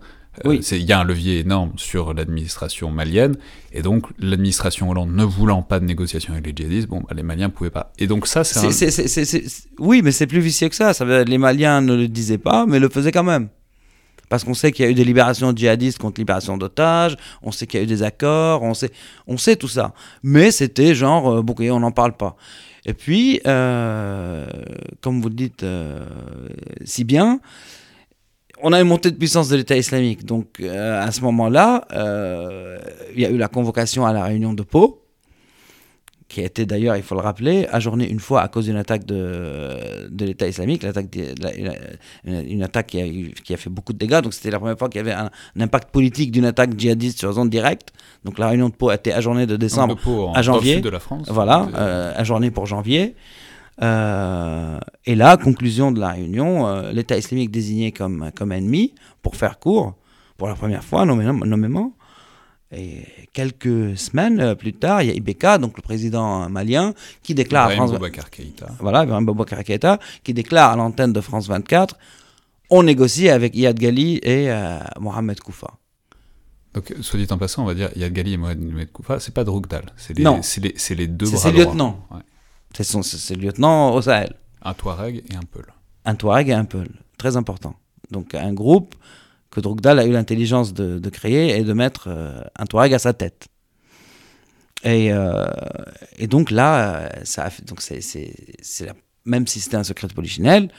oui. 0.46 0.60
Il 0.72 0.84
y 0.84 0.94
a 0.94 1.00
un 1.00 1.04
levier 1.04 1.40
énorme 1.40 1.74
sur 1.76 2.14
l'administration 2.14 2.90
malienne, 2.90 3.36
et 3.74 3.82
donc 3.82 4.06
l'administration 4.18 4.90
Hollande 4.90 5.14
ne 5.14 5.26
voulant 5.26 5.62
pas 5.62 5.80
de 5.80 5.86
négociation 5.86 6.34
avec 6.34 6.46
les 6.46 6.54
djihadistes, 6.56 6.88
bon, 6.88 7.02
bah, 7.02 7.14
les 7.16 7.24
Maliens 7.24 7.48
ne 7.48 7.52
pouvaient 7.52 7.70
pas. 7.70 7.92
Et 8.00 8.08
donc 8.08 8.28
ça, 8.28 8.44
c'est. 8.46 9.44
Oui, 9.80 10.02
mais 10.02 10.12
c'est 10.12 10.28
plus 10.28 10.40
vicieux 10.40 10.70
que 10.70 10.76
ça. 10.76 10.94
ça 10.94 11.04
veut 11.04 11.24
les 11.24 11.38
Maliens 11.38 11.82
ne 11.82 11.96
le 11.96 12.08
disaient 12.08 12.38
pas, 12.38 12.66
mais 12.66 12.80
le 12.80 12.88
faisaient 12.88 13.12
quand 13.12 13.24
même. 13.24 13.50
Parce 14.30 14.46
qu'on 14.46 14.54
sait 14.54 14.72
qu'il 14.72 14.86
y 14.86 14.88
a 14.88 14.92
eu 14.92 14.94
des 14.94 15.04
libérations 15.04 15.52
djihadistes 15.54 15.98
contre 15.98 16.22
libération 16.22 16.58
d'otages, 16.58 17.18
on 17.44 17.52
sait 17.52 17.68
qu'il 17.68 17.80
y 17.80 17.82
a 17.82 17.84
eu 17.84 17.88
des 17.88 18.02
accords, 18.02 18.64
on 18.64 18.74
sait, 18.74 18.92
on 19.28 19.36
sait 19.38 19.58
tout 19.58 19.68
ça. 19.68 19.94
Mais 20.24 20.52
c'était 20.52 20.96
genre, 20.96 21.30
euh, 21.30 21.42
bon, 21.42 21.54
on 21.60 21.82
n'en 21.82 21.92
parle 21.92 22.14
pas. 22.14 22.38
Et 22.86 22.94
puis, 22.94 23.42
euh, 23.46 24.48
comme 25.02 25.22
vous 25.22 25.28
le 25.28 25.36
dites 25.36 25.66
si 26.86 27.04
bien, 27.04 27.42
on 28.64 28.74
a 28.74 28.82
une 28.82 28.88
montée 28.88 29.12
de 29.12 29.16
puissance 29.16 29.50
de 29.50 29.56
l'État 29.56 29.76
islamique. 29.76 30.26
Donc, 30.26 30.60
euh, 30.60 31.06
à 31.06 31.12
ce 31.12 31.22
moment-là, 31.22 31.86
euh, 31.94 32.78
il 33.16 33.22
y 33.22 33.26
a 33.26 33.30
eu 33.30 33.38
la 33.38 33.48
convocation 33.48 34.06
à 34.06 34.14
la 34.14 34.24
réunion 34.24 34.54
de 34.54 34.64
Pau, 34.64 35.02
qui 36.28 36.40
a 36.40 36.46
été 36.46 36.66
d'ailleurs, 36.66 36.96
il 36.96 37.04
faut 37.04 37.16
le 37.16 37.22
rappeler, 37.22 37.68
ajournée 37.72 38.10
une 38.10 38.22
fois 38.22 38.42
à 38.42 38.48
cause 38.48 38.66
d'une 38.66 38.78
attaque 38.78 39.06
de, 39.06 40.08
de 40.10 40.26
l'État 40.26 40.48
islamique, 40.48 40.84
une, 40.84 42.64
attaque 42.64 42.88
qui 42.88 43.02
a, 43.02 43.32
qui 43.44 43.54
a, 43.54 43.58
fait 43.58 43.70
beaucoup 43.70 43.92
de 43.92 43.98
dégâts. 43.98 44.22
Donc, 44.22 44.34
c'était 44.34 44.52
la 44.52 44.60
première 44.60 44.78
fois 44.78 44.88
qu'il 44.88 45.00
y 45.00 45.02
avait 45.02 45.12
un, 45.12 45.30
impact 45.60 45.92
politique 45.92 46.32
d'une 46.32 46.46
attaque 46.46 46.80
djihadiste 46.80 47.20
sur 47.20 47.34
zone 47.34 47.50
directe. 47.50 47.90
Donc, 48.24 48.40
la 48.40 48.48
réunion 48.48 48.70
de 48.70 48.76
Pau 48.76 48.90
a 48.90 48.96
été 48.96 49.12
ajournée 49.12 49.46
de 49.46 49.58
décembre 49.58 49.98
à 50.34 50.42
janvier. 50.42 50.80
de 50.80 50.90
la 50.90 51.00
France. 51.00 51.28
Voilà, 51.30 51.68
euh, 51.76 52.14
ajournée 52.16 52.50
pour 52.50 52.66
janvier. 52.66 53.16
Euh, 53.82 54.80
et 55.06 55.16
là, 55.16 55.38
conclusion 55.38 55.92
de 55.92 56.00
la 56.00 56.10
réunion, 56.10 56.68
euh, 56.68 56.92
l'État 56.92 57.18
islamique 57.18 57.52
désigné 57.52 57.92
comme, 57.92 58.32
comme 58.36 58.52
ennemi, 58.52 58.94
pour 59.22 59.36
faire 59.36 59.60
court, 59.60 59.96
pour 60.38 60.48
la 60.48 60.56
première 60.56 60.84
fois 60.84 61.06
nommément. 61.06 61.94
Et 62.74 63.04
quelques 63.34 63.98
semaines 63.98 64.40
euh, 64.40 64.56
plus 64.56 64.74
tard, 64.74 65.02
il 65.02 65.10
y 65.10 65.12
a 65.12 65.14
Ibeka, 65.14 65.58
donc 65.58 65.76
le 65.78 65.82
président 65.82 66.50
malien, 66.50 66.94
qui 67.22 67.34
déclare 67.34 67.68
à 67.68 67.72
France... 67.72 67.92
Voilà, 68.80 69.06
Keïta, 69.64 70.00
qui 70.24 70.34
déclare 70.34 70.72
à 70.72 70.76
l'antenne 70.76 71.14
de 71.14 71.22
France 71.22 71.48
24 71.48 71.98
on 72.74 72.84
négocie 72.84 73.28
avec 73.28 73.54
Iyad 73.54 73.78
Ghali 73.78 74.22
et 74.24 74.50
Mohamed 74.98 75.42
Koufa. 75.42 75.74
Donc, 76.74 76.94
soit 77.02 77.20
dit 77.20 77.28
en 77.30 77.38
passant, 77.38 77.64
on 77.64 77.66
va 77.66 77.74
dire 77.74 77.90
Iyad 77.98 78.14
Ghali 78.14 78.32
et 78.32 78.38
Mohamed 78.38 78.90
Koufa, 78.94 79.20
c'est 79.20 79.34
pas 79.34 79.44
Drogdal, 79.44 79.92
c'est 79.98 80.18
les, 80.18 80.24
les, 80.24 80.96
les, 80.96 81.08
deux 81.08 81.30
bras 81.30 81.38
C'est 81.38 81.52
lieutenants. 81.52 82.08
Ouais. 82.12 82.22
C'est 82.74 83.36
le 83.36 83.42
lieutenant 83.42 83.94
au 83.94 84.02
Sahel. 84.02 84.34
Un 84.62 84.74
Touareg 84.74 85.24
et 85.30 85.36
un 85.36 85.42
Peul. 85.42 85.66
Un 86.06 86.16
Touareg 86.16 86.50
et 86.50 86.54
un 86.54 86.66
Peul, 86.66 86.90
très 87.18 87.38
important. 87.38 87.76
Donc 88.12 88.36
un 88.36 88.54
groupe 88.54 88.96
que 89.50 89.60
Drogdal 89.60 90.00
a 90.00 90.06
eu 90.06 90.12
l'intelligence 90.12 90.74
de, 90.74 91.10
créer 91.10 91.58
et 91.58 91.64
de 91.64 91.74
mettre 91.74 92.06
euh, 92.08 92.42
un 92.58 92.66
Touareg 92.66 92.94
à 92.94 93.00
sa 93.00 93.14
tête. 93.14 93.48
Et, 94.84 95.12
euh, 95.12 95.46
et 96.18 96.28
donc 96.28 96.50
là, 96.50 97.12
ça 97.24 97.50
donc 97.68 97.82
c'est, 97.82 98.00
même 99.26 99.46
si 99.46 99.60
c'était 99.60 99.78
un 99.78 99.84
secret 99.84 100.08
de 100.08 100.14
polichinelle, 100.14 100.72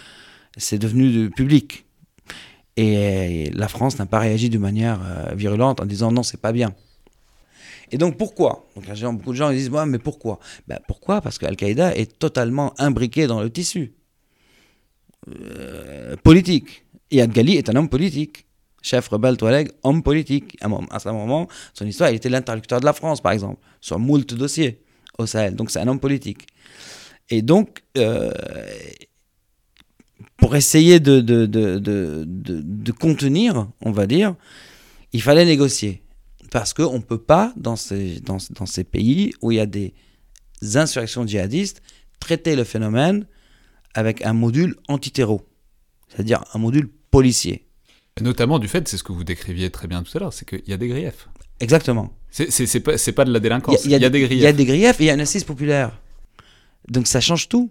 c'est 0.57 0.79
devenu 0.79 1.31
public. 1.31 1.85
Et, 2.77 3.51
la 3.51 3.69
France 3.69 3.99
n'a 3.99 4.07
pas 4.07 4.19
réagi 4.19 4.51
de 4.51 4.59
manière 4.59 5.01
euh, 5.05 5.35
virulente 5.35 5.81
en 5.81 5.87
disant 5.87 6.11
non, 6.11 6.23
c'est 6.23 6.41
pas 6.41 6.53
bien. 6.53 6.75
Et 7.93 7.99
donc 7.99 8.17
pourquoi 8.17 8.67
Donc 8.75 8.87
beaucoup 9.15 9.33
de 9.33 9.37
gens 9.37 9.53
disent 9.53 9.71
mais 9.71 9.99
pourquoi 9.99 10.41
ben, 10.67 10.79
Pourquoi? 10.89 11.21
Parce 11.21 11.39
qu'Al-Qaïda 11.39 11.95
est 11.95 12.19
totalement 12.19 12.73
imbriqué 12.79 13.27
dans 13.27 13.43
le 13.43 13.51
tissu 13.51 13.93
euh, 15.29 16.17
politique. 16.17 16.87
Et 17.11 17.27
Ghali 17.27 17.57
est 17.57 17.69
un 17.69 17.77
homme 17.77 17.91
politique. 17.91 18.47
Chef 18.81 19.09
rebelle 19.09 19.37
Touareg, 19.37 19.71
homme 19.85 20.03
politique. 20.03 20.57
À, 20.63 20.67
un 20.67 20.99
certain 20.99 21.13
moment, 21.13 21.47
son 21.75 21.87
histoire, 21.87 22.11
il 22.11 22.17
était 22.17 22.31
l'interlocuteur 22.31 22.81
de 22.81 22.87
la 22.87 22.95
France, 22.95 23.21
par 23.21 23.33
exemple, 23.33 23.61
sur 23.81 23.99
moult 23.99 24.35
dossiers 24.35 24.81
au 25.19 25.27
Sahel. 25.27 25.55
Donc 25.55 25.71
c'est 25.71 25.79
un 25.79 25.87
homme 25.87 26.01
politique. 26.01 26.47
Et 27.31 27.43
donc, 27.43 27.83
euh, 27.99 28.33
pour 30.39 30.57
essayer 30.57 30.99
de, 30.99 31.21
contenir, 32.99 33.69
on 33.83 33.93
va 33.93 34.07
dire, 34.07 34.35
il 35.13 35.23
fallait 35.23 35.45
négocier 35.45 36.03
parce 36.53 36.75
qu'on 36.75 36.99
ne 36.99 37.03
peut 37.03 37.19
pas, 37.19 37.53
dans 37.57 37.77
ces, 37.77 38.21
dans, 38.21 38.37
dans, 38.51 38.67
ces 38.67 38.85
pays 38.85 39.33
où 39.41 39.51
il 39.53 39.57
y 39.57 39.61
a 39.61 39.65
des 39.65 39.95
insurrections 40.75 41.27
djihadistes, 41.27 41.81
traiter 42.21 42.55
le 42.57 42.65
phénomène 42.65 43.27
avec 43.95 44.25
un 44.25 44.35
module 44.35 44.77
antiterro, 44.87 45.49
c'est-à-dire 46.09 46.45
un 46.53 46.59
module 46.59 46.91
policier. 47.11 47.67
notamment 48.21 48.59
du 48.59 48.69
fait, 48.69 48.87
c'est 48.87 48.99
ce 48.99 49.03
que 49.03 49.13
vous 49.13 49.25
décriviez 49.25 49.71
très 49.71 49.89
bien 49.89 50.03
tout 50.03 50.15
à 50.15 50.21
l'heure, 50.21 50.33
c'est 50.35 50.47
qu'il 50.47 50.63
y 50.69 50.75
a 50.75 50.77
des 50.77 50.89
griefs. 50.89 51.27
Exactement. 51.59 52.13
C'est 52.31 52.81
pas, 52.81 52.97
pas 53.17 53.25
de 53.25 53.33
la 53.33 53.41
délinquance, 53.41 53.85
il 53.87 53.91
y, 53.91 53.95
a, 53.95 54.11
des 54.11 54.21
griefs. 54.21 54.39
Il 54.39 54.43
y 54.43 54.47
a 54.47 54.53
des 54.53 54.67
griefs 54.67 55.01
et 55.01 55.05
il 55.05 55.07
y 55.07 55.11
a 55.11 55.15
une 55.15 55.21
assise 55.23 55.45
populaire. 55.45 55.99
Donc 56.89 57.07
ça 57.07 57.21
change 57.21 57.49
tout 57.49 57.71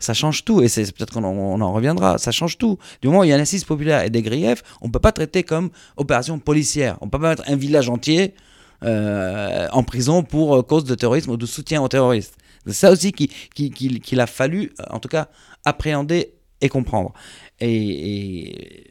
ça 0.00 0.14
change 0.14 0.44
tout, 0.44 0.62
et 0.62 0.68
c'est 0.68 0.90
peut-être 0.92 1.12
qu'on 1.12 1.24
en, 1.24 1.72
reviendra, 1.72 2.18
ça 2.18 2.32
change 2.32 2.58
tout. 2.58 2.78
Du 3.00 3.08
moment 3.08 3.20
où 3.20 3.24
il 3.24 3.30
y 3.30 3.32
a 3.32 3.36
un 3.36 3.40
assise 3.40 3.64
populaire 3.64 4.02
et 4.02 4.10
des 4.10 4.22
griefs, 4.22 4.62
on 4.80 4.88
ne 4.88 4.92
peut 4.92 4.98
pas 4.98 5.12
traiter 5.12 5.42
comme 5.42 5.70
opération 5.96 6.38
policière. 6.38 6.96
On 7.00 7.06
ne 7.06 7.10
peut 7.10 7.20
pas 7.20 7.30
mettre 7.30 7.44
un 7.46 7.56
village 7.56 7.88
entier 7.88 8.34
euh, 8.82 9.68
en 9.72 9.82
prison 9.82 10.22
pour 10.22 10.56
euh, 10.56 10.62
cause 10.62 10.84
de 10.84 10.94
terrorisme 10.94 11.30
ou 11.30 11.36
de 11.36 11.46
soutien 11.46 11.82
aux 11.82 11.88
terroristes. 11.88 12.36
C'est 12.66 12.72
ça 12.72 12.90
aussi 12.90 13.12
qu'il 13.12 13.28
qui, 13.52 14.20
a 14.20 14.26
fallu, 14.26 14.72
euh, 14.80 14.84
en 14.90 14.98
tout 14.98 15.08
cas, 15.08 15.28
appréhender 15.64 16.34
et 16.62 16.68
comprendre. 16.68 17.12
et 17.60 18.90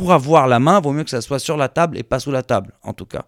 pour 0.00 0.12
avoir 0.12 0.48
la 0.48 0.58
main, 0.58 0.80
vaut 0.80 0.92
mieux 0.92 1.04
que 1.04 1.10
ça 1.10 1.20
soit 1.20 1.38
sur 1.38 1.58
la 1.58 1.68
table 1.68 1.98
et 1.98 2.02
pas 2.02 2.18
sous 2.20 2.30
la 2.30 2.42
table, 2.42 2.72
en 2.82 2.94
tout 2.94 3.04
cas. 3.04 3.26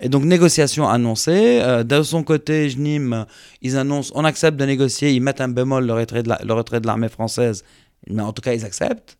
Et 0.00 0.08
donc, 0.08 0.24
négociation 0.24 0.88
annoncée. 0.88 1.60
Euh, 1.62 1.82
de 1.82 2.02
son 2.02 2.22
côté, 2.22 2.68
JNIM, 2.68 3.26
ils 3.62 3.76
annoncent 3.76 4.12
on 4.14 4.24
accepte 4.24 4.58
de 4.58 4.64
négocier, 4.64 5.12
ils 5.12 5.20
mettent 5.20 5.40
un 5.40 5.48
bémol 5.48 5.86
le 5.86 5.92
retrait 5.92 6.80
de 6.80 6.86
l'armée 6.86 7.08
française, 7.08 7.64
mais 8.08 8.22
en 8.22 8.32
tout 8.32 8.42
cas, 8.42 8.52
ils 8.52 8.64
acceptent. 8.64 9.18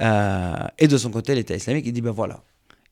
Euh, 0.00 0.54
et 0.78 0.88
de 0.88 0.96
son 0.96 1.10
côté, 1.10 1.34
l'État 1.34 1.56
islamique, 1.56 1.84
il 1.86 1.92
dit 1.92 2.00
ben 2.00 2.12
voilà, 2.12 2.42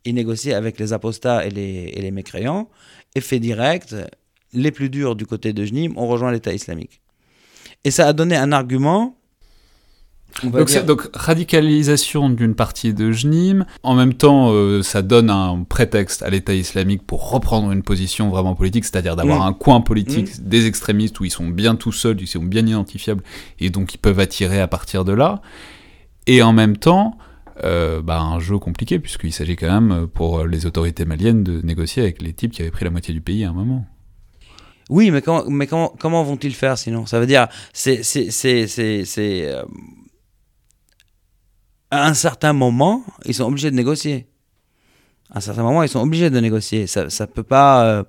il 0.05 0.15
négocie 0.15 0.53
avec 0.53 0.79
les 0.79 0.93
apostats 0.93 1.47
et 1.47 1.51
les, 1.51 1.93
et 1.95 2.03
les 2.03 2.11
mécréants, 2.11 2.69
effet 3.15 3.39
direct, 3.39 3.95
les 4.53 4.71
plus 4.71 4.91
durs 4.91 5.17
du 5.17 5.27
côté 5.27 5.53
de 5.53 5.65
JNIM 5.65 5.97
ont 5.97 6.07
rejoint 6.07 6.33
l'État 6.33 6.53
islamique. 6.53 7.01
Et 7.85 7.91
ça 7.91 8.09
a 8.09 8.13
donné 8.13 8.37
un 8.37 8.53
argument 8.53 9.17
donc, 10.43 11.09
radicalisation 11.15 12.31
d'une 12.31 12.55
partie 12.55 12.95
de 12.95 13.13
JNIM. 13.13 13.65
En 13.83 13.95
même 13.95 14.15
temps, 14.15 14.51
euh, 14.53 14.83
ça 14.83 15.03
donne 15.03 15.31
un 15.31 15.65
prétexte 15.69 16.23
à 16.23 16.31
l'État 16.31 16.55
islamique 16.55 17.07
pour 17.07 17.31
reprendre 17.31 17.71
une 17.73 17.83
position 17.83 18.29
vraiment 18.29 18.55
politique, 18.55 18.85
c'est-à-dire 18.85 19.17
d'avoir 19.17 19.41
mm. 19.41 19.49
un 19.49 19.53
coin 19.53 19.81
politique 19.81 20.39
mm. 20.39 20.43
des 20.43 20.67
extrémistes 20.67 21.19
où 21.21 21.25
ils 21.25 21.31
sont 21.31 21.49
bien 21.49 21.75
tout 21.75 21.93
seuls, 21.93 22.21
ils 22.21 22.27
sont 22.27 22.43
bien 22.43 22.67
identifiables, 22.67 23.23
et 23.61 23.71
donc 23.71 23.95
ils 23.95 23.99
peuvent 23.99 24.21
attirer 24.21 24.61
à 24.61 24.69
partir 24.69 25.05
de 25.05 25.13
là. 25.13 25.41
Et 26.27 26.43
en 26.43 26.53
même 26.53 26.77
temps, 26.77 27.17
euh, 27.65 28.03
bah, 28.03 28.21
un 28.21 28.41
jeu 28.41 28.59
compliqué, 28.59 28.99
puisqu'il 28.99 29.33
s'agit 29.33 29.57
quand 29.57 29.81
même 29.81 30.07
pour 30.07 30.45
les 30.45 30.67
autorités 30.67 31.05
maliennes 31.05 31.45
de 31.45 31.61
négocier 31.63 32.03
avec 32.03 32.21
les 32.21 32.33
types 32.33 32.53
qui 32.53 32.63
avaient 32.63 32.71
pris 32.71 32.85
la 32.85 32.91
moitié 32.91 33.15
du 33.15 33.21
pays 33.21 33.45
à 33.45 33.51
un 33.51 33.55
moment. 33.55 33.87
Oui, 34.89 35.11
mais 35.11 35.21
comment, 35.21 35.45
mais 35.49 35.67
comment, 35.67 35.93
comment 35.99 36.23
vont-ils 36.23 36.55
faire 36.55 36.79
sinon? 36.79 37.07
Ça 37.07 37.19
veut 37.19 37.27
dire, 37.27 37.49
c'est, 37.73 38.03
c'est, 38.05 38.27
euh, 39.19 39.63
à 41.91 42.07
un 42.07 42.15
certain 42.15 42.53
moment, 42.53 43.05
ils 43.25 43.35
sont 43.35 43.45
obligés 43.45 43.71
de 43.71 43.77
négocier. 43.77 44.27
À 45.31 45.39
un 45.39 45.41
certain 45.41 45.63
moment, 45.63 45.83
ils 45.83 45.89
sont 45.89 46.01
obligés 46.01 46.31
de 46.31 46.41
négocier. 46.41 46.87
Ça 46.87 47.05
ne 47.05 47.27
peut 47.27 47.43
pas... 47.43 47.85
Euh, 47.85 48.05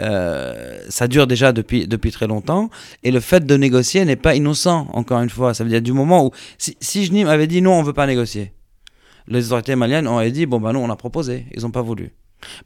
euh, 0.00 0.80
ça 0.88 1.08
dure 1.08 1.26
déjà 1.26 1.52
depuis, 1.52 1.88
depuis 1.88 2.10
très 2.10 2.26
longtemps. 2.26 2.70
Et 3.02 3.10
le 3.10 3.20
fait 3.20 3.44
de 3.44 3.56
négocier 3.56 4.04
n'est 4.04 4.16
pas 4.16 4.34
innocent, 4.34 4.88
encore 4.92 5.20
une 5.20 5.30
fois. 5.30 5.54
Ça 5.54 5.64
veut 5.64 5.70
dire 5.70 5.82
du 5.82 5.92
moment 5.92 6.26
où... 6.26 6.30
Si, 6.58 6.76
si 6.80 7.04
Jnim 7.06 7.26
avait 7.26 7.46
dit 7.46 7.62
non, 7.62 7.74
on 7.74 7.80
ne 7.80 7.86
veut 7.86 7.92
pas 7.92 8.06
négocier. 8.06 8.52
Les 9.26 9.46
autorités 9.46 9.76
maliennes 9.76 10.06
auraient 10.06 10.30
dit, 10.30 10.46
bon 10.46 10.60
ben 10.60 10.72
non, 10.72 10.84
on 10.84 10.90
a 10.90 10.96
proposé. 10.96 11.46
Ils 11.54 11.62
n'ont 11.62 11.70
pas 11.70 11.82
voulu. 11.82 12.12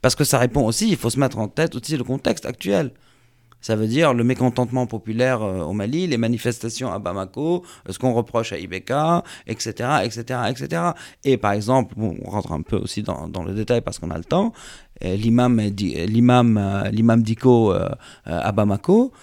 Parce 0.01 0.15
que 0.15 0.23
ça 0.23 0.37
répond 0.37 0.65
aussi, 0.65 0.89
il 0.89 0.97
faut 0.97 1.09
se 1.09 1.19
mettre 1.19 1.37
en 1.37 1.47
tête 1.47 1.75
aussi 1.75 1.97
le 1.97 2.03
contexte 2.03 2.45
actuel. 2.45 2.91
Ça 3.63 3.77
veut 3.77 3.87
dire 3.87 4.13
le 4.13 4.25
mécontentement 4.25 4.85
populaire 4.87 5.41
euh, 5.41 5.61
au 5.61 5.71
Mali, 5.71 6.05
les 6.05 6.17
manifestations 6.17 6.91
à 6.91 6.99
Bamako, 6.99 7.63
ce 7.89 7.97
qu'on 7.97 8.13
reproche 8.13 8.51
à 8.51 8.59
Ibeka, 8.59 9.23
etc., 9.47 10.01
etc., 10.03 10.41
etc. 10.49 10.81
Et 11.23 11.37
par 11.37 11.53
exemple, 11.53 11.95
on 11.97 12.29
rentre 12.29 12.51
un 12.51 12.61
peu 12.61 12.75
aussi 12.75 13.03
dans, 13.03 13.29
dans 13.29 13.41
le 13.41 13.53
détail 13.53 13.79
parce 13.79 13.99
qu'on 13.99 14.11
a 14.11 14.17
le 14.17 14.25
temps, 14.25 14.51
euh, 15.05 15.15
l'imam, 15.15 15.61
l'imam, 15.61 16.57
euh, 16.57 16.89
l'imam 16.89 17.23
Diko 17.23 17.73
à 18.25 18.51
Bamako, 18.51 19.13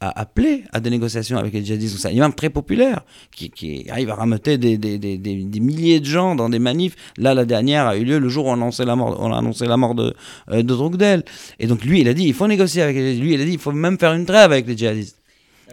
a 0.00 0.20
appelé 0.20 0.64
à 0.72 0.80
des 0.80 0.90
négociations 0.90 1.38
avec 1.38 1.52
les 1.52 1.64
djihadistes. 1.64 1.98
C'est 1.98 2.08
un 2.08 2.12
imam 2.12 2.32
très 2.32 2.50
populaire 2.50 3.02
qui, 3.32 3.50
qui 3.50 3.86
arrive 3.90 4.10
à 4.10 4.14
rameuter 4.14 4.56
des, 4.56 4.78
des, 4.78 4.98
des, 4.98 5.18
des, 5.18 5.60
milliers 5.60 6.00
de 6.00 6.04
gens 6.04 6.34
dans 6.34 6.48
des 6.48 6.58
manifs. 6.58 6.94
Là, 7.16 7.34
la 7.34 7.44
dernière 7.44 7.86
a 7.86 7.96
eu 7.96 8.04
lieu 8.04 8.18
le 8.18 8.28
jour 8.28 8.46
où 8.46 8.50
on 8.50 8.52
a 8.52 8.56
annoncé 8.56 8.84
la 8.84 8.94
mort, 8.94 9.16
on 9.20 9.32
a 9.32 9.38
annoncé 9.38 9.66
la 9.66 9.76
mort 9.76 9.94
de, 9.94 10.14
euh, 10.50 10.62
de 10.62 10.62
Drogdel. 10.62 11.24
Et 11.58 11.66
donc 11.66 11.84
lui, 11.84 12.00
il 12.00 12.08
a 12.08 12.14
dit 12.14 12.24
il 12.24 12.34
faut 12.34 12.46
négocier 12.46 12.82
avec 12.82 12.96
les 12.96 13.16
Lui, 13.16 13.34
il 13.34 13.40
a 13.40 13.44
dit 13.44 13.52
il 13.52 13.58
faut 13.58 13.72
même 13.72 13.98
faire 13.98 14.12
une 14.12 14.26
trêve 14.26 14.52
avec 14.52 14.66
les 14.66 14.76
djihadistes. 14.76 15.18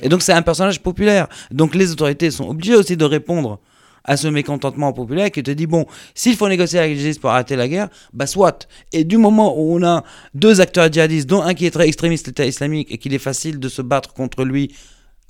Et 0.02 0.10
donc 0.10 0.22
c'est 0.24 0.34
un 0.34 0.42
personnage 0.42 0.82
populaire. 0.82 1.28
Donc 1.52 1.76
les 1.76 1.92
autorités 1.92 2.32
sont 2.32 2.50
obligées 2.50 2.76
aussi 2.76 2.98
de 2.98 3.06
répondre 3.06 3.60
à 4.06 4.18
ce 4.18 4.28
mécontentement 4.28 4.94
populaire 4.94 5.32
qui 5.32 5.44
te 5.44 5.52
dit 5.52 5.68
bon, 5.68 5.86
s'il 6.14 6.36
faut 6.36 6.48
négocier 6.48 6.80
avec 6.80 6.92
les 6.92 6.98
djihadistes 6.98 7.22
pour 7.22 7.32
arrêter 7.32 7.56
la 7.56 7.68
guerre, 7.68 7.90
bah 8.14 8.28
soit. 8.28 8.68
Et 8.94 9.04
du 9.04 9.18
moment 9.18 9.58
où 9.58 9.76
on 9.76 9.84
a 9.84 10.04
deux 10.34 10.62
acteurs 10.62 10.92
djihadistes, 10.92 11.28
dont 11.28 11.42
un 11.42 11.54
qui 11.54 11.66
est 11.66 11.72
très 11.72 11.88
extrémiste, 11.88 12.28
l'État 12.28 12.46
islamique, 12.46 12.92
et 12.92 12.98
qu'il 12.98 13.14
est 13.14 13.20
facile 13.20 13.60
de 13.60 13.70
se 13.70 13.82
battre 13.82 14.14
contre 14.14 14.44
lui 14.44 14.74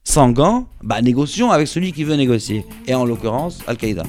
sans 0.03 0.29
gants, 0.29 0.67
bah 0.83 1.01
négocions 1.01 1.51
avec 1.51 1.67
celui 1.67 1.91
qui 1.91 2.03
veut 2.03 2.15
négocier. 2.15 2.65
Et 2.87 2.93
en 2.93 3.05
l'occurrence, 3.05 3.59
Al-Qaïda. 3.65 4.03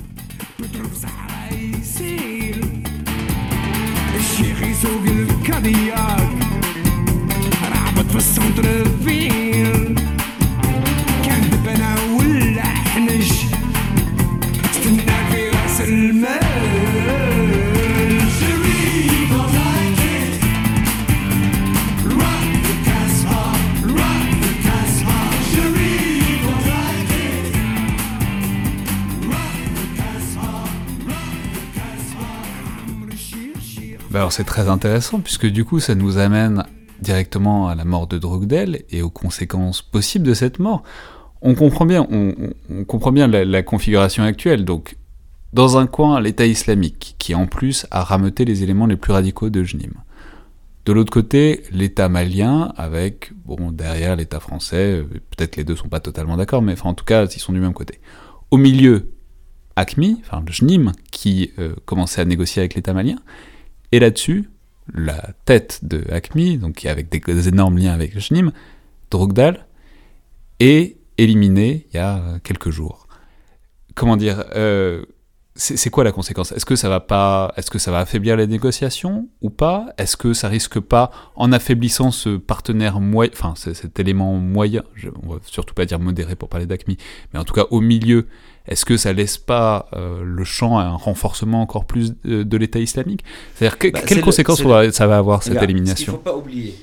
Bah 34.17 34.23
alors 34.23 34.33
c'est 34.33 34.45
très 34.45 34.71
intéressant 34.71 35.21
puisque 35.21 35.45
du 35.45 35.67
coup 35.67 35.79
ça 35.79 35.95
nous 35.95 36.17
amène 36.17 36.65
directement 37.03 37.69
à 37.69 37.75
la 37.75 37.85
mort 37.85 38.07
de 38.07 38.17
Drogdel 38.17 38.85
et 38.89 39.03
aux 39.03 39.11
conséquences 39.11 39.83
possibles 39.83 40.27
de 40.27 40.33
cette 40.33 40.59
mort. 40.59 40.85
On 41.43 41.55
comprend 41.55 41.85
bien, 41.85 42.07
on, 42.11 42.85
comprend 42.87 43.13
bien 43.13 43.27
la, 43.27 43.63
configuration 43.63 44.25
actuelle. 44.25 44.65
Donc, 44.65 44.97
dans 45.53 45.77
un 45.77 45.87
coin, 45.87 46.19
l'État 46.19 46.47
islamique, 46.47 47.15
qui 47.19 47.35
en 47.35 47.47
plus 47.47 47.87
a 47.91 48.03
rameuté 48.03 48.47
les 48.47 48.63
éléments 48.63 48.87
les 48.87 48.97
plus 48.97 49.13
radicaux 49.13 49.51
de 49.51 49.63
Jnim. 49.63 49.93
De 50.87 50.95
l'autre 50.95 51.13
côté, 51.13 51.65
l'État 51.71 52.09
malien, 52.09 52.73
avec, 52.79 53.33
bon, 53.45 53.71
derrière 53.71 54.17
l'État 54.17 54.41
français, 54.41 55.05
peut-être 55.37 55.57
les 55.57 55.65
deux 55.65 55.77
sont 55.77 55.91
pas 55.91 56.01
totalement 56.01 56.39
d'accord, 56.39 56.63
mais 56.63 56.75
en 56.85 56.95
tout 56.95 57.05
cas, 57.05 57.27
ils 57.27 57.39
sont 57.39 57.53
du 57.53 57.61
même 57.61 57.75
côté. 57.75 58.01
Au 58.51 58.57
milieu, 58.57 59.13
ACMI, 59.77 60.23
enfin 60.25 60.43
le 60.47 60.51
JNIM, 60.51 60.93
qui 61.11 61.51
euh, 61.59 61.75
commençait 61.85 62.23
à 62.23 62.25
négocier 62.25 62.61
avec 62.61 62.77
l'État 62.77 62.95
malien, 62.95 63.19
et 63.93 63.99
là-dessus, 63.99 64.51
la 64.95 65.31
tête 65.45 65.81
de 65.83 66.05
ACMI, 66.11 66.59
donc 66.59 66.77
qui 66.77 66.89
avec 66.89 67.09
des, 67.09 67.49
énormes 67.49 67.79
liens 67.79 67.93
avec 67.93 68.19
JNIM, 68.19 68.53
Drogdal, 69.11 69.67
est 70.61 70.97
éliminé 71.19 71.87
il 71.93 71.97
y 71.97 72.01
a 72.01 72.39
quelques 72.43 72.71
jours. 72.71 73.07
Comment 73.95 74.17
dire 74.17 74.45
euh, 74.55 75.05
c'est 75.59 75.89
quoi 75.89 76.05
la 76.05 76.13
conséquence? 76.13 76.53
Est-ce 76.53 76.67
que 76.67 76.77
ça 76.77 76.91
va 76.91 77.01
pas 77.01 77.53
Est-ce 77.57 77.71
que 77.71 77.79
ça 77.79 77.91
va 77.91 78.01
affaiblir 78.01 78.37
les 78.37 78.47
négociations 78.47 79.29
ou 79.41 79.49
pas? 79.49 79.87
Est-ce 79.97 80.17
que 80.17 80.35
ça 80.35 80.49
risque 80.49 80.81
pas, 80.81 81.11
en 81.35 81.51
affaiblissant 81.51 82.11
ce 82.11 82.37
partenaire 82.37 83.01
moyen, 83.01 83.31
enfin 83.33 83.55
cet 83.57 83.99
élément 83.99 84.35
moyen, 84.35 84.83
je, 84.95 85.09
on 85.23 85.35
va 85.35 85.39
surtout 85.45 85.73
pas 85.73 85.87
dire 85.87 85.99
modéré 85.99 86.37
pour 86.37 86.51
parler 86.51 86.67
d'ACMI, 86.67 86.99
mais 87.33 87.41
en 87.41 87.45
tout 87.45 87.55
cas 87.55 87.65
au 87.71 87.81
milieu, 87.81 88.27
est-ce 88.69 88.85
que 88.85 88.97
ça 88.97 89.13
laisse 89.13 89.39
pas 89.39 89.89
euh, 89.93 90.23
le 90.25 90.45
champ 90.45 90.79
à 90.79 90.85
un 90.85 90.95
renforcement 90.95 91.63
encore 91.63 91.85
plus 91.85 92.15
de, 92.25 92.57
l'État 92.57 92.81
islamique? 92.81 93.25
C'est-à-dire 93.55 93.79
que, 93.79 93.89
bah, 93.89 94.01
quelles 94.07 94.21
conséquences 94.21 94.63
ça 94.93 95.07
va 95.07 95.19
avoir 95.19 95.43
cette 95.43 95.63
élimination 95.63 95.97
Ce 95.97 96.05
qu'il 96.05 96.13
faut 96.13 96.19
pas 96.19 96.37
oublier, 96.37 96.75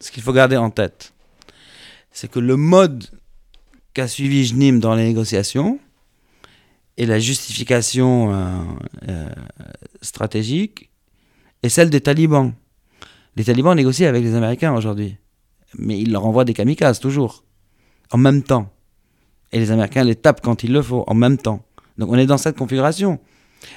ce 0.00 0.10
qu'il 0.10 0.22
faut 0.22 0.32
garder 0.32 0.56
en 0.56 0.70
tête, 0.70 1.12
c'est 2.10 2.30
que 2.30 2.38
le 2.38 2.56
mode 2.56 3.04
qu'a 3.94 4.08
suivi 4.08 4.44
Jnim 4.44 4.78
dans 4.78 4.94
les 4.94 5.04
négociations 5.04 5.78
et 6.96 7.06
la 7.06 7.18
justification 7.18 8.34
euh, 8.34 8.46
euh, 9.08 9.28
stratégique 10.02 10.90
est 11.62 11.68
celle 11.68 11.90
des 11.90 12.00
talibans. 12.00 12.52
Les 13.36 13.44
talibans 13.44 13.74
négocient 13.74 14.08
avec 14.08 14.22
les 14.22 14.34
Américains 14.34 14.74
aujourd'hui, 14.74 15.16
mais 15.78 15.98
ils 15.98 16.12
leur 16.12 16.26
envoient 16.26 16.44
des 16.44 16.54
kamikazes 16.54 17.00
toujours, 17.00 17.44
en 18.10 18.18
même 18.18 18.42
temps. 18.42 18.70
Et 19.52 19.58
les 19.58 19.70
Américains 19.70 20.04
les 20.04 20.14
tapent 20.14 20.40
quand 20.40 20.64
il 20.64 20.72
le 20.72 20.82
faut, 20.82 21.04
en 21.06 21.14
même 21.14 21.38
temps. 21.38 21.64
Donc 21.98 22.10
on 22.10 22.16
est 22.16 22.26
dans 22.26 22.38
cette 22.38 22.56
configuration. 22.56 23.20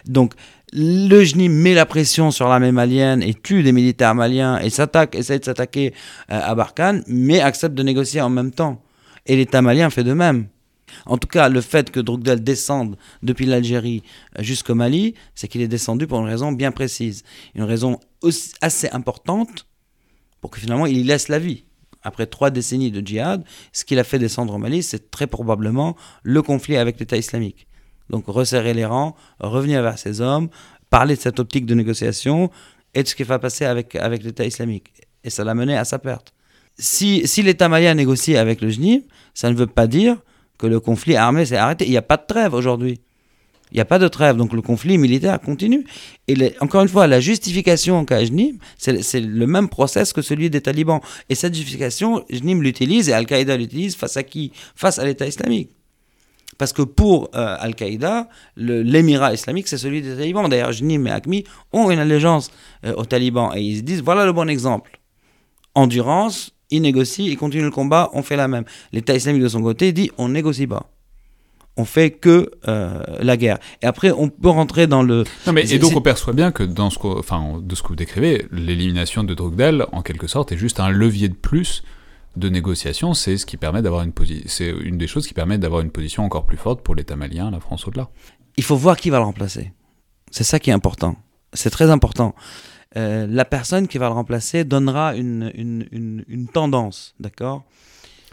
Donc 0.06 0.34
le 0.74 1.24
GNIM 1.24 1.52
met 1.52 1.74
la 1.74 1.86
pression 1.86 2.32
sur 2.32 2.48
l'armée 2.48 2.72
malienne 2.72 3.22
et 3.22 3.34
tue 3.34 3.64
des 3.64 3.72
militaires 3.72 4.16
maliens 4.16 4.60
et 4.60 4.70
s'attaque, 4.70 5.16
essaie 5.16 5.40
de 5.40 5.46
s'attaquer 5.46 5.94
euh, 6.32 6.40
à 6.42 6.56
Barkhane, 6.56 7.04
mais 7.08 7.40
accepte 7.40 7.76
de 7.76 7.84
négocier 7.84 8.22
en 8.22 8.30
même 8.30 8.52
temps. 8.52 8.82
Et 9.26 9.36
l'État 9.36 9.62
malien 9.62 9.90
fait 9.90 10.04
de 10.04 10.14
même. 10.14 10.48
En 11.06 11.18
tout 11.18 11.28
cas, 11.28 11.50
le 11.50 11.62
fait 11.62 11.92
que 11.92 12.00
Drogdel 12.00 12.44
descende 12.44 12.98
depuis 13.24 13.46
l'Algérie 13.46 14.04
jusqu'au 14.40 14.76
Mali, 14.76 15.16
c'est 15.34 15.48
qu'il 15.48 15.62
est 15.62 15.68
descendu 15.68 16.08
pour 16.08 16.20
une 16.20 16.28
raison 16.28 16.52
bien 16.52 16.72
précise. 16.72 17.24
Une 17.56 17.64
raison 17.64 18.00
assez 18.62 18.90
importante 18.90 19.68
pour 20.42 20.52
que 20.52 20.60
finalement 20.60 20.86
il 20.86 20.98
y 20.98 21.04
laisse 21.04 21.28
la 21.28 21.40
vie. 21.40 21.65
Après 22.06 22.26
trois 22.26 22.52
décennies 22.52 22.92
de 22.92 23.06
djihad, 23.06 23.44
ce 23.74 23.84
qu'il 23.84 24.00
a 24.00 24.06
fait 24.06 24.20
descendre 24.20 24.54
au 24.54 24.58
Mali, 24.58 24.82
c'est 24.82 25.12
très 25.12 25.28
probablement 25.28 25.98
le 26.24 26.42
conflit 26.42 26.78
avec 26.78 27.00
l'État 27.00 27.18
islamique. 27.18 27.68
Donc 28.10 28.26
resserrer 28.28 28.74
les 28.74 28.86
rangs, 28.86 29.16
revenir 29.40 29.82
vers 29.82 29.98
ses 29.98 30.22
hommes, 30.22 30.48
parler 30.90 31.18
de 31.18 31.22
cette 31.22 31.40
optique 31.40 31.66
de 31.66 31.76
négociation 31.76 32.50
et 32.94 33.04
de 33.04 33.08
ce 33.08 33.16
qui 33.16 33.24
va 33.24 33.40
passer 33.40 33.66
avec, 33.66 33.96
avec 33.96 34.24
l'État 34.24 34.46
islamique. 34.46 34.94
Et 35.26 35.30
ça 35.30 35.44
l'a 35.44 35.56
mené 35.56 35.76
à 35.76 35.84
sa 35.84 36.00
perte 36.00 36.36
si, 36.78 37.28
si 37.28 37.42
l'État 37.42 37.70
malien 37.70 37.94
négocie 37.94 38.38
avec 38.38 38.62
le 38.62 38.70
GNIM, 38.70 39.02
ça 39.34 39.50
ne 39.50 39.56
veut 39.56 39.68
pas 39.68 39.88
dire 39.88 40.18
que 40.58 40.68
le 40.68 40.80
conflit 40.80 41.16
armé 41.16 41.46
s'est 41.46 41.58
arrêté. 41.58 41.86
Il 41.86 41.92
n'y 41.92 41.98
a 41.98 42.02
pas 42.02 42.18
de 42.18 42.26
trêve 42.28 42.54
aujourd'hui. 42.54 43.02
Il 43.72 43.76
n'y 43.76 43.82
a 43.82 43.86
pas 43.86 44.00
de 44.00 44.08
trêve, 44.08 44.38
donc 44.38 44.54
le 44.54 44.62
conflit 44.62 44.98
militaire 44.98 45.40
continue. 45.42 45.86
Et 46.28 46.54
encore 46.62 46.84
une 46.84 46.88
fois, 46.88 47.08
la 47.08 47.20
justification 47.20 48.06
qu'a 48.06 48.24
JNIM, 48.24 48.58
c'est 48.78 49.20
le 49.20 49.48
même 49.48 49.70
process 49.70 50.14
que 50.14 50.22
celui 50.22 50.50
des 50.50 50.62
talibans. 50.62 51.02
Et 51.30 51.36
cette 51.36 51.56
justification, 51.56 52.24
JNIM 52.30 52.62
l'utilise 52.62 53.10
et 53.10 53.14
Al-Qaïda 53.14 53.58
l'utilise 53.58 53.96
face 53.96 54.18
à 54.18 54.24
qui? 54.24 54.52
Face 54.76 55.00
à 55.00 55.06
l'État 55.06 55.28
islamique. 55.28 55.72
Parce 56.58 56.72
que 56.72 56.84
pour 56.84 57.30
euh, 57.36 57.58
Al-Qaïda, 57.60 58.30
l'émirat 58.56 59.34
islamique, 59.34 59.68
c'est 59.68 59.78
celui 59.78 60.02
des 60.02 60.16
talibans. 60.16 60.48
D'ailleurs, 60.48 60.72
JNIM 60.72 61.08
et 61.08 61.12
ACMI 61.12 61.44
ont 61.74 61.92
une 61.92 62.00
allégeance 62.00 62.52
euh, 62.86 62.94
aux 62.94 63.06
talibans. 63.06 63.52
Et 63.56 63.62
ils 63.62 63.78
se 63.78 63.82
disent, 63.82 64.02
voilà 64.02 64.26
le 64.26 64.32
bon 64.32 64.48
exemple. 64.48 65.00
Endurance, 65.74 66.52
il 66.70 66.82
négocie, 66.82 67.26
il 67.26 67.38
continue 67.38 67.64
le 67.64 67.72
combat, 67.72 68.10
on 68.14 68.24
fait 68.24 68.38
la 68.38 68.48
même. 68.48 68.64
L'État 68.94 69.16
islamique 69.16 69.42
de 69.44 69.50
son 69.50 69.62
côté 69.62 69.92
dit 69.92 70.12
on 70.18 70.30
négocie 70.30 70.68
pas. 70.68 70.90
On 71.78 71.84
fait 71.86 72.12
que 72.12 72.52
euh, 72.68 73.04
la 73.20 73.36
guerre. 73.36 73.60
Et 73.82 73.86
après, 73.86 74.12
on 74.12 74.30
peut 74.30 74.50
rentrer 74.50 74.88
dans 74.88 75.04
le. 75.04 75.26
Non 75.46 75.54
mais 75.54 75.70
et 75.72 75.78
donc 75.78 75.96
on 75.96 76.02
perçoit 76.02 76.34
bien 76.34 76.52
que 76.52 76.64
dans 76.64 76.90
ce 76.90 76.98
enfin 77.04 77.60
de 77.62 77.76
ce 77.76 77.84
que 77.84 77.90
vous 77.90 77.96
décrivez, 77.96 78.48
l'élimination 78.52 79.24
de 79.24 79.34
Drogdel, 79.34 79.86
en 79.92 80.02
quelque 80.02 80.28
sorte, 80.28 80.52
est 80.52 80.58
juste 80.58 80.80
un 80.80 80.90
levier 80.90 81.28
de 81.28 81.36
plus 81.36 81.84
de 82.38 82.50
négociation. 82.50 83.14
C'est 83.14 83.38
ce 83.38 83.46
qui 83.46 83.58
permet 83.58 83.82
d'avoir 83.82 84.04
une 84.04 84.14
position. 84.14 84.46
C'est 84.48 84.70
une 84.70 84.98
des 84.98 85.08
choses 85.08 85.28
qui 85.28 85.34
permet 85.34 85.58
d'avoir 85.58 85.82
une 85.82 85.92
position 85.92 86.24
encore 86.24 86.46
plus 86.46 86.58
forte 86.58 86.82
pour 86.82 86.96
l'État 86.96 87.16
malien, 87.16 87.52
la 87.52 87.60
France 87.60 87.88
au-delà. 87.88 88.10
Il 88.58 88.64
faut 88.64 88.78
voir 88.78 88.96
qui 88.96 89.10
va 89.10 89.18
le 89.18 89.26
remplacer. 89.26 89.74
C'est 90.32 90.44
ça 90.44 90.60
qui 90.60 90.70
est 90.70 90.74
important. 90.74 91.18
C'est 91.54 91.70
très 91.70 91.90
important. 91.90 92.36
Euh, 92.98 93.28
la 93.30 93.46
personne 93.46 93.88
qui 93.88 93.98
va 93.98 94.08
le 94.08 94.14
remplacer 94.14 94.64
donnera 94.64 95.16
une, 95.16 95.52
une, 95.54 96.24
une, 96.28 96.48
tendance, 96.48 97.14
d'accord? 97.20 97.66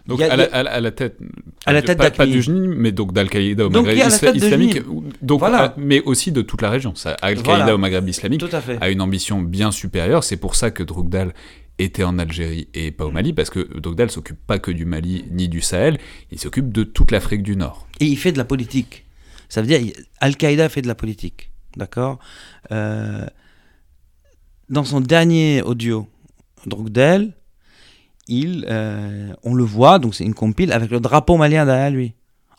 Donc 0.06 0.20
à, 0.20 0.36
la, 0.36 0.44
à, 0.44 0.80
la, 0.80 0.90
tête, 0.90 1.18
à 1.64 1.72
la 1.72 1.80
tête 1.80 1.98
pas, 1.98 2.10
pas 2.10 2.26
du 2.26 2.40
GNI, 2.40 2.68
mais 2.68 2.90
donc 2.90 3.12
d'Al-Qaïda 3.12 3.66
au 3.66 3.70
Maghreb 3.70 3.96
islamique, 4.34 4.80
donc, 5.22 5.38
voilà. 5.38 5.74
mais 5.76 6.00
aussi 6.02 6.32
de 6.32 6.42
toute 6.42 6.60
la 6.60 6.70
région. 6.70 6.92
Al-Qaïda 7.20 7.74
au 7.74 7.78
Maghreb 7.78 8.08
islamique 8.08 8.42
a 8.80 8.90
une 8.90 9.00
ambition 9.00 9.40
bien 9.40 9.70
supérieure. 9.70 10.24
C'est 10.24 10.36
pour 10.36 10.56
ça 10.56 10.70
que 10.72 10.82
Drogdal 10.82 11.32
était 11.78 12.02
en 12.02 12.18
Algérie 12.18 12.68
et 12.74 12.90
pas 12.90 13.04
au 13.06 13.10
Mali, 13.10 13.32
parce 13.32 13.50
que 13.50 13.78
Drogdal 13.78 14.10
s'occupe 14.10 14.38
pas 14.44 14.58
que 14.58 14.70
du 14.70 14.84
Mali 14.84 15.24
ni 15.30 15.48
du 15.48 15.60
Sahel, 15.60 15.98
il 16.30 16.38
s'occupe 16.38 16.72
de 16.72 16.82
toute 16.82 17.10
l'Afrique 17.12 17.42
du 17.42 17.56
Nord. 17.56 17.86
Et 18.00 18.06
il 18.06 18.16
fait 18.16 18.32
de 18.32 18.38
la 18.38 18.44
politique. 18.44 19.04
Ça 19.48 19.60
veut 19.62 19.68
dire 19.68 19.80
Al-Qaïda 20.20 20.68
fait 20.68 20.82
de 20.82 20.88
la 20.88 20.94
politique, 20.94 21.50
d'accord? 21.76 22.18
Euh, 22.72 23.26
dans 24.68 24.84
son 24.84 25.00
dernier 25.00 25.62
audio, 25.62 26.08
Drogdel, 26.66 27.34
il, 28.28 28.66
euh, 28.68 29.32
on 29.42 29.54
le 29.54 29.64
voit, 29.64 29.98
donc 29.98 30.14
c'est 30.14 30.24
une 30.24 30.34
compile 30.34 30.72
avec 30.72 30.90
le 30.90 31.00
drapeau 31.00 31.36
malien 31.36 31.66
derrière 31.66 31.90
lui, 31.90 32.14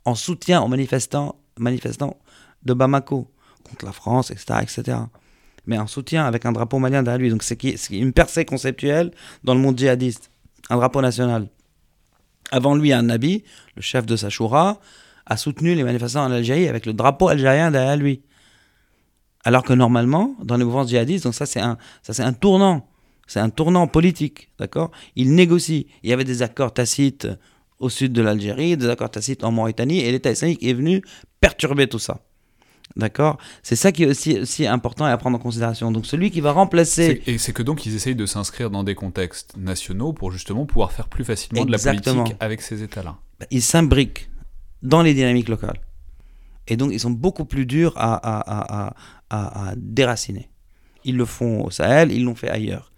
en 0.05 0.15
soutien 0.15 0.61
aux 0.61 0.67
manifestants, 0.67 1.35
manifestants 1.57 2.17
de 2.63 2.73
Bamako 2.73 3.29
contre 3.63 3.85
la 3.85 3.91
France, 3.91 4.31
etc., 4.31 4.59
etc. 4.61 4.97
Mais 5.65 5.77
en 5.77 5.87
soutien 5.87 6.25
avec 6.25 6.45
un 6.45 6.51
drapeau 6.51 6.79
malien 6.79 7.03
derrière 7.03 7.19
lui. 7.19 7.29
Donc 7.29 7.43
c'est 7.43 7.57
une 7.91 8.13
percée 8.13 8.45
conceptuelle 8.45 9.11
dans 9.43 9.53
le 9.53 9.61
monde 9.61 9.77
djihadiste, 9.77 10.29
un 10.69 10.77
drapeau 10.77 11.01
national. 11.01 11.47
Avant 12.51 12.75
lui, 12.75 12.91
un 12.91 13.03
Nabi, 13.03 13.43
le 13.75 13.81
chef 13.81 14.05
de 14.05 14.15
Sachoura, 14.15 14.79
a 15.25 15.37
soutenu 15.37 15.73
les 15.73 15.83
manifestants 15.83 16.25
en 16.25 16.31
Algérie 16.31 16.67
avec 16.67 16.85
le 16.85 16.93
drapeau 16.93 17.29
algérien 17.29 17.71
derrière 17.71 17.95
lui. 17.95 18.21
Alors 19.45 19.63
que 19.63 19.73
normalement, 19.73 20.35
dans 20.41 20.57
les 20.57 20.65
mouvements 20.65 20.85
djihadistes, 20.85 21.23
donc 21.23 21.33
ça 21.33 21.45
c'est 21.45 21.61
un, 21.61 21.77
un 22.19 22.33
tournant, 22.33 22.87
c'est 23.27 23.39
un 23.39 23.49
tournant 23.49 23.87
politique, 23.87 24.49
d'accord? 24.59 24.91
Il 25.15 25.33
négocie. 25.35 25.87
Il 26.03 26.09
y 26.09 26.13
avait 26.13 26.23
des 26.23 26.41
accords 26.41 26.73
tacites 26.73 27.27
au 27.79 27.89
sud 27.89 28.13
de 28.13 28.21
l'Algérie, 28.21 28.77
des 28.77 28.89
accords 28.89 29.11
tacites 29.11 29.43
en 29.43 29.51
Mauritanie, 29.51 29.99
et 29.99 30.11
l'État 30.11 30.31
islamique 30.31 30.63
est 30.63 30.73
venu 30.73 31.01
perturber 31.41 31.87
tout 31.87 31.99
ça. 31.99 32.21
D'accord? 32.95 33.37
C'est 33.63 33.75
ça 33.75 33.91
qui 33.91 34.03
est 34.03 34.05
aussi, 34.05 34.39
aussi 34.39 34.67
important 34.67 35.05
à 35.05 35.17
prendre 35.17 35.37
en 35.37 35.39
considération. 35.39 35.91
Donc 35.91 36.05
celui 36.05 36.29
qui 36.29 36.41
va 36.41 36.51
remplacer... 36.51 37.23
Et 37.25 37.37
c'est 37.39 37.51
que 37.51 37.63
donc 37.63 37.85
ils 37.85 37.95
essayent 37.95 38.15
de 38.15 38.25
s'inscrire 38.27 38.69
dans 38.69 38.83
des 38.83 38.93
contextes 38.93 39.57
nationaux 39.57 40.13
pour 40.13 40.31
justement 40.31 40.65
pouvoir 40.65 40.91
faire 40.91 41.07
plus 41.07 41.23
facilement 41.23 41.65
de 41.65 41.71
la 41.71 41.79
politique 41.79 42.35
avec 42.39 42.61
ces 42.61 42.83
États-là. 42.83 43.17
Ils 43.49 43.63
s'imbriquent 43.63 44.29
dans 44.83 45.01
les 45.01 45.15
dynamiques 45.15 45.49
locales. 45.49 45.81
Et 46.67 46.77
donc 46.77 46.91
ils 46.93 46.99
sont 46.99 47.09
beaucoup 47.09 47.45
plus 47.45 47.65
durs 47.65 47.93
à, 47.95 48.13
à, 48.13 48.93
à, 49.29 49.69
à 49.69 49.73
déraciner. 49.75 50.49
Ils 51.03 51.17
le 51.17 51.25
font 51.25 51.65
au 51.65 51.71
Sahel, 51.71 52.11
ils 52.11 52.23
l'ont 52.23 52.35
fait 52.35 52.49
ailleurs. 52.49 52.92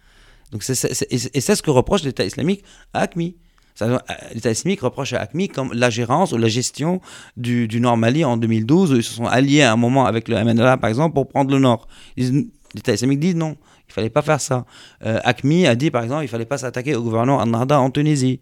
Donc 0.52 0.64
et 0.70 0.76
c'est 0.76 1.56
ce 1.56 1.62
que 1.62 1.72
reproche 1.72 2.04
l'État 2.04 2.26
islamique 2.26 2.64
à 2.94 3.02
ACMI. 3.02 3.36
Euh, 3.82 3.98
L'État 4.34 4.52
islamique 4.52 4.82
reproche 4.82 5.14
à 5.14 5.22
ACMI 5.22 5.50
comme 5.50 5.74
la 5.74 5.90
gérance 5.90 6.32
ou 6.32 6.38
la 6.38 6.48
gestion 6.48 7.02
du, 7.36 7.68
du, 7.68 7.82
Nord 7.82 7.98
Mali 7.98 8.24
en 8.24 8.38
2012, 8.38 8.94
où 8.94 8.96
ils 8.96 9.04
se 9.04 9.14
sont 9.14 9.26
alliés 9.26 9.64
à 9.64 9.74
un 9.74 9.76
moment 9.76 10.06
avec 10.06 10.28
le 10.30 10.42
MNLA, 10.42 10.78
par 10.78 10.90
exemple, 10.90 11.14
pour 11.14 11.28
prendre 11.28 11.52
le 11.52 11.60
Nord. 11.60 11.88
L'État 12.16 12.94
islamique 12.94 13.20
dit 13.20 13.36
non, 13.36 13.58
il 13.90 13.94
fallait 13.94 14.10
pas 14.10 14.22
faire 14.22 14.40
ça. 14.40 14.66
Euh, 15.06 15.20
ACMI 15.24 15.68
a 15.68 15.76
dit, 15.76 15.92
par 15.92 16.04
exemple, 16.04 16.24
il 16.24 16.28
fallait 16.28 16.46
pas 16.46 16.58
s'attaquer 16.58 16.96
au 16.96 17.04
gouvernement 17.04 17.42
Anarda 17.42 17.80
en 17.80 17.90
Tunisie. 17.92 18.40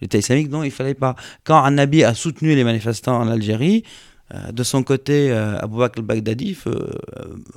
L'État 0.00 0.18
islamique, 0.18 0.50
non, 0.50 0.64
il 0.64 0.72
fallait 0.72 0.94
pas. 0.94 1.14
Quand 1.44 1.62
Annabi 1.62 2.02
a 2.02 2.12
soutenu 2.12 2.56
les 2.56 2.64
manifestants 2.64 3.20
en 3.20 3.28
Algérie, 3.28 3.84
de 4.52 4.62
son 4.62 4.82
côté, 4.82 5.30
euh, 5.30 5.58
Abou 5.58 5.78
Bakr 5.78 5.98
al-Baghdadi, 5.98 6.56
euh, 6.66 6.88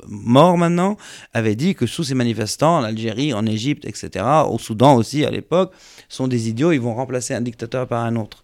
mort 0.08 0.58
maintenant, 0.58 0.98
avait 1.34 1.56
dit 1.56 1.74
que 1.76 1.86
sous 1.86 2.04
ces 2.04 2.16
manifestants, 2.16 2.80
en 2.80 2.84
Algérie, 2.84 3.34
en 3.34 3.46
Égypte, 3.46 3.86
etc., 3.86 4.26
au 4.50 4.60
Soudan 4.60 4.96
aussi 4.96 5.24
à 5.26 5.32
l'époque, 5.32 5.74
sont 6.10 6.28
des 6.28 6.50
idiots, 6.50 6.72
ils 6.72 6.82
vont 6.82 6.94
remplacer 6.94 7.34
un 7.34 7.42
dictateur 7.42 7.88
par 7.88 8.04
un 8.04 8.16
autre. 8.16 8.44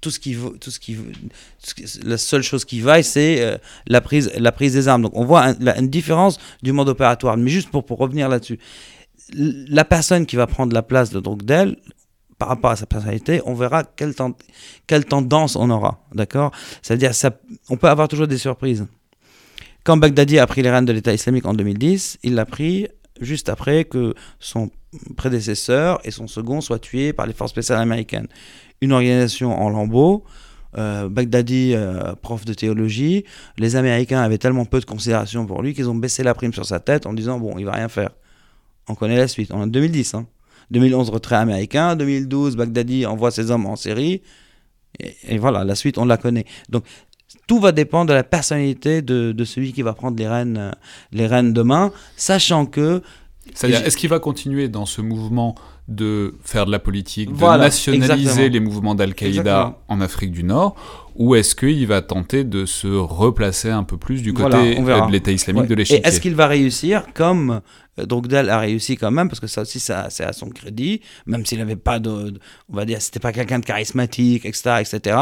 Tout 0.00 0.10
ce 0.10 0.18
qui, 0.18 0.36
tout 0.60 0.70
ce 0.70 0.80
qui, 0.80 0.98
la 2.04 2.18
seule 2.18 2.42
chose 2.42 2.64
qui 2.64 2.80
vaille, 2.80 3.04
c'est 3.04 3.60
la, 3.86 4.00
prise, 4.00 4.32
la 4.36 4.50
prise 4.50 4.72
des 4.72 4.88
armes. 4.88 5.02
Donc 5.02 5.12
on 5.14 5.24
voit 5.24 5.54
une 5.78 5.88
différence 5.88 6.38
du 6.60 6.72
mode 6.72 6.88
opératoire. 6.88 7.36
Mais 7.36 7.50
juste 7.50 7.70
pour, 7.70 7.86
pour 7.86 7.98
revenir 7.98 8.28
là-dessus, 8.28 8.58
la 9.32 9.84
personne 9.84 10.26
qui 10.26 10.34
va 10.34 10.48
prendre 10.48 10.74
la 10.74 10.82
place 10.82 11.10
de 11.10 11.20
Drogdel, 11.20 11.76
par 12.42 12.48
rapport 12.48 12.72
à 12.72 12.76
sa 12.76 12.86
personnalité, 12.86 13.40
on 13.46 13.54
verra 13.54 13.84
quelle, 13.84 14.14
quelle 14.88 15.04
tendance 15.04 15.54
on 15.54 15.70
aura. 15.70 16.02
D'accord? 16.12 16.50
C'est-à-dire, 16.82 17.12
on 17.70 17.76
peut 17.76 17.86
avoir 17.86 18.08
toujours 18.08 18.26
des 18.26 18.36
surprises. 18.36 18.84
Quand 19.84 19.96
Baghdadi 19.96 20.40
a 20.40 20.46
pris 20.48 20.60
les 20.60 20.70
rênes 20.70 20.84
de 20.84 20.92
l'État 20.92 21.14
islamique 21.14 21.46
en 21.46 21.54
2010, 21.54 22.18
il 22.24 22.34
l'a 22.34 22.44
pris 22.44 22.88
juste 23.20 23.48
après 23.48 23.84
que 23.84 24.14
son 24.40 24.72
prédécesseur 25.16 26.00
et 26.02 26.10
son 26.10 26.26
second 26.26 26.60
soient 26.60 26.80
tués 26.80 27.12
par 27.12 27.26
les 27.26 27.32
forces 27.32 27.52
spéciales 27.52 27.78
américaines. 27.78 28.26
Une 28.80 28.90
organisation 28.90 29.56
en 29.56 29.70
lambeaux. 29.70 30.24
Euh, 30.76 31.08
Baghdadi, 31.08 31.74
euh, 31.76 32.16
prof 32.22 32.44
de 32.44 32.54
théologie, 32.54 33.24
les 33.56 33.76
Américains 33.76 34.20
avaient 34.20 34.38
tellement 34.38 34.64
peu 34.64 34.80
de 34.80 34.84
considération 34.84 35.46
pour 35.46 35.62
lui 35.62 35.74
qu'ils 35.74 35.88
ont 35.88 35.94
baissé 35.94 36.24
la 36.24 36.34
prime 36.34 36.52
sur 36.52 36.66
sa 36.66 36.80
tête 36.80 37.06
en 37.06 37.12
disant 37.12 37.38
bon, 37.38 37.56
il 37.56 37.66
va 37.66 37.72
rien 37.72 37.88
faire. 37.88 38.10
On 38.88 38.96
connaît 38.96 39.16
la 39.16 39.28
suite. 39.28 39.52
En 39.52 39.68
2010, 39.68 40.14
hein. 40.14 40.26
2011, 40.72 41.10
retrait 41.10 41.36
américain. 41.36 41.94
2012, 41.96 42.56
Baghdadi 42.56 43.06
envoie 43.06 43.30
ses 43.30 43.50
hommes 43.50 43.66
en 43.66 43.76
série. 43.76 44.22
Et, 45.28 45.38
voilà, 45.38 45.64
la 45.64 45.74
suite, 45.74 45.98
on 45.98 46.04
la 46.04 46.16
connaît. 46.16 46.44
Donc, 46.68 46.84
tout 47.46 47.60
va 47.60 47.72
dépendre 47.72 48.08
de 48.08 48.14
la 48.14 48.24
personnalité 48.24 49.02
de, 49.02 49.32
de 49.32 49.44
celui 49.44 49.72
qui 49.72 49.82
va 49.82 49.94
prendre 49.94 50.18
les 50.18 50.28
rênes, 50.28 50.58
euh, 50.58 50.70
les 51.12 51.26
rênes 51.26 51.52
demain, 51.52 51.92
sachant 52.16 52.66
que. 52.66 53.02
C'est-à-dire, 53.54 53.84
est-ce 53.84 53.96
qu'il 53.96 54.08
va 54.08 54.20
continuer 54.20 54.68
dans 54.68 54.86
ce 54.86 55.00
mouvement 55.00 55.56
de 55.88 56.36
faire 56.44 56.64
de 56.64 56.70
la 56.70 56.78
politique, 56.78 57.32
de 57.32 57.58
nationaliser 57.58 58.48
les 58.48 58.60
mouvements 58.60 58.94
d'Al-Qaïda 58.94 59.78
en 59.88 60.00
Afrique 60.00 60.30
du 60.30 60.44
Nord, 60.44 60.76
ou 61.16 61.34
est-ce 61.34 61.56
qu'il 61.56 61.86
va 61.86 62.02
tenter 62.02 62.44
de 62.44 62.64
se 62.66 62.86
replacer 62.86 63.70
un 63.70 63.82
peu 63.82 63.96
plus 63.96 64.22
du 64.22 64.32
côté 64.32 64.76
de 64.76 65.10
l'État 65.10 65.32
islamique 65.32 65.66
de 65.66 65.74
l'échiquier 65.74 66.00
Et 66.02 66.06
est-ce 66.06 66.20
qu'il 66.20 66.36
va 66.36 66.46
réussir 66.46 67.06
comme 67.14 67.60
euh, 67.98 68.06
Drogdel 68.06 68.50
a 68.50 68.58
réussi 68.58 68.96
quand 68.96 69.10
même, 69.10 69.28
parce 69.28 69.40
que 69.40 69.46
ça 69.46 69.62
aussi, 69.62 69.80
c'est 69.80 69.92
à 69.92 70.32
son 70.32 70.50
crédit, 70.50 71.00
même 71.26 71.44
s'il 71.44 71.58
n'avait 71.58 71.76
pas 71.76 71.98
de, 71.98 72.34
on 72.68 72.74
va 72.76 72.84
dire, 72.84 73.00
c'était 73.00 73.20
pas 73.20 73.32
quelqu'un 73.32 73.58
de 73.58 73.64
charismatique, 73.64 74.44
etc., 74.44 74.76
etc., 74.80 75.16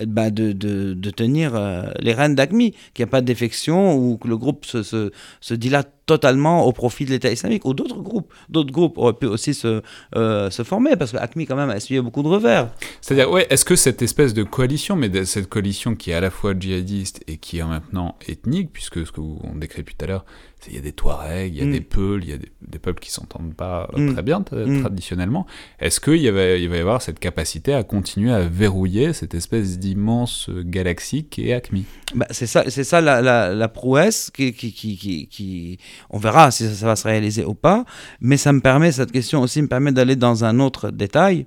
eh 0.00 0.06
ben 0.06 0.30
de, 0.30 0.52
de, 0.52 0.94
de, 0.94 1.10
tenir 1.10 1.56
euh, 1.56 1.90
les 1.98 2.12
rênes 2.12 2.34
d'ACMI, 2.34 2.70
qu'il 2.94 3.04
n'y 3.04 3.08
a 3.08 3.10
pas 3.10 3.20
de 3.20 3.26
défection 3.26 3.96
ou 3.96 4.16
que 4.16 4.28
le 4.28 4.36
groupe 4.36 4.64
se, 4.64 4.82
se, 4.82 5.10
se 5.40 5.54
dilate 5.54 5.92
totalement 6.06 6.64
au 6.64 6.72
profit 6.72 7.04
de 7.04 7.10
l'État 7.10 7.30
islamique 7.30 7.64
ou 7.64 7.74
d'autres 7.74 8.00
groupes. 8.00 8.32
D'autres 8.48 8.72
groupes 8.72 8.96
auraient 8.96 9.14
pu 9.14 9.26
aussi 9.26 9.54
se, 9.54 9.82
euh, 10.14 10.50
se 10.50 10.62
former 10.62 10.96
parce 10.96 11.12
que 11.12 11.16
ACMI 11.16 11.46
quand 11.46 11.56
même 11.56 11.70
a 11.70 11.76
essuyé 11.76 12.00
beaucoup 12.00 12.22
de 12.22 12.28
revers. 12.28 12.70
C'est-à-dire, 13.00 13.30
ouais, 13.30 13.46
est-ce 13.50 13.64
que 13.64 13.76
cette 13.76 14.00
espèce 14.00 14.34
de 14.34 14.44
coalition, 14.44 14.94
mais 14.94 15.24
cette 15.24 15.48
coalition 15.48 15.96
qui 15.96 16.10
est 16.12 16.14
à 16.14 16.20
la 16.20 16.30
fois 16.30 16.54
djihadiste 16.58 17.22
et 17.26 17.36
qui 17.36 17.58
est 17.58 17.64
maintenant 17.64 18.16
ethnique, 18.28 18.70
puisque 18.72 19.04
ce 19.04 19.10
que 19.10 19.20
on 19.20 19.56
décrit 19.56 19.84
tout 19.84 19.96
à 20.00 20.06
l'heure, 20.06 20.24
il 20.66 20.74
y 20.74 20.78
a 20.78 20.80
des 20.80 20.92
Touaregs, 20.92 21.54
il 21.54 21.58
y 21.58 21.62
a 21.62 21.66
mm. 21.66 21.72
des 21.72 21.80
Peuls, 21.80 22.24
il 22.24 22.30
y 22.30 22.32
a 22.32 22.36
des, 22.36 22.78
peuples 22.78 23.00
qui 23.00 23.10
s'entendent 23.10 23.54
pas 23.54 23.88
euh, 23.94 23.98
mm. 23.98 24.12
très 24.12 24.22
bien 24.22 24.40
mm. 24.40 24.80
traditionnellement. 24.80 25.46
Est-ce 25.78 26.00
qu'il 26.00 26.16
y 26.16 26.28
va, 26.30 26.56
il 26.56 26.68
va 26.68 26.76
y 26.76 26.80
avoir 26.80 27.00
cette 27.00 27.18
capacité 27.18 27.74
à 27.74 27.84
continuer 27.84 28.32
à 28.32 28.40
verrouiller 28.40 29.12
cette 29.12 29.34
espèce 29.34 29.78
d'immense 29.78 30.50
galaxie 30.50 31.24
qui 31.24 31.48
est 31.48 31.54
ACMI 31.54 31.84
bah, 32.14 32.26
C'est 32.30 32.46
ça, 32.46 32.64
c'est 32.68 32.84
ça 32.84 33.00
la, 33.00 33.22
la, 33.54 33.68
prouesse 33.68 34.30
qui, 34.30 34.52
qui, 34.52 34.72
qui, 34.72 35.28
qui, 35.28 35.78
On 36.10 36.18
verra 36.18 36.50
si 36.50 36.68
ça, 36.74 36.86
va 36.86 36.96
se 36.96 37.06
réaliser 37.06 37.44
ou 37.44 37.54
pas, 37.54 37.84
mais 38.20 38.36
ça 38.36 38.52
me 38.52 38.60
permet, 38.60 38.90
cette 38.92 39.12
question 39.12 39.40
aussi 39.42 39.62
me 39.62 39.68
permet 39.68 39.92
d'aller 39.92 40.16
dans 40.16 40.44
un 40.44 40.58
autre 40.58 40.90
détail, 40.90 41.46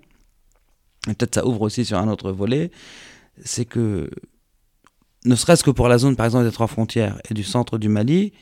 et 1.10 1.14
peut-être 1.14 1.36
ça 1.36 1.46
ouvre 1.46 1.62
aussi 1.62 1.84
sur 1.84 1.98
un 1.98 2.08
autre 2.08 2.32
volet, 2.32 2.72
c'est 3.44 3.66
que 3.66 4.10
ne 5.26 5.36
serait-ce 5.36 5.64
que 5.64 5.72
pour 5.72 5.88
la 5.88 5.98
zone 5.98 6.16
par 6.16 6.26
exemple 6.26 6.46
des 6.46 6.52
trois 6.52 6.68
frontières 6.68 7.20
et 7.30 7.34
du 7.34 7.44
centre 7.44 7.78
du 7.78 7.90
Mali, 7.90 8.34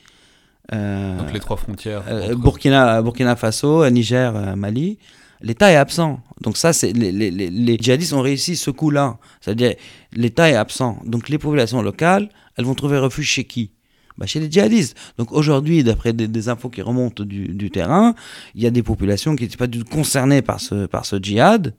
Donc 0.72 1.32
les 1.32 1.40
trois 1.40 1.56
frontières. 1.56 2.04
Euh, 2.08 2.34
Burkina, 2.36 3.02
Burkina 3.02 3.36
Faso, 3.36 3.88
Niger, 3.90 4.34
euh, 4.36 4.56
Mali. 4.56 4.98
L'État 5.42 5.72
est 5.72 5.76
absent. 5.76 6.20
Donc 6.42 6.56
ça, 6.56 6.72
c'est 6.72 6.92
les, 6.92 7.12
les, 7.12 7.30
les, 7.30 7.76
djihadistes 7.78 8.12
ont 8.12 8.20
réussi 8.20 8.56
ce 8.56 8.70
coup-là. 8.70 9.18
C'est-à-dire, 9.40 9.74
l'État 10.12 10.50
est 10.50 10.54
absent. 10.54 10.98
Donc 11.04 11.28
les 11.28 11.38
populations 11.38 11.82
locales, 11.82 12.28
elles 12.56 12.66
vont 12.66 12.74
trouver 12.74 12.98
refuge 12.98 13.26
chez 13.26 13.44
qui? 13.44 13.72
Bah, 14.18 14.26
Chez 14.26 14.38
les 14.38 14.50
djihadistes. 14.50 14.96
Donc 15.16 15.32
aujourd'hui, 15.32 15.82
d'après 15.82 16.12
des, 16.12 16.48
infos 16.48 16.68
qui 16.68 16.82
remontent 16.82 17.24
du, 17.24 17.48
du 17.48 17.70
terrain, 17.70 18.14
il 18.54 18.62
y 18.62 18.66
a 18.66 18.70
des 18.70 18.82
populations 18.82 19.34
qui 19.34 19.44
n'étaient 19.44 19.56
pas 19.56 19.66
du 19.66 19.78
tout 19.78 19.90
concernées 19.90 20.42
par 20.42 20.60
ce, 20.60 20.86
par 20.86 21.06
ce 21.06 21.16
djihad. 21.16 21.74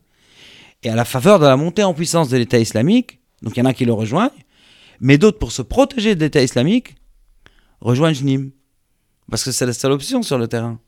Et 0.84 0.90
à 0.90 0.96
la 0.96 1.06
faveur 1.06 1.38
de 1.38 1.46
la 1.46 1.56
montée 1.56 1.84
en 1.84 1.94
puissance 1.94 2.30
de 2.30 2.38
l'État 2.38 2.58
islamique, 2.58 3.20
donc 3.44 3.56
il 3.56 3.60
y 3.60 3.64
en 3.64 3.66
a 3.66 3.74
qui 3.74 3.86
le 3.86 3.94
rejoignent, 3.94 4.32
mais 5.00 5.20
d'autres, 5.20 5.38
pour 5.38 5.52
se 5.52 5.62
protéger 5.62 6.16
de 6.16 6.22
l'État 6.22 6.42
islamique, 6.42 6.96
rejoignent 7.80 8.24
Nîmes. 8.24 8.52
Parce 9.30 9.44
que 9.44 9.52
c'est 9.52 9.66
la 9.66 9.74
seule 9.74 9.92
option 9.92 10.22
sur 10.22 10.38
le 10.38 10.48
terrain. 10.48 10.80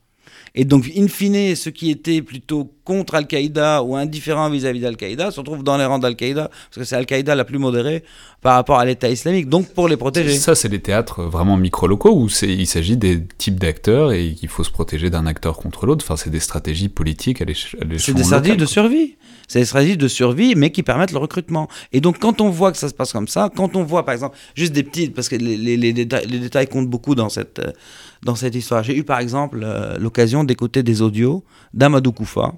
Et 0.54 0.64
donc, 0.64 0.90
in 0.96 1.08
fine, 1.08 1.56
ceux 1.56 1.70
qui 1.70 1.90
étaient 1.90 2.22
plutôt 2.22 2.64
contre 2.84 3.14
Al-Qaïda 3.14 3.82
ou 3.82 3.96
indifférents 3.96 4.50
vis-à-vis 4.50 4.80
d'Al-Qaïda 4.80 5.30
se 5.30 5.40
retrouvent 5.40 5.64
dans 5.64 5.76
les 5.76 5.84
rangs 5.84 5.98
d'Al-Qaïda, 5.98 6.48
parce 6.48 6.76
que 6.76 6.84
c'est 6.84 6.96
Al-Qaïda 6.96 7.34
la 7.34 7.44
plus 7.44 7.58
modérée 7.58 8.04
par 8.42 8.56
rapport 8.56 8.78
à 8.78 8.84
l'État 8.84 9.08
islamique, 9.08 9.48
donc 9.48 9.68
pour 9.68 9.88
les 9.88 9.96
protéger. 9.96 10.34
Ça, 10.36 10.54
c'est 10.54 10.68
des 10.68 10.80
théâtres 10.80 11.22
vraiment 11.22 11.56
micro-locaux 11.56 12.14
où 12.14 12.28
il 12.42 12.66
s'agit 12.66 12.96
des 12.96 13.24
types 13.38 13.58
d'acteurs 13.58 14.12
et 14.12 14.34
qu'il 14.34 14.50
faut 14.50 14.64
se 14.64 14.70
protéger 14.70 15.08
d'un 15.08 15.26
acteur 15.26 15.56
contre 15.56 15.86
l'autre. 15.86 16.04
Enfin, 16.04 16.16
c'est 16.16 16.30
des 16.30 16.40
stratégies 16.40 16.90
politiques 16.90 17.40
à 17.40 17.46
l'échelle 17.46 17.80
C'est 17.98 18.12
des 18.12 18.22
stratégies 18.22 18.56
de 18.56 18.66
survie. 18.66 19.16
C'est 19.48 19.60
des 19.60 19.64
stratégies 19.64 19.96
de 19.96 20.08
survie, 20.08 20.54
mais 20.56 20.70
qui 20.70 20.82
permettent 20.82 21.12
le 21.12 21.18
recrutement. 21.18 21.68
Et 21.92 22.00
donc, 22.00 22.18
quand 22.18 22.40
on 22.40 22.50
voit 22.50 22.72
que 22.72 22.78
ça 22.78 22.88
se 22.88 22.94
passe 22.94 23.12
comme 23.12 23.28
ça, 23.28 23.50
quand 23.54 23.76
on 23.76 23.84
voit, 23.84 24.04
par 24.04 24.14
exemple, 24.14 24.36
juste 24.54 24.72
des 24.72 24.82
petites, 24.82 25.14
parce 25.14 25.28
que 25.28 25.36
les, 25.36 25.56
les, 25.56 25.76
les, 25.76 25.92
détails, 25.92 26.26
les 26.26 26.38
détails, 26.38 26.66
comptent 26.66 26.88
beaucoup 26.88 27.14
dans 27.14 27.28
cette, 27.28 27.60
dans 28.22 28.34
cette 28.34 28.54
histoire. 28.54 28.82
J'ai 28.82 28.96
eu, 28.96 29.04
par 29.04 29.20
exemple, 29.20 29.60
euh, 29.62 29.96
l'occasion 29.98 30.44
d'écouter 30.44 30.82
des 30.82 31.02
audios 31.02 31.44
d'Amadou 31.72 32.12
Koufa. 32.12 32.54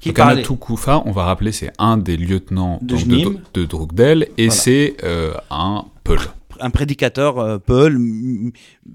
Qui 0.00 0.10
Donc 0.10 0.18
Amadou 0.18 0.56
Koufa, 0.56 1.02
on 1.06 1.12
va 1.12 1.24
rappeler, 1.24 1.52
c'est 1.52 1.72
un 1.78 1.96
des 1.96 2.16
lieutenants 2.16 2.78
de, 2.82 2.96
de, 2.96 3.36
de 3.54 3.64
Drogdel, 3.64 4.28
et 4.38 4.50
c'est 4.50 4.96
euh, 5.04 5.34
un 5.50 5.84
Peul. 6.04 6.18
un 6.60 6.70
prédicateur 6.70 7.38
euh, 7.38 7.58
Peul, 7.58 7.98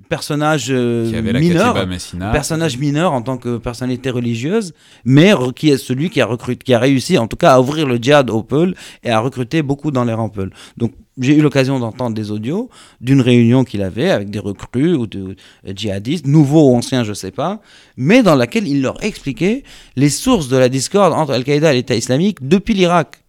personnage 0.09 0.71
mineur, 0.71 1.87
personnage 2.31 2.77
mineur 2.77 3.13
en 3.13 3.21
tant 3.21 3.37
que 3.37 3.57
personnalité 3.57 4.09
religieuse, 4.09 4.73
mais 5.03 5.33
qui 5.55 5.69
est 5.69 5.77
celui 5.77 6.09
qui 6.09 6.21
a 6.21 6.25
recruté, 6.25 6.63
qui 6.63 6.73
a 6.73 6.79
réussi 6.79 7.17
en 7.17 7.27
tout 7.27 7.37
cas 7.37 7.53
à 7.53 7.59
ouvrir 7.59 7.87
le 7.87 7.97
djihad 7.97 8.29
au 8.29 8.43
Peul 8.43 8.75
et 9.03 9.11
à 9.11 9.19
recruter 9.19 9.61
beaucoup 9.61 9.91
dans 9.91 10.03
les 10.03 10.13
rangs 10.13 10.29
Peul. 10.29 10.51
Donc 10.77 10.93
j'ai 11.17 11.35
eu 11.35 11.41
l'occasion 11.41 11.79
d'entendre 11.79 12.15
des 12.15 12.31
audios 12.31 12.69
d'une 13.01 13.21
réunion 13.21 13.63
qu'il 13.63 13.81
avait 13.81 14.09
avec 14.09 14.29
des 14.29 14.39
recrues 14.39 14.95
ou 14.95 15.07
de 15.07 15.35
djihadistes, 15.65 16.27
nouveaux 16.27 16.71
ou 16.71 16.75
anciens, 16.75 17.03
je 17.03 17.09
ne 17.09 17.15
sais 17.15 17.31
pas, 17.31 17.61
mais 17.97 18.23
dans 18.23 18.35
laquelle 18.35 18.67
il 18.67 18.81
leur 18.81 19.03
expliquait 19.03 19.63
les 19.95 20.09
sources 20.09 20.47
de 20.49 20.57
la 20.57 20.69
discorde 20.69 21.13
entre 21.13 21.33
Al-Qaïda 21.33 21.71
et 21.71 21.77
l'État 21.77 21.95
islamique 21.95 22.45
depuis 22.45 22.73
l'Irak, 22.73 23.23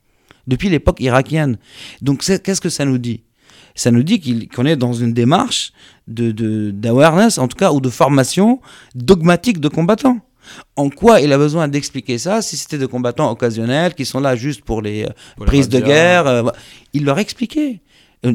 depuis 0.46 0.68
l'époque 0.68 1.00
irakienne. 1.00 1.58
Donc 2.02 2.24
qu'est-ce 2.24 2.60
que 2.60 2.70
ça 2.70 2.84
nous 2.84 2.98
dit? 2.98 3.22
Ça 3.74 3.90
nous 3.90 4.02
dit 4.02 4.48
qu'on 4.48 4.64
est 4.64 4.76
dans 4.76 4.94
une 4.94 5.12
démarche 5.12 5.72
d'awareness, 6.08 7.36
de, 7.36 7.40
en 7.40 7.48
tout 7.48 7.58
cas, 7.58 7.72
ou 7.72 7.80
de 7.80 7.90
formation 7.90 8.60
dogmatique 8.94 9.60
de 9.60 9.68
combattants. 9.68 10.18
En 10.76 10.90
quoi 10.90 11.20
il 11.20 11.32
a 11.32 11.38
besoin 11.38 11.68
d'expliquer 11.68 12.18
ça 12.18 12.42
si 12.42 12.56
c'était 12.56 12.78
des 12.78 12.88
combattants 12.88 13.30
occasionnels 13.30 13.94
qui 13.94 14.04
sont 14.04 14.20
là 14.20 14.36
juste 14.36 14.62
pour 14.62 14.82
les 14.82 15.04
euh, 15.04 15.44
prises 15.44 15.68
de 15.68 15.80
guerre 15.80 16.26
euh, 16.26 16.50
Il 16.92 17.04
leur 17.04 17.18
expliquait 17.18 17.80
euh, 18.24 18.32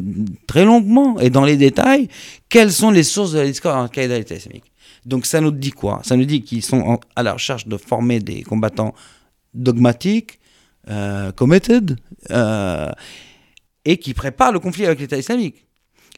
très 0.48 0.66
longuement 0.66 1.20
et 1.20 1.30
dans 1.30 1.44
les 1.44 1.58
détails 1.58 2.08
quelles 2.50 2.72
sont 2.72 2.92
les 2.92 3.04
sources 3.04 3.34
de 3.34 3.40
la 3.40 3.46
discorde 3.46 3.78
en 3.78 3.84
Al-Qaïda 3.84 4.18
et 4.18 4.34
islamique. 4.34 4.72
Donc 5.06 5.26
ça 5.26 5.42
nous 5.42 5.52
dit 5.52 5.72
quoi? 5.72 6.02
Ça 6.04 6.16
nous 6.16 6.26
dit 6.26 6.42
qu'ils 6.42 6.64
sont 6.64 7.00
à 7.16 7.24
la 7.24 7.34
recherche 7.34 7.68
de 7.68 7.78
former 7.78 8.20
des 8.20 8.44
combattants 8.44 8.94
dogmatiques, 9.54 10.40
committed, 11.36 11.98
et 13.84 13.98
qui 13.98 14.14
préparent 14.14 14.52
le 14.52 14.60
conflit 14.60 14.86
avec 14.86 15.00
l'État 15.00 15.18
islamique. 15.18 15.66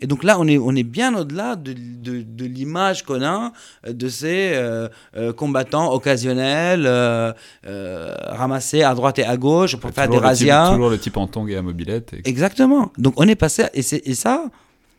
Et 0.03 0.07
donc 0.07 0.25
là, 0.25 0.37
on 0.37 0.45
est, 0.49 0.57
on 0.57 0.75
est 0.75 0.83
bien 0.83 1.15
au-delà 1.15 1.55
de, 1.55 1.71
de, 1.71 2.45
l'image 2.45 3.03
qu'on 3.03 3.23
a 3.23 3.53
de 3.87 4.09
ces 4.09 4.51
euh, 4.53 4.89
euh, 5.15 5.31
combattants 5.31 5.93
occasionnels 5.93 6.83
euh, 6.85 7.31
ramassés 7.63 8.83
à 8.83 8.93
droite 8.95 9.19
et 9.19 9.23
à 9.23 9.37
gauche 9.37 9.77
pour 9.77 9.91
faire 9.91 10.09
des 10.09 10.17
razzias. 10.17 10.71
toujours 10.71 10.89
le 10.89 10.99
type 10.99 11.15
en 11.15 11.25
tong 11.27 11.49
et 11.49 11.55
à 11.55 11.61
mobilette. 11.61 12.15
Exactement. 12.25 12.91
Donc 12.97 13.13
on 13.15 13.25
est 13.29 13.37
passé, 13.37 13.63
et, 13.73 13.79
et, 13.79 14.13
ça, 14.13 14.43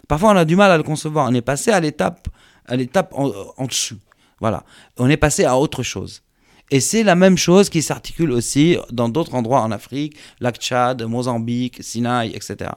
parfois 0.09 0.31
on 0.31 0.37
a 0.37 0.47
du 0.47 0.57
mal 0.57 0.71
à 0.71 0.79
le 0.79 0.83
concevoir, 0.83 1.29
on 1.29 1.35
est 1.35 1.43
passé 1.43 1.71
à 1.71 1.81
l'étape 1.81 2.27
à 2.67 2.75
l'étape 2.75 3.13
en, 3.15 3.31
en 3.59 3.67
dessous. 3.67 3.99
Voilà. 4.41 4.65
On 4.97 5.11
est 5.11 5.19
passé 5.19 5.45
à 5.45 5.59
autre 5.59 5.83
chose. 5.83 6.23
Et 6.71 6.81
c'est 6.81 7.03
la 7.03 7.15
même 7.15 7.37
chose 7.37 7.69
qui 7.69 7.83
s'articule 7.83 8.33
aussi 8.33 8.79
dans 8.91 9.11
d'autres 9.11 9.35
endroits 9.35 9.61
en 9.61 9.71
Afrique, 9.71 10.17
lac 10.41 10.57
Tchad, 10.57 11.03
Mozambique, 11.03 11.83
Sinaï, 11.83 12.31
etc. 12.35 12.71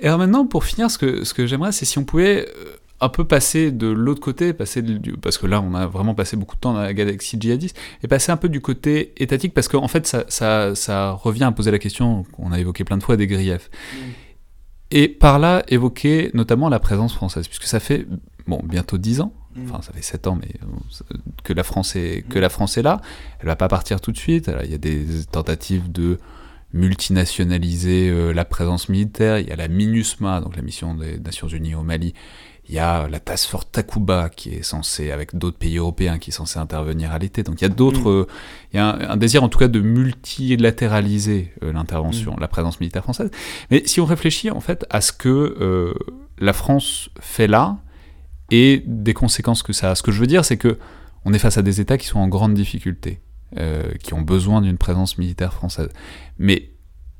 Et 0.00 0.06
alors 0.06 0.18
maintenant, 0.18 0.46
pour 0.46 0.64
finir, 0.64 0.90
ce 0.90 0.98
que, 0.98 1.24
ce 1.24 1.34
que 1.34 1.46
j'aimerais, 1.46 1.72
c'est 1.72 1.84
si 1.84 1.98
on 1.98 2.04
pouvait 2.04 2.48
euh, 2.48 2.76
un 3.00 3.08
peu 3.08 3.24
passer 3.24 3.70
de 3.70 3.86
l'autre 3.86 4.20
côté, 4.20 4.52
passer 4.52 4.82
parce 5.20 5.38
que 5.38 5.46
là, 5.46 5.60
on 5.60 5.74
a 5.74 5.86
vraiment 5.86 6.14
passé 6.14 6.36
beaucoup 6.36 6.56
de 6.56 6.60
temps 6.60 6.72
dans 6.72 6.80
la 6.80 6.94
galaxie 6.94 7.36
djihadiste, 7.38 7.76
et 8.02 8.08
passer 8.08 8.32
un 8.32 8.36
peu 8.36 8.48
du 8.48 8.60
côté 8.60 9.12
étatique, 9.16 9.54
parce 9.54 9.68
qu'en 9.68 9.88
fait, 9.88 10.06
ça, 10.06 10.24
ça, 10.28 10.74
ça, 10.74 11.12
revient 11.12 11.44
à 11.44 11.52
poser 11.52 11.70
la 11.70 11.78
question 11.78 12.24
qu'on 12.32 12.52
a 12.52 12.58
évoqué 12.58 12.84
plein 12.84 12.96
de 12.96 13.02
fois 13.02 13.16
des 13.16 13.26
griefs. 13.26 13.70
Mm. 13.92 13.98
Et 14.90 15.08
par 15.08 15.38
là, 15.38 15.64
évoquer 15.68 16.30
notamment 16.34 16.68
la 16.68 16.78
présence 16.78 17.14
française, 17.14 17.46
puisque 17.46 17.64
ça 17.64 17.80
fait 17.80 18.06
bon, 18.46 18.60
bientôt 18.64 18.98
10 18.98 19.20
ans, 19.20 19.32
mm. 19.54 19.64
enfin 19.64 19.82
ça 19.82 19.92
fait 19.92 20.02
7 20.02 20.26
ans, 20.26 20.38
mais 20.40 20.48
euh, 20.62 21.16
que 21.42 21.52
la 21.52 21.62
France 21.62 21.96
est, 21.96 22.24
que 22.28 22.38
la 22.38 22.48
France 22.48 22.78
est 22.78 22.82
là. 22.82 23.00
Elle 23.40 23.46
va 23.46 23.56
pas 23.56 23.68
partir 23.68 24.00
tout 24.00 24.12
de 24.12 24.18
suite. 24.18 24.50
Il 24.64 24.70
y 24.70 24.74
a 24.74 24.78
des 24.78 25.04
tentatives 25.30 25.90
de 25.90 26.18
multinationaliser 26.74 28.10
euh, 28.10 28.32
la 28.32 28.44
présence 28.44 28.88
militaire. 28.88 29.38
Il 29.38 29.48
y 29.48 29.52
a 29.52 29.56
la 29.56 29.68
MINUSMA, 29.68 30.40
donc 30.40 30.56
la 30.56 30.62
mission 30.62 30.94
des 30.94 31.18
Nations 31.18 31.48
Unies 31.48 31.74
au 31.74 31.82
Mali. 31.82 32.14
Il 32.68 32.74
y 32.74 32.78
a 32.78 33.08
la 33.08 33.20
Task 33.20 33.50
Force 33.50 33.70
Takuba 33.70 34.28
qui 34.28 34.54
est 34.54 34.62
censée, 34.62 35.12
avec 35.12 35.36
d'autres 35.36 35.58
pays 35.58 35.76
européens, 35.76 36.18
qui 36.18 36.30
est 36.30 36.32
censée 36.32 36.58
intervenir 36.58 37.12
à 37.12 37.18
l'été. 37.18 37.42
Donc 37.42 37.60
il 37.60 37.64
y 37.64 37.66
a 37.66 37.70
d'autres, 37.70 38.10
mm. 38.10 38.20
euh, 38.22 38.26
il 38.72 38.76
y 38.76 38.80
a 38.80 39.12
un, 39.12 39.16
désir 39.16 39.44
en 39.44 39.48
tout 39.48 39.58
cas 39.58 39.68
de 39.68 39.80
multilatéraliser 39.80 41.52
euh, 41.62 41.72
l'intervention, 41.72 42.34
mm. 42.34 42.40
la 42.40 42.48
présence 42.48 42.80
militaire 42.80 43.04
française. 43.04 43.30
Mais 43.70 43.82
si 43.86 44.00
on 44.00 44.04
réfléchit 44.04 44.50
en 44.50 44.60
fait 44.60 44.84
à 44.90 45.00
ce 45.00 45.12
que 45.12 45.94
la 46.38 46.52
France 46.52 47.10
fait 47.20 47.46
là 47.46 47.78
et 48.50 48.82
des 48.86 49.14
conséquences 49.14 49.62
que 49.62 49.72
ça 49.72 49.92
a, 49.92 49.94
ce 49.94 50.02
que 50.02 50.10
je 50.10 50.20
veux 50.20 50.26
dire, 50.26 50.44
c'est 50.44 50.56
que 50.56 50.78
on 51.24 51.32
est 51.32 51.38
face 51.38 51.56
à 51.56 51.62
des 51.62 51.80
États 51.80 51.98
qui 51.98 52.06
sont 52.06 52.18
en 52.18 52.28
grande 52.28 52.54
difficulté. 52.54 53.20
Euh, 53.56 53.92
qui 54.02 54.14
ont 54.14 54.22
besoin 54.22 54.62
d'une 54.62 54.78
présence 54.78 55.16
militaire 55.16 55.52
française. 55.52 55.88
Mais 56.38 56.70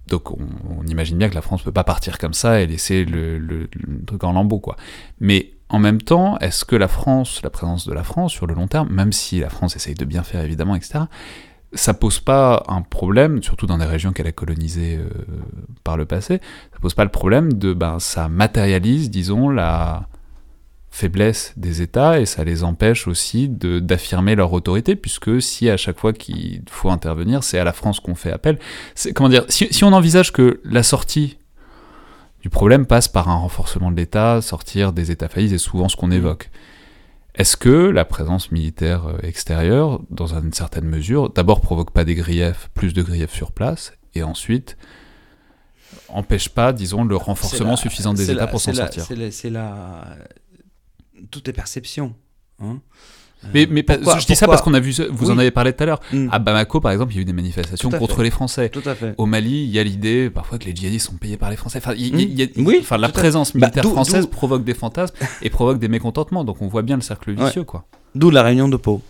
donc 0.09 0.33
on, 0.33 0.85
imagine 0.89 1.17
bien 1.17 1.29
que 1.29 1.35
la 1.37 1.43
France 1.43 1.61
ne 1.61 1.67
peut 1.67 1.73
pas 1.73 1.85
partir 1.85 2.19
comme 2.19 2.35
ça 2.35 2.61
et 2.61 2.67
laisser 2.67 3.05
le, 3.05 3.69
truc 4.05 4.25
en 4.25 4.33
lambeaux, 4.33 4.59
quoi. 4.59 4.77
Mais 5.21 5.53
en 5.69 5.79
même 5.79 6.03
temps, 6.03 6.37
est-ce 6.39 6.65
que 6.65 6.75
la 6.75 6.89
France, 6.89 7.41
la 7.45 7.51
présence 7.51 7.87
de 7.87 7.93
la 7.93 8.03
France 8.03 8.33
sur 8.33 8.49
le 8.49 8.55
long 8.55 8.67
terme, 8.67 8.93
même 8.93 9.13
si 9.13 9.39
la 9.39 9.49
France 9.49 9.77
essaye 9.77 9.95
de 9.95 10.05
bien 10.05 10.25
faire 10.25 10.43
évidemment, 10.43 10.75
etc., 10.75 11.05
ça 11.73 11.95
pose 11.95 12.19
pas 12.19 12.65
un 12.67 12.83
problème, 12.83 13.41
surtout 13.41 13.67
dans 13.67 13.79
des 13.79 13.85
régions 13.85 14.13
qu'elle 14.13 14.27
a 14.27 14.33
colonisées 14.33 14.97
euh, 14.97 15.09
par 15.85 15.97
le 15.97 16.05
passé, 16.05 16.41
ça 16.73 16.79
pose 16.81 16.95
pas 16.95 17.05
le 17.05 17.11
problème 17.11 17.53
de, 17.53 17.73
ben, 17.75 18.01
ça 18.01 18.29
matérialise, 18.29 19.09
disons, 19.09 19.51
la, 19.51 20.09
faiblesse 20.95 21.53
des 21.57 21.83
États 21.83 22.21
et 22.21 22.25
ça 22.25 22.45
les 22.45 22.63
empêche 22.63 23.09
aussi 23.09 23.49
d'affirmer 23.49 24.37
leur 24.37 24.53
autorité, 24.53 24.95
puisque 24.95 25.43
si 25.43 25.69
à 25.69 25.77
chaque 25.77 25.99
fois 25.99 26.13
qu'il 26.13 26.63
faut 26.71 26.89
intervenir, 26.89 27.43
c'est 27.43 27.59
à 27.59 27.65
la 27.65 27.73
France 27.73 27.99
qu'on 27.99 28.15
fait 28.15 28.31
appel. 28.31 28.61
Comment 29.13 29.29
dire 29.29 29.45
si, 29.49 29.67
si, 29.73 29.83
on 29.83 29.93
envisage 29.93 30.33
que 30.33 30.61
la 30.65 30.85
sortie 30.85 31.37
du 32.43 32.49
problème 32.49 32.87
passe 32.87 33.09
par 33.09 33.29
un 33.29 33.35
renforcement 33.35 33.91
de 33.91 33.97
l'État, 33.97 34.41
sortir 34.41 34.93
des 34.93 35.11
États 35.11 35.29
faillis, 35.29 35.49
c'est 35.51 35.59
souvent 35.59 35.89
ce 35.89 35.97
qu'on 35.97 36.07
mmh. 36.07 36.13
évoque. 36.13 36.51
Est-ce 37.35 37.57
que 37.57 37.89
la 37.89 38.05
présence 38.05 38.53
militaire 38.53 39.09
euh, 39.09 39.19
extérieure, 39.25 40.01
dans 40.11 40.39
une 40.39 40.53
certaine 40.53 40.85
mesure, 40.85 41.29
d'abord 41.29 41.61
provoque 41.61 41.91
pas 41.91 42.05
des 42.05 42.15
griefs, 42.15 42.71
plus 42.73 42.95
de 42.95 43.03
griefs 43.03 43.35
sur 43.35 43.51
place, 43.51 43.95
et 44.15 44.23
ensuite 44.23 44.77
empêche 46.09 46.49
pas, 46.49 46.73
disons, 46.73 47.03
le 47.03 47.17
renforcement 47.17 47.75
suffisant 47.75 48.15
des 48.15 48.31
États 48.31 48.47
pour 48.47 48.61
s'en 48.61 48.73
sortir? 48.73 49.05
C'est 49.33 49.51
la, 49.51 50.17
tout 51.31 51.49
est 51.49 51.53
perception. 51.53 52.15
Hein. 52.63 52.79
mais, 53.53 53.67
mais 53.69 53.85
je 53.89 54.27
dis 54.27 54.37
ça 54.37 54.47
parce 54.47 54.63
qu'on 54.63 54.75
a 54.75 54.81
vu, 54.81 54.95
vous 55.11 55.31
en 55.31 55.39
avez 55.39 55.51
parlé 55.51 55.73
tout 55.73 55.83
à 55.83 55.87
l'heure. 55.87 56.01
Mm. 56.13 56.29
À 56.31 56.39
Bamako, 56.39 56.81
par 56.81 56.93
exemple, 56.93 57.13
il 57.13 57.17
y 57.17 57.19
a 57.19 57.23
eu 57.23 57.25
des 57.25 57.33
manifestations 57.33 57.91
contre 57.91 58.23
les 58.23 58.31
Français. 58.31 58.69
Tout 58.69 58.83
à 58.87 58.95
fait. 58.95 59.15
Au 59.19 59.27
Mali, 59.27 59.65
il 59.65 59.71
y 59.71 59.79
a 59.79 59.85
l'idée 59.85 60.31
parfois 60.31 60.59
que 60.59 60.65
les 60.65 60.75
djihadistes 60.75 61.07
sont 61.07 61.17
payés 61.17 61.37
par 61.37 61.51
les 61.51 61.57
Français. 61.57 61.79
Enfin, 61.79 61.95
oui, 61.97 62.79
enfin 62.81 62.99
la 62.99 63.09
présence 63.09 63.53
bah, 63.53 63.67
militaire 63.67 63.85
française 63.85 64.27
provoque 64.27 64.65
des 64.65 64.75
fantasmes 64.75 65.15
et 65.43 65.51
provoque 65.51 65.79
des 65.79 65.89
mécontentements. 65.89 66.45
Donc 66.45 66.63
on 66.63 66.69
voit 66.69 66.83
bien 66.83 66.97
le 66.97 67.03
cercle 67.03 67.33
vicieux, 67.33 67.65
quoi. 67.65 67.85
D'où 68.15 68.31
la 68.31 68.43
réunion 68.43 68.69
de 68.69 68.77
Pau. 68.77 69.03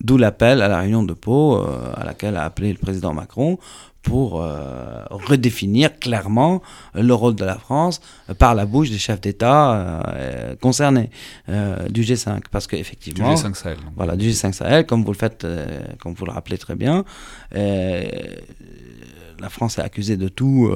D'où 0.00 0.16
l'appel 0.16 0.60
à 0.60 0.68
la 0.68 0.80
réunion 0.80 1.04
de 1.04 1.12
Pau, 1.12 1.56
euh, 1.56 1.92
à 1.94 2.04
laquelle 2.04 2.36
a 2.36 2.44
appelé 2.44 2.72
le 2.72 2.78
président 2.78 3.14
Macron 3.14 3.58
pour 4.04 4.40
euh, 4.40 5.02
redéfinir 5.10 5.98
clairement 5.98 6.62
le 6.94 7.12
rôle 7.14 7.34
de 7.34 7.44
la 7.44 7.58
France 7.58 8.00
par 8.38 8.54
la 8.54 8.66
bouche 8.66 8.90
des 8.90 8.98
chefs 8.98 9.20
d'État 9.20 9.72
euh, 10.14 10.54
concernés 10.60 11.10
euh, 11.48 11.88
du 11.88 12.02
G5. 12.02 12.42
Parce 12.50 12.66
qu'effectivement. 12.66 13.34
Du 13.34 13.40
G5 13.40 13.54
Sahel. 13.54 13.78
Voilà, 13.96 14.14
du 14.14 14.28
G5 14.28 14.52
Sahel, 14.52 14.86
comme 14.86 15.02
vous 15.02 15.12
le 15.12 15.16
faites, 15.16 15.46
comme 16.00 16.12
vous 16.14 16.26
le 16.26 16.32
rappelez 16.32 16.58
très 16.58 16.76
bien. 16.76 17.04
la 17.52 19.48
France 19.48 19.78
est 19.78 19.82
accusée 19.82 20.16
de 20.16 20.28
tout 20.28 20.70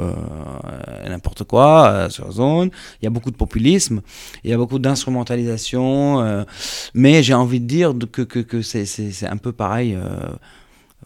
et 1.05 1.09
n'importe 1.09 1.45
quoi 1.45 2.09
sur 2.11 2.33
zone. 2.33 2.71
Il 3.01 3.05
y 3.05 3.09
a 3.09 3.11
beaucoup 3.11 3.31
de 3.31 3.37
populisme, 3.37 4.01
il 4.43 4.51
y 4.51 4.55
a 4.55 4.57
beaucoup 4.57 4.79
d'instrumentalisation, 4.79 6.45
mais 6.95 7.23
j'ai 7.23 7.35
envie 7.35 7.61
de 7.61 7.67
dire 7.67 7.93
que, 8.11 8.23
que, 8.23 8.41
que 8.41 8.63
c'est 8.63 9.27
un 9.27 9.37
peu 9.37 9.53
pareil 9.53 9.97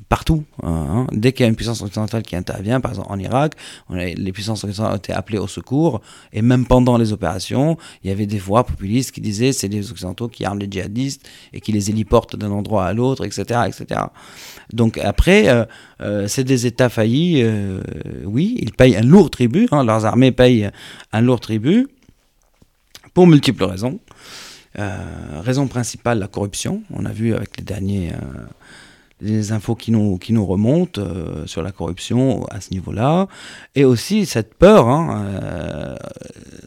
partout. 0.09 0.44
Hein. 0.62 1.07
Dès 1.12 1.32
qu'il 1.32 1.44
y 1.44 1.46
a 1.46 1.48
une 1.48 1.57
puissance 1.57 1.82
occidentale 1.82 2.22
qui 2.22 2.36
intervient, 2.36 2.80
par 2.80 2.92
exemple 2.92 3.09
en 3.11 3.18
Irak, 3.18 3.55
les 3.90 4.32
puissances 4.32 4.64
occidentales 4.64 4.94
ont 4.94 4.98
été 4.98 5.12
appelées 5.12 5.38
au 5.38 5.46
secours, 5.46 6.00
et 6.32 6.42
même 6.42 6.66
pendant 6.66 6.98
les 6.98 7.12
opérations, 7.12 7.76
il 8.03 8.11
y 8.11 8.12
avait 8.12 8.26
des 8.26 8.38
voix 8.38 8.64
populistes 8.64 9.12
qui 9.12 9.20
disaient 9.20 9.53
c'est 9.53 9.68
les 9.68 9.90
occidentaux 9.90 10.28
qui 10.28 10.44
arment 10.44 10.61
les 10.61 10.70
djihadistes 10.70 11.28
et 11.53 11.61
qui 11.61 11.72
les 11.72 11.90
héliportent 11.90 12.36
d'un 12.36 12.50
endroit 12.50 12.86
à 12.86 12.92
l'autre, 12.92 13.24
etc., 13.24 13.61
etc. 13.66 14.00
Donc 14.72 14.98
après, 14.98 15.48
euh, 15.48 15.64
euh, 16.00 16.28
c'est 16.28 16.44
des 16.44 16.66
États 16.66 16.88
faillis, 16.88 17.42
euh, 17.42 17.80
oui, 18.24 18.57
ils 18.61 18.72
payent 18.72 18.96
un 18.96 19.03
lourd 19.03 19.30
tribut, 19.30 19.68
hein. 19.70 19.84
leurs 19.84 20.05
armées 20.07 20.32
payent 20.32 20.70
un 21.12 21.20
lourd 21.20 21.40
tribut 21.40 21.88
pour 23.14 23.26
multiples 23.26 23.64
raisons. 23.64 24.00
raison 24.74 25.66
principale, 25.68 26.18
la 26.18 26.28
corruption. 26.28 26.82
On 26.90 27.05
a 27.05 27.12
vu 27.12 27.34
avec 27.34 27.59
les 27.59 27.64
derniers 27.64 28.12
des 29.23 29.53
infos 29.53 29.75
qui 29.75 29.91
nous, 29.93 30.18
qui 30.18 30.33
nous 30.33 30.45
remontent 30.45 31.01
euh, 31.01 31.47
sur 31.47 31.62
la 31.62 31.73
corruption 31.73 32.45
à 32.47 32.61
ce 32.61 32.70
niveau-là, 32.73 33.29
et 33.75 33.85
aussi 33.85 34.27
cette 34.27 34.55
peur 34.55 34.89
hein, 34.89 35.25
euh, 35.27 35.97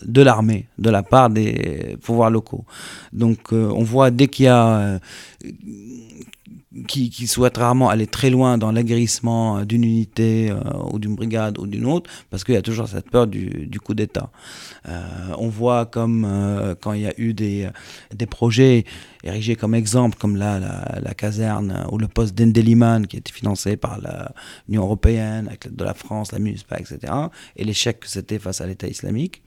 de 0.03 0.21
l'armée, 0.21 0.67
de 0.77 0.89
la 0.89 1.03
part 1.03 1.29
des 1.29 1.97
pouvoirs 2.01 2.29
locaux. 2.29 2.65
Donc 3.13 3.51
on 3.51 3.83
voit 3.83 4.11
dès 4.11 4.27
qu'il 4.27 4.45
y 4.45 4.47
a 4.47 4.99
qui, 6.87 7.09
qui 7.09 7.27
souhaitent 7.27 7.57
rarement 7.57 7.89
aller 7.89 8.07
très 8.07 8.29
loin 8.29 8.57
dans 8.57 8.71
l'aguerrissement 8.71 9.63
d'une 9.63 9.83
unité 9.83 10.51
euh, 10.51 10.59
ou 10.91 10.99
d'une 10.99 11.15
brigade 11.15 11.57
ou 11.57 11.67
d'une 11.67 11.85
autre, 11.85 12.09
parce 12.29 12.43
qu'il 12.43 12.53
y 12.53 12.57
a 12.57 12.61
toujours 12.61 12.87
cette 12.87 13.09
peur 13.09 13.27
du, 13.27 13.67
du 13.67 13.79
coup 13.79 13.93
d'État. 13.93 14.29
Euh, 14.87 15.01
on 15.37 15.47
voit 15.47 15.85
comme 15.85 16.25
euh, 16.25 16.75
quand 16.79 16.93
il 16.93 17.01
y 17.01 17.07
a 17.07 17.13
eu 17.17 17.33
des, 17.33 17.69
des 18.13 18.25
projets 18.25 18.83
érigés 19.23 19.55
comme 19.55 19.73
exemple, 19.73 20.17
comme 20.19 20.35
là, 20.35 20.59
la, 20.59 20.99
la 21.01 21.13
caserne 21.13 21.85
ou 21.91 21.97
le 21.97 22.07
poste 22.07 22.35
d'Endeliman 22.35 23.07
qui 23.07 23.17
était 23.17 23.33
financé 23.33 23.77
par 23.77 23.99
l'Union 24.67 24.83
européenne, 24.83 25.47
avec 25.47 25.65
l'aide 25.65 25.75
de 25.75 25.83
la 25.83 25.93
France, 25.93 26.31
la 26.31 26.39
MINUSPA, 26.39 26.77
etc., 26.79 27.13
et 27.55 27.63
l'échec 27.63 28.01
que 28.01 28.07
c'était 28.07 28.39
face 28.39 28.61
à 28.61 28.67
l'État 28.67 28.87
islamique. 28.87 29.41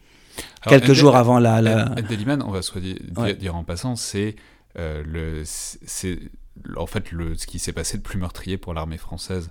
quelques 0.67 0.95
jours 0.95 1.15
avant 1.15 1.39
la... 1.39 1.61
la... 1.61 1.93
Endeliman, 1.93 2.43
on 2.45 2.51
va 2.51 2.63
soit 2.63 2.81
dire, 2.81 2.97
dire 3.39 3.55
en 3.55 3.65
passant, 3.65 3.97
c'est 3.97 4.35
le... 4.75 5.43
c'est 5.45 6.19
en 6.77 6.87
fait, 6.87 7.13
le, 7.13 7.35
ce 7.37 7.47
qui 7.47 7.59
s'est 7.59 7.73
passé 7.73 7.97
de 7.99 8.03
plus 8.03 8.19
meurtrier 8.19 8.57
pour 8.57 8.75
l'armée 8.75 8.99
française 8.99 9.51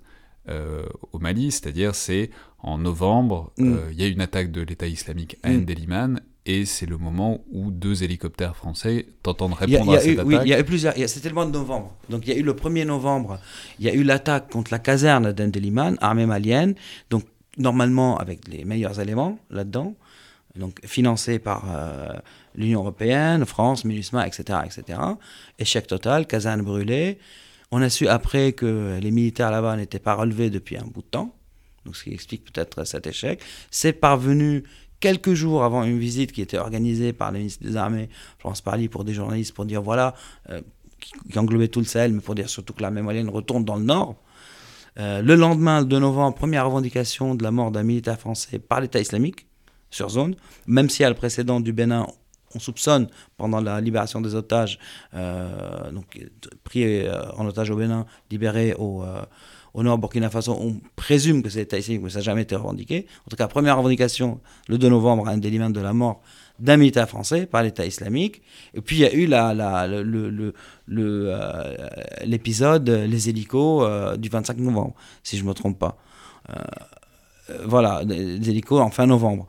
euh, 0.49 0.85
au 1.11 1.19
Mali, 1.19 1.51
c'est-à-dire 1.51 1.93
c'est 1.93 2.29
en 2.59 2.77
novembre, 2.77 3.51
mm. 3.57 3.73
euh, 3.73 3.91
il 3.91 3.99
y 3.99 4.03
a 4.03 4.07
une 4.07 4.21
attaque 4.21 4.51
de 4.51 4.61
l'État 4.61 4.87
islamique 4.87 5.37
à 5.43 5.49
mm. 5.49 6.19
et 6.45 6.65
c'est 6.65 6.85
le 6.85 6.97
moment 6.97 7.43
où 7.51 7.69
deux 7.69 8.03
hélicoptères 8.03 8.55
français 8.55 9.07
tentent 9.23 9.39
de 9.39 9.53
répondre 9.53 9.93
à 9.93 9.99
cette 9.99 10.13
attaque. 10.13 10.25
Oui, 10.25 10.37
il 10.43 10.49
y 10.49 10.53
a 10.53 10.59
eu 10.59 10.63
plusieurs. 10.63 10.93
C'était 11.07 11.27
le 11.27 11.35
mois 11.35 11.45
de 11.45 11.51
novembre. 11.51 11.93
Donc 12.09 12.25
il 12.25 12.33
y 12.33 12.35
a 12.35 12.39
eu 12.39 12.43
le 12.43 12.53
1er 12.53 12.85
novembre, 12.85 13.39
il 13.79 13.85
y 13.85 13.89
a 13.89 13.93
eu 13.93 14.03
l'attaque 14.03 14.49
contre 14.49 14.71
la 14.71 14.79
caserne 14.79 15.33
d'Endeliman, 15.33 15.95
armée 15.99 16.25
malienne. 16.25 16.75
Donc 17.09 17.23
normalement 17.57 18.17
avec 18.17 18.47
les 18.47 18.63
meilleurs 18.63 19.01
éléments 19.01 19.39
là-dedans, 19.49 19.95
donc 20.55 20.79
financé 20.85 21.39
par 21.39 21.65
euh, 21.69 22.13
l'Union 22.57 22.81
européenne, 22.81 23.45
France, 23.45 23.85
MINUSMA, 23.85 24.27
etc., 24.27 24.59
etc. 24.65 24.99
Échec 25.59 25.87
total, 25.87 26.27
caserne 26.27 26.61
brûlée. 26.61 27.19
On 27.71 27.81
a 27.81 27.89
su 27.89 28.07
après 28.07 28.53
que 28.53 28.99
les 29.01 29.11
militaires 29.11 29.51
là-bas 29.51 29.77
n'étaient 29.77 29.99
pas 29.99 30.15
relevés 30.15 30.49
depuis 30.49 30.77
un 30.77 30.85
bout 30.85 31.01
de 31.01 31.07
temps, 31.07 31.35
donc 31.85 31.95
ce 31.95 32.03
qui 32.03 32.13
explique 32.13 32.51
peut-être 32.51 32.83
cet 32.85 33.07
échec. 33.07 33.41
C'est 33.71 33.93
parvenu 33.93 34.63
quelques 34.99 35.33
jours 35.33 35.63
avant 35.63 35.83
une 35.83 35.99
visite 35.99 36.31
qui 36.31 36.41
était 36.41 36.57
organisée 36.57 37.13
par 37.13 37.31
le 37.31 37.39
ministre 37.39 37.63
des 37.63 37.75
Armées, 37.75 38.09
Florence 38.39 38.61
Parly, 38.61 38.87
pour 38.87 39.03
des 39.03 39.13
journalistes, 39.13 39.53
pour 39.53 39.65
dire 39.65 39.81
voilà, 39.81 40.13
euh, 40.49 40.61
qui, 41.29 41.37
englobait 41.37 41.67
tout 41.67 41.79
le 41.79 41.85
Sahel, 41.85 42.13
mais 42.13 42.21
pour 42.21 42.35
dire 42.35 42.49
surtout 42.49 42.73
que 42.73 42.81
l'armée 42.81 43.01
malienne 43.01 43.29
retourne 43.29 43.63
dans 43.63 43.75
le 43.75 43.83
nord. 43.83 44.15
Euh, 44.97 45.21
le 45.21 45.35
lendemain, 45.35 45.81
le 45.81 45.85
2 45.85 45.99
novembre, 45.99 46.35
première 46.35 46.65
revendication 46.65 47.35
de 47.35 47.43
la 47.43 47.51
mort 47.51 47.71
d'un 47.71 47.83
militaire 47.83 48.19
français 48.19 48.57
par 48.57 48.81
l'État 48.81 48.99
islamique 48.99 49.45
sur 49.91 50.09
zone, 50.09 50.35
même 50.65 50.89
si 50.89 51.03
à 51.03 51.09
le 51.09 51.15
précédent 51.15 51.59
du 51.59 51.71
Bénin, 51.71 52.07
on 52.57 52.59
soupçonne 52.59 53.07
pendant 53.37 53.61
la 53.61 53.79
libération 53.79 54.19
des 54.19 54.33
otages, 54.33 54.79
euh, 55.13 55.91
donc 55.91 56.19
pris 56.63 56.83
euh, 56.83 57.31
en 57.37 57.45
otage 57.45 57.69
au 57.69 57.75
Bénin, 57.75 58.05
libéré 58.31 58.73
au, 58.73 59.03
euh, 59.03 59.21
au 59.75 59.83
nord 59.83 59.99
Burkina 59.99 60.29
Faso, 60.29 60.53
on 60.59 60.79
présume 60.95 61.43
que 61.43 61.49
c'est 61.49 61.59
l'État 61.59 61.77
islamique, 61.77 62.03
mais 62.03 62.09
ça 62.09 62.17
n'a 62.19 62.23
jamais 62.23 62.41
été 62.41 62.55
revendiqué. 62.55 63.05
En 63.27 63.29
tout 63.29 63.35
cas, 63.35 63.47
première 63.47 63.77
revendication, 63.77 64.39
le 64.67 64.79
2 64.79 64.89
novembre, 64.89 65.27
un 65.27 65.37
délit 65.37 65.59
de 65.59 65.79
la 65.79 65.93
mort 65.93 66.21
d'un 66.57 66.77
militaire 66.77 67.07
français 67.07 67.45
par 67.45 67.61
l'État 67.61 67.85
islamique. 67.85 68.41
Et 68.73 68.81
puis 68.81 68.95
il 68.95 69.01
y 69.01 69.05
a 69.05 69.13
eu 69.13 69.27
l'épisode 72.25 72.89
Les 72.89 73.29
hélicos 73.29 74.17
du 74.17 74.29
25 74.29 74.57
novembre, 74.57 74.95
si 75.21 75.37
je 75.37 75.43
ne 75.43 75.49
me 75.49 75.53
trompe 75.53 75.77
pas. 75.77 75.97
voilà, 77.65 78.01
les 78.03 78.49
hélicos 78.49 78.81
en 78.81 78.89
fin 78.89 79.05
novembre. 79.05 79.45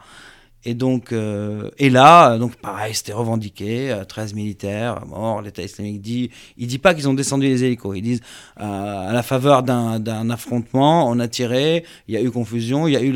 Et 0.65 0.75
donc, 0.75 1.13
euh, 1.13 1.71
et 1.79 1.89
là, 1.89 2.37
donc 2.37 2.57
pareil, 2.57 2.93
c'était 2.93 3.13
revendiqué, 3.13 3.97
13 4.09 4.33
euh, 4.33 4.37
militaires 4.37 5.07
morts. 5.07 5.41
L'État 5.41 5.63
islamique 5.63 6.01
dit, 6.01 6.31
il 6.57 6.67
dit 6.67 6.79
pas 6.79 6.95
qu'ils 6.95 7.09
ont 7.09 7.15
descendu 7.15 7.47
les 7.47 7.63
hélicos. 7.63 7.97
Ils 7.97 8.03
disent, 8.03 8.23
euh, 8.61 9.09
à 9.09 9.13
la 9.13 9.23
faveur 9.23 9.63
d'un 9.63 10.31
affrontement, 10.31 11.09
on 11.09 11.21
a 11.21 11.29
tiré, 11.29 11.85
il 12.09 12.15
y 12.15 12.17
a 12.17 12.23
eu 12.23 12.31
confusion, 12.31 12.89
il 12.89 12.93
y 12.93 12.97
a 12.97 13.01
eu 13.01 13.13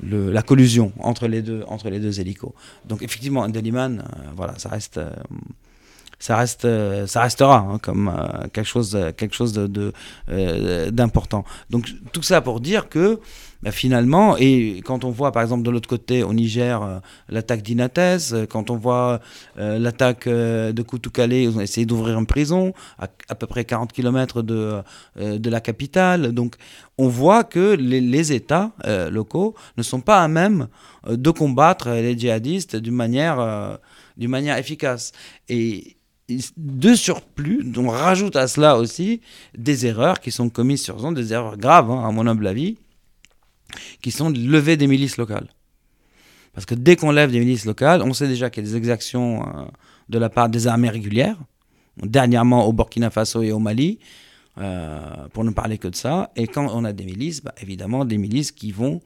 la 0.00 0.42
collusion 0.42 0.92
entre 1.00 1.28
les 1.28 1.42
deux, 1.42 1.64
entre 1.68 1.88
hélicos. 1.88 2.52
Donc 2.86 3.02
effectivement, 3.02 3.42
Andeliman, 3.42 4.04
voilà, 4.34 4.54
ça 4.58 4.70
reste 4.70 5.00
ça 6.18 6.38
reste 6.38 6.66
ça 7.06 7.20
restera 7.20 7.58
hein, 7.58 7.78
comme 7.78 8.10
quelque 8.54 8.66
chose 8.66 8.98
quelque 9.18 9.34
chose 9.34 9.52
d'important 10.32 11.44
donc 11.68 11.90
tout 12.10 12.22
ça 12.22 12.40
pour 12.40 12.60
dire 12.60 12.88
que 12.88 13.20
bah, 13.66 13.72
finalement, 13.72 14.36
et 14.38 14.80
quand 14.84 15.02
on 15.02 15.10
voit 15.10 15.32
par 15.32 15.42
exemple 15.42 15.64
de 15.64 15.70
l'autre 15.72 15.88
côté 15.88 16.22
au 16.22 16.32
Niger 16.32 16.80
euh, 16.84 17.00
l'attaque 17.28 17.62
d'Inates, 17.62 17.98
euh, 18.32 18.46
quand 18.46 18.70
on 18.70 18.76
voit 18.76 19.18
l'attaque 19.56 20.28
de 20.28 20.82
Koutoukale, 20.82 21.32
ils 21.32 21.56
ont 21.58 21.60
essayé 21.60 21.84
d'ouvrir 21.84 22.16
une 22.16 22.26
prison 22.26 22.72
à, 22.96 23.08
à, 23.28 23.34
peu 23.34 23.48
près 23.48 23.64
40 23.64 23.92
km 23.92 24.42
de, 24.42 24.82
de 25.16 25.50
la 25.50 25.60
capitale. 25.60 26.30
Donc 26.30 26.54
on 26.96 27.08
voit 27.08 27.42
que 27.42 27.74
les, 27.74 28.00
les 28.00 28.32
États 28.32 28.70
locaux 29.10 29.56
ne 29.76 29.82
sont 29.82 30.00
pas 30.00 30.22
à 30.22 30.28
même 30.28 30.68
de 31.08 31.30
combattre 31.30 31.90
les 31.90 32.16
djihadistes 32.16 32.76
d'une 32.76 32.94
manière, 32.94 33.80
d'une 34.16 34.30
manière 34.30 34.58
efficace. 34.58 35.10
Et 35.48 35.96
de 36.56 36.94
surplus, 36.94 37.64
on 37.76 37.88
rajoute 37.88 38.36
à 38.36 38.46
cela 38.46 38.76
aussi 38.76 39.20
des 39.58 39.86
erreurs 39.86 40.20
qui 40.20 40.30
sont 40.30 40.50
commises 40.50 40.82
sur 40.82 41.00
zone, 41.00 41.14
des 41.14 41.32
erreurs 41.32 41.56
graves, 41.56 41.90
hein, 41.90 42.04
à 42.06 42.12
mon 42.12 42.26
humble 42.28 42.46
avis, 42.46 42.76
qui 44.02 44.10
sont 44.10 44.30
de 44.30 44.38
lever 44.38 44.76
des 44.76 44.86
milices 44.86 45.16
locales. 45.16 45.48
Parce 46.54 46.66
que 46.66 46.74
dès 46.74 46.96
qu'on 46.96 47.10
lève 47.10 47.30
des 47.30 47.40
milices 47.40 47.66
locales, 47.66 48.02
on 48.02 48.14
sait 48.14 48.28
déjà 48.28 48.48
qu'il 48.48 48.64
y 48.64 48.66
a 48.66 48.70
des 48.70 48.76
exactions 48.76 49.42
euh, 49.42 49.64
de 50.08 50.18
la 50.18 50.30
part 50.30 50.48
des 50.48 50.66
armées 50.66 50.88
régulières, 50.88 51.36
dernièrement 52.02 52.66
au 52.66 52.72
Burkina 52.72 53.10
Faso 53.10 53.42
et 53.42 53.52
au 53.52 53.58
Mali, 53.58 53.98
euh, 54.58 55.28
pour 55.32 55.44
ne 55.44 55.50
parler 55.50 55.78
que 55.78 55.88
de 55.88 55.96
ça. 55.96 56.30
Et 56.36 56.46
quand 56.46 56.68
on 56.72 56.84
a 56.84 56.92
des 56.92 57.04
milices, 57.04 57.42
bah, 57.42 57.54
évidemment, 57.60 58.04
des 58.04 58.18
milices 58.18 58.52
qui 58.52 58.72
vont 58.72 59.00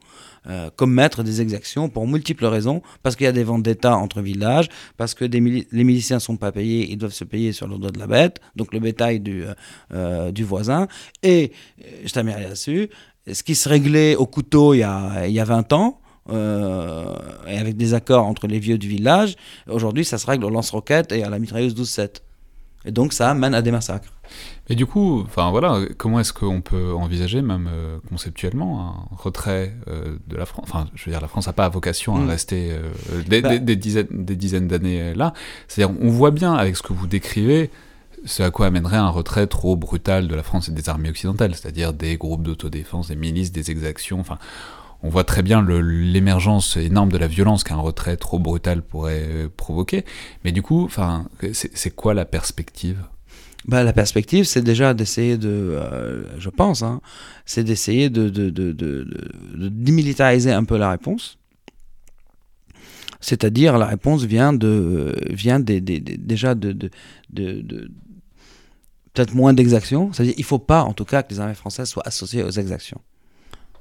euh, 0.47 0.69
commettre 0.75 1.23
des 1.23 1.41
exactions 1.41 1.89
pour 1.89 2.07
multiples 2.07 2.45
raisons, 2.45 2.81
parce 3.03 3.15
qu'il 3.15 3.25
y 3.25 3.27
a 3.27 3.31
des 3.31 3.43
ventes 3.43 3.67
entre 3.85 4.21
villages, 4.21 4.69
parce 4.97 5.13
que 5.13 5.25
les 5.25 5.41
miliciens 5.83 6.17
ne 6.17 6.21
sont 6.21 6.37
pas 6.37 6.51
payés, 6.51 6.89
ils 6.89 6.97
doivent 6.97 7.13
se 7.13 7.23
payer 7.23 7.51
sur 7.51 7.67
le 7.67 7.77
dos 7.77 7.91
de 7.91 7.99
la 7.99 8.07
bête, 8.07 8.39
donc 8.55 8.73
le 8.73 8.79
bétail 8.79 9.19
du, 9.19 9.43
du 10.31 10.43
voisin. 10.43 10.87
Et, 11.23 11.51
je 12.05 12.11
t'amène 12.11 12.41
là-dessus, 12.41 12.89
ce 13.31 13.43
qui 13.43 13.55
se 13.55 13.69
réglait 13.69 14.15
au 14.15 14.25
couteau 14.25 14.73
il 14.73 14.79
y 14.79 14.83
a, 14.83 15.27
il 15.27 15.33
y 15.33 15.39
a 15.39 15.45
20 15.45 15.73
ans, 15.73 16.01
euh, 16.29 17.15
et 17.47 17.57
avec 17.57 17.77
des 17.77 17.93
accords 17.93 18.25
entre 18.25 18.47
les 18.47 18.59
vieux 18.59 18.77
du 18.77 18.87
village, 18.87 19.35
aujourd'hui 19.67 20.05
ça 20.05 20.17
se 20.17 20.27
règle 20.27 20.45
au 20.45 20.49
lance-roquettes 20.49 21.11
et 21.11 21.23
à 21.23 21.29
la 21.29 21.39
mitrailleuse 21.39 21.75
12-7. 21.75 22.21
Et 22.85 22.91
donc 22.91 23.13
ça 23.13 23.33
mène 23.33 23.53
à 23.53 23.61
des 23.61 23.71
massacres. 23.71 24.11
Mais 24.69 24.75
du 24.75 24.85
coup, 24.85 25.21
enfin 25.25 25.51
voilà, 25.51 25.81
comment 25.97 26.19
est-ce 26.19 26.31
qu'on 26.31 26.61
peut 26.61 26.93
envisager, 26.93 27.41
même 27.41 27.69
euh, 27.71 27.99
conceptuellement, 28.09 29.09
un 29.11 29.15
retrait 29.15 29.75
euh, 29.87 30.17
de 30.27 30.37
la 30.37 30.45
France 30.45 30.65
Enfin, 30.67 30.87
je 30.95 31.05
veux 31.05 31.11
dire, 31.11 31.21
la 31.21 31.27
France 31.27 31.47
n'a 31.47 31.53
pas 31.53 31.67
vocation 31.67 32.15
à 32.15 32.19
mm. 32.19 32.29
rester 32.29 32.71
des, 33.27 33.41
bah 33.41 33.57
des, 33.57 33.75
dizaines, 33.75 34.07
des 34.11 34.35
dizaines 34.35 34.67
d'années 34.67 35.13
là. 35.13 35.33
C'est-à-dire, 35.67 35.95
on 36.01 36.09
voit 36.09 36.31
bien 36.31 36.53
avec 36.53 36.77
ce 36.77 36.81
que 36.81 36.93
vous 36.93 37.07
décrivez, 37.07 37.69
ce 38.25 38.43
à 38.43 38.51
quoi 38.51 38.67
amènerait 38.67 38.97
un 38.97 39.09
retrait 39.09 39.47
trop 39.47 39.75
brutal 39.75 40.27
de 40.27 40.35
la 40.35 40.43
France 40.43 40.69
et 40.69 40.71
des 40.71 40.89
armées 40.89 41.09
occidentales, 41.09 41.55
c'est-à-dire 41.55 41.93
des 41.93 42.17
groupes 42.17 42.43
d'autodéfense, 42.43 43.07
des 43.07 43.15
milices, 43.15 43.51
des 43.51 43.71
exactions, 43.71 44.19
enfin, 44.19 44.37
on 45.03 45.09
voit 45.09 45.23
très 45.23 45.41
bien 45.41 45.61
l'émergence 45.63 46.77
énorme 46.77 47.11
de 47.11 47.17
la 47.17 47.27
violence 47.27 47.63
qu'un 47.63 47.77
retrait 47.77 48.17
trop 48.17 48.39
brutal 48.39 48.81
pourrait 48.81 49.25
euh, 49.27 49.49
provoquer, 49.55 50.05
mais 50.43 50.51
du 50.51 50.61
coup, 50.61 50.89
c'est 51.53 51.95
quoi 51.95 52.13
la 52.13 52.25
perspective? 52.25 52.97
Bah, 53.65 53.83
la 53.83 53.93
perspective, 53.93 54.45
c'est 54.45 54.63
déjà 54.63 54.93
d'essayer 54.93 55.37
de, 55.37 55.49
euh, 55.49 56.23
je 56.39 56.49
pense, 56.49 56.81
hein, 56.81 56.99
c'est 57.45 57.63
d'essayer 57.63 58.09
de, 58.09 58.29
démilitariser 59.69 60.51
un 60.51 60.63
peu 60.63 60.77
la 60.77 60.89
réponse. 60.89 61.37
C'est-à-dire, 63.19 63.77
la 63.77 63.85
réponse 63.85 64.23
vient, 64.23 64.51
de, 64.51 65.15
vient 65.29 65.59
déjà 65.59 66.55
de, 66.55 66.89
peut-être 69.13 69.35
moins 69.35 69.53
d'exactions. 69.53 70.11
C'est-à-dire 70.11 70.33
il 70.37 70.41
ne 70.41 70.45
faut 70.45 70.57
pas, 70.57 70.81
en 70.81 70.93
tout 70.93 71.05
cas, 71.05 71.21
que 71.21 71.31
les 71.31 71.39
armées 71.39 71.53
françaises 71.53 71.89
soient 71.89 72.07
associées 72.07 72.41
aux 72.41 72.49
exactions. 72.49 72.99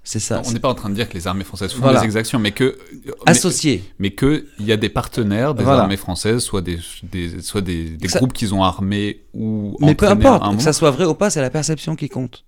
C'est 0.03 0.19
ça. 0.19 0.41
on 0.45 0.53
n'est 0.53 0.61
pas 0.61 0.71
en 0.71 0.75
train 0.75 0.89
de 0.89 0.95
dire 0.95 1.09
que 1.09 1.15
les 1.15 1.27
armées 1.27 1.45
françaises 1.45 1.73
font 1.73 1.93
des 1.93 2.05
exactions, 2.05 2.39
mais 2.39 2.53
que 2.53 2.79
associées, 3.27 3.85
mais, 3.99 4.15
qu'il 4.15 4.45
y 4.61 4.73
a 4.73 4.77
des 4.77 4.89
partenaires 4.89 5.55
des 5.55 5.65
armées 5.65 5.97
françaises, 5.97 6.43
soit 6.43 6.63
des, 6.63 6.79
des 7.03 7.43
soit 7.43 7.61
des, 7.61 7.91
des 7.91 8.09
groupes 8.09 8.33
qu'ils 8.33 8.55
ont 8.55 8.63
armés 8.63 9.25
ou. 9.35 9.77
Mais 9.81 9.95
peu 9.95 10.09
importe, 10.09 10.57
que 10.57 10.63
ça 10.63 10.73
soit 10.73 10.91
vrai 10.91 11.05
ou 11.05 11.15
pas, 11.15 11.31
c'est 11.31 11.43
la 11.43 11.51
perception 11.51 11.97
qui 11.97 12.09
compte. 12.09 12.45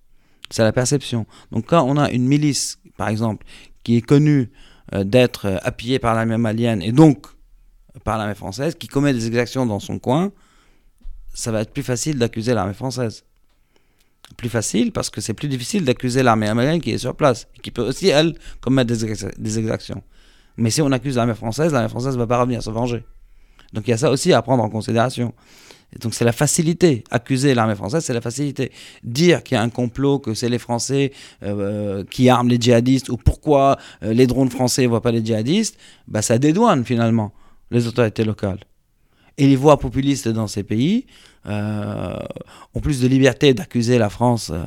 C'est 0.51 0.63
la 0.63 0.73
perception. 0.73 1.27
Donc 1.51 1.67
quand 1.67 1.83
on 1.83 1.97
a 1.97 2.11
une 2.11 2.27
milice, 2.27 2.79
par 2.97 3.09
exemple, 3.09 3.45
qui 3.85 3.97
est 3.97 4.03
connue 4.03 4.51
euh, 4.95 5.05
d'être 5.05 5.47
euh, 5.47 5.57
appuyée 5.63 5.99
par 5.99 6.15
l'armée 6.15 6.37
malienne 6.37 6.83
et 6.83 6.93
donc 6.93 7.27
par 8.05 8.19
l'armée 8.19 8.35
française, 8.35 8.75
qui 8.75 8.89
commet 8.89 9.13
des 9.13 9.27
exactions 9.27 9.67
dans 9.67 9.81
son 9.81 9.99
coin, 9.99 10.33
ça 11.35 11.53
va 11.53 11.63
être 11.63 11.73
plus 11.73 11.83
facile 11.83 12.19
d'accuser 12.19 12.55
l'armée 12.55 12.75
française. 12.75 13.25
Plus 14.37 14.49
facile 14.49 14.93
parce 14.93 15.11
que 15.11 15.21
c'est 15.21 15.35
plus 15.35 15.49
difficile 15.49 15.85
d'accuser 15.85 16.23
l'armée 16.23 16.49
américaine 16.49 16.81
qui 16.81 16.91
est 16.91 16.99
sur 16.99 17.15
place, 17.15 17.49
qui 17.63 17.71
peut 17.71 17.83
aussi, 17.83 18.09
elle, 18.09 18.35
commettre 18.61 18.93
des, 18.93 19.59
exactions. 19.59 20.03
Mais 20.57 20.71
si 20.71 20.83
on 20.83 20.93
accuse 20.93 21.17
l'armée 21.17 21.35
française, 21.35 21.73
l'armée 21.73 21.89
française 21.89 22.15
ne 22.15 22.19
va 22.19 22.27
pas 22.27 22.41
revenir 22.41 22.63
se 22.63 22.71
venger. 22.71 23.05
Donc 23.73 23.87
il 23.87 23.91
y 23.91 23.95
a 23.95 23.99
ça 23.99 24.11
aussi 24.11 24.33
à 24.33 24.43
prendre 24.43 24.63
en 24.63 24.69
considération. 24.69 25.33
donc 26.01 26.15
c'est 26.15 26.25
la 26.25 26.33
facilité. 26.33 27.05
Accuser 27.11 27.55
l'armée 27.55 27.75
française, 27.75 28.05
c'est 28.05 28.15
la 28.15 28.21
facilité. 28.21 28.71
Dire 29.03 29.43
qu'il 29.43 29.55
y 29.57 29.59
a 29.59 29.63
un 29.63 29.71
complot, 29.71 30.19
que 30.19 30.35
c'est 30.35 30.49
les 30.49 30.59
Français 30.59 31.13
euh, 31.43 32.05
qui 32.11 32.29
arment 32.29 32.51
les 32.51 32.61
djihadistes, 32.61 33.09
ou 33.09 33.17
pourquoi 33.17 33.79
euh, 34.03 34.13
les 34.13 34.27
drones 34.27 34.51
français 34.51 34.83
ne 34.83 34.89
voient 34.89 35.03
pas 35.03 35.13
les 35.13 35.25
djihadistes, 35.25 35.79
bah, 36.07 36.23
ça 36.23 36.39
dédouane 36.39 36.85
finalement 36.85 37.33
les 37.71 37.87
autorités 37.87 38.25
locales. 38.25 38.61
Et 39.39 39.47
les 39.47 39.57
voix 39.57 39.79
populistes 39.79 40.29
dans 40.29 40.47
ces 40.47 40.63
pays 40.63 41.07
euh, 41.47 42.17
ont 42.75 42.81
plus 42.81 43.01
de 43.01 43.09
liberté 43.09 43.55
d'accuser 43.55 43.99
la 43.99 44.11
France 44.11 44.51
euh, 44.55 44.63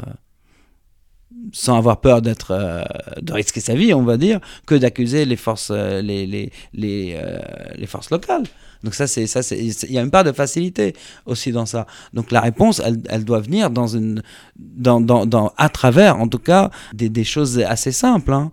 sans 1.53 1.77
avoir 1.77 2.01
peur 2.01 2.21
d'être 2.21 2.51
euh, 2.51 2.83
de 3.21 3.31
risquer 3.31 3.61
sa 3.61 3.75
vie, 3.75 3.93
on 3.93 4.03
va 4.03 4.17
dire, 4.17 4.39
que 4.65 4.75
d'accuser 4.75 5.25
les 5.25 5.35
forces 5.35 5.71
les, 5.71 6.25
les, 6.25 6.51
les, 6.73 7.87
forces 7.87 8.09
locales. 8.09 8.43
Donc 8.83 8.93
ça 8.93 9.07
c'est 9.07 9.25
ça 9.25 9.41
c'est 9.41 9.57
il 9.57 9.91
y 9.91 9.97
a 9.97 10.01
une 10.01 10.11
part 10.11 10.23
de 10.23 10.31
facilité 10.31 10.93
aussi 11.25 11.51
dans 11.51 11.65
ça. 11.65 11.85
Donc 12.13 12.31
la 12.31 12.41
réponse 12.41 12.81
elle, 12.83 13.01
elle 13.09 13.23
doit 13.23 13.39
venir 13.39 13.69
dans 13.69 13.87
une 13.87 14.21
dans, 14.57 14.99
dans, 14.99 15.25
dans, 15.25 15.53
à 15.57 15.69
travers 15.69 16.19
en 16.19 16.27
tout 16.27 16.39
cas 16.39 16.71
des, 16.93 17.09
des 17.09 17.23
choses 17.23 17.59
assez 17.59 17.91
simples 17.91 18.33
hein. 18.33 18.51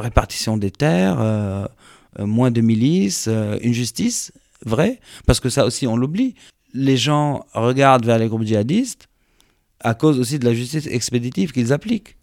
répartition 0.00 0.56
des 0.56 0.70
terres 0.70 1.68
moins 2.18 2.50
de 2.50 2.60
milices, 2.60 3.28
une 3.62 3.72
justice 3.72 4.32
vraie, 4.66 5.00
parce 5.26 5.40
que 5.40 5.48
ça 5.48 5.66
aussi 5.66 5.86
on 5.86 5.96
l'oublie. 5.96 6.34
Les 6.72 6.96
gens 6.96 7.44
regardent 7.52 8.06
vers 8.06 8.18
les 8.18 8.28
groupes 8.28 8.44
djihadistes 8.44 9.08
à 9.80 9.94
cause 9.94 10.20
aussi 10.20 10.38
de 10.38 10.44
la 10.44 10.54
justice 10.54 10.86
expéditive 10.86 11.52
qu'ils 11.52 11.72
appliquent. 11.72 12.16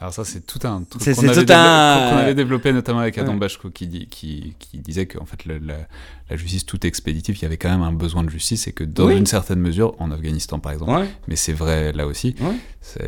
Alors 0.00 0.12
ça, 0.14 0.24
c'est 0.24 0.46
tout 0.46 0.58
un 0.66 0.82
truc 0.82 1.02
qu'on 1.02 1.28
avait, 1.28 1.52
avait, 1.52 2.34
développé 2.34 2.72
notamment 2.72 3.00
avec 3.00 3.18
Adam 3.18 3.34
Bachko 3.34 3.70
qui, 3.70 4.06
qui, 4.06 4.54
qui, 4.58 4.78
disait 4.78 5.06
qu'en 5.06 5.26
fait 5.26 5.44
la, 5.44 5.58
la, 5.58 6.36
justice 6.36 6.64
toute 6.64 6.84
expéditive, 6.84 7.36
il 7.36 7.42
y 7.42 7.44
avait 7.44 7.58
quand 7.58 7.68
même 7.68 7.82
un 7.82 7.92
besoin 7.92 8.24
de 8.24 8.30
justice 8.30 8.66
et 8.66 8.72
que 8.72 8.82
dans 8.82 9.10
une 9.10 9.26
certaine 9.26 9.60
mesure, 9.60 9.94
en 10.00 10.10
Afghanistan 10.10 10.58
par 10.58 10.72
exemple, 10.72 11.06
mais 11.28 11.36
c'est 11.36 11.52
vrai 11.52 11.92
là 11.92 12.06
aussi, 12.06 12.34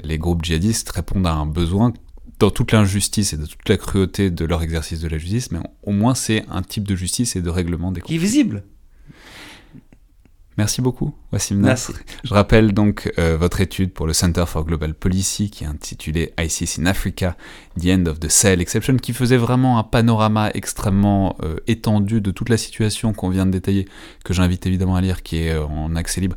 les 0.05 0.19
groupes 0.19 0.45
djihadistes 0.45 0.91
répondent 0.91 1.27
à 1.27 1.33
un 1.33 1.47
besoin 1.47 1.93
dans 2.39 2.51
toute 2.51 2.73
l'injustice 2.73 3.33
et 3.33 3.37
de 3.37 3.47
toute 3.47 3.69
la 3.69 3.77
cruauté 3.77 4.31
de 4.31 4.45
leur 4.45 4.63
exercice 4.63 5.01
de 5.01 5.09
la 5.09 5.19
justice, 5.19 5.53
mais 5.53 5.61
au 5.83 5.93
moins 5.93 6.15
c'est 6.15 6.45
un 6.51 6.63
type 6.63 6.87
de 6.87 6.97
justice 6.97 7.37
et 7.37 7.43
de 7.43 7.51
règlement 7.51 7.93
des 7.93 8.01
conflits. 8.01 8.19
Qui 8.19 8.23
est 8.23 8.27
visible. 8.27 8.65
Merci 10.59 10.83
beaucoup, 10.83 11.15
Wassim 11.33 11.57
Merci. 11.57 11.95
Je 12.25 12.35
rappelle 12.35 12.75
donc 12.75 13.11
euh, 13.19 13.39
votre 13.39 13.63
étude 13.63 13.91
pour 13.93 14.07
le 14.07 14.13
Center 14.13 14.45
for 14.47 14.67
Global 14.67 14.93
Policy 14.93 15.51
qui 15.51 15.65
est 15.65 15.67
intitulée 15.67 16.35
ISIS 16.39 16.79
in 16.79 16.85
Africa, 16.85 17.37
The 17.81 17.87
End 17.87 18.05
of 18.07 18.21
the 18.21 18.29
Sahel 18.29 18.61
Exception, 18.61 18.97
qui 18.97 19.15
faisait 19.15 19.39
vraiment 19.39 19.79
un 19.79 19.83
panorama 19.83 20.51
extrêmement 20.53 21.37
euh, 21.43 21.57
étendu 21.69 22.21
de 22.21 22.31
toute 22.31 22.51
la 22.51 22.59
situation 22.59 23.15
qu'on 23.15 23.31
vient 23.31 23.47
de 23.47 23.51
détailler, 23.51 23.89
que 24.25 24.35
j'invite 24.35 24.67
évidemment 24.67 24.97
à 24.97 25.01
lire, 25.01 25.23
qui 25.23 25.39
est 25.39 25.53
euh, 25.53 25.65
en 25.65 25.97
accès 25.97 26.21
libre 26.21 26.37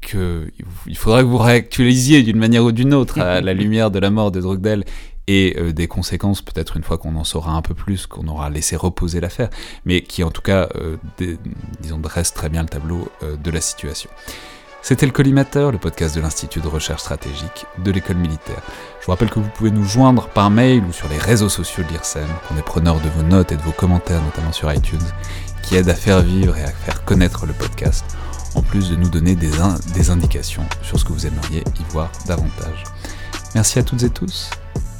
que 0.00 0.50
il 0.86 0.96
faudrait 0.96 1.22
que 1.22 1.28
vous 1.28 1.38
réactualisiez 1.38 2.22
d'une 2.22 2.38
manière 2.38 2.64
ou 2.64 2.72
d'une 2.72 2.94
autre 2.94 3.18
à 3.20 3.40
la 3.40 3.52
lumière 3.54 3.90
de 3.90 3.98
la 3.98 4.10
mort 4.10 4.30
de 4.30 4.40
Drogdel 4.40 4.84
et 5.30 5.56
euh, 5.58 5.72
des 5.72 5.86
conséquences 5.86 6.42
peut-être 6.42 6.76
une 6.76 6.82
fois 6.82 6.98
qu'on 6.98 7.14
en 7.14 7.22
saura 7.22 7.52
un 7.52 7.62
peu 7.62 7.72
plus, 7.72 8.08
qu'on 8.08 8.26
aura 8.26 8.50
laissé 8.50 8.74
reposer 8.74 9.20
l'affaire, 9.20 9.48
mais 9.84 10.02
qui 10.02 10.24
en 10.24 10.30
tout 10.32 10.42
cas, 10.42 10.68
euh, 10.74 10.96
disons, 11.80 11.98
dresse 11.98 12.34
très 12.34 12.48
bien 12.48 12.62
le 12.62 12.68
tableau 12.68 13.08
euh, 13.22 13.36
de 13.36 13.50
la 13.52 13.60
situation. 13.60 14.10
C'était 14.82 15.06
le 15.06 15.12
Collimateur, 15.12 15.70
le 15.70 15.78
podcast 15.78 16.16
de 16.16 16.20
l'Institut 16.20 16.58
de 16.58 16.66
recherche 16.66 17.02
stratégique 17.02 17.66
de 17.78 17.92
l'école 17.92 18.16
militaire. 18.16 18.60
Je 19.00 19.06
vous 19.06 19.12
rappelle 19.12 19.30
que 19.30 19.38
vous 19.38 19.50
pouvez 19.50 19.70
nous 19.70 19.84
joindre 19.84 20.26
par 20.28 20.50
mail 20.50 20.82
ou 20.88 20.92
sur 20.92 21.08
les 21.08 21.18
réseaux 21.18 21.50
sociaux 21.50 21.84
de 21.84 21.90
l'IRSEM, 21.90 22.26
qu'on 22.48 22.56
est 22.56 22.62
preneur 22.62 22.98
de 22.98 23.08
vos 23.10 23.22
notes 23.22 23.52
et 23.52 23.56
de 23.56 23.62
vos 23.62 23.72
commentaires, 23.72 24.22
notamment 24.22 24.52
sur 24.52 24.72
iTunes, 24.72 24.98
qui 25.62 25.76
aident 25.76 25.90
à 25.90 25.94
faire 25.94 26.22
vivre 26.22 26.56
et 26.56 26.64
à 26.64 26.70
faire 26.70 27.04
connaître 27.04 27.46
le 27.46 27.52
podcast, 27.52 28.04
en 28.56 28.62
plus 28.62 28.90
de 28.90 28.96
nous 28.96 29.10
donner 29.10 29.36
des, 29.36 29.52
des 29.94 30.10
indications 30.10 30.66
sur 30.82 30.98
ce 30.98 31.04
que 31.04 31.12
vous 31.12 31.26
aimeriez 31.26 31.60
y 31.60 31.92
voir 31.92 32.10
davantage. 32.26 32.82
Merci 33.54 33.78
à 33.78 33.84
toutes 33.84 34.02
et 34.02 34.10
tous 34.10 34.50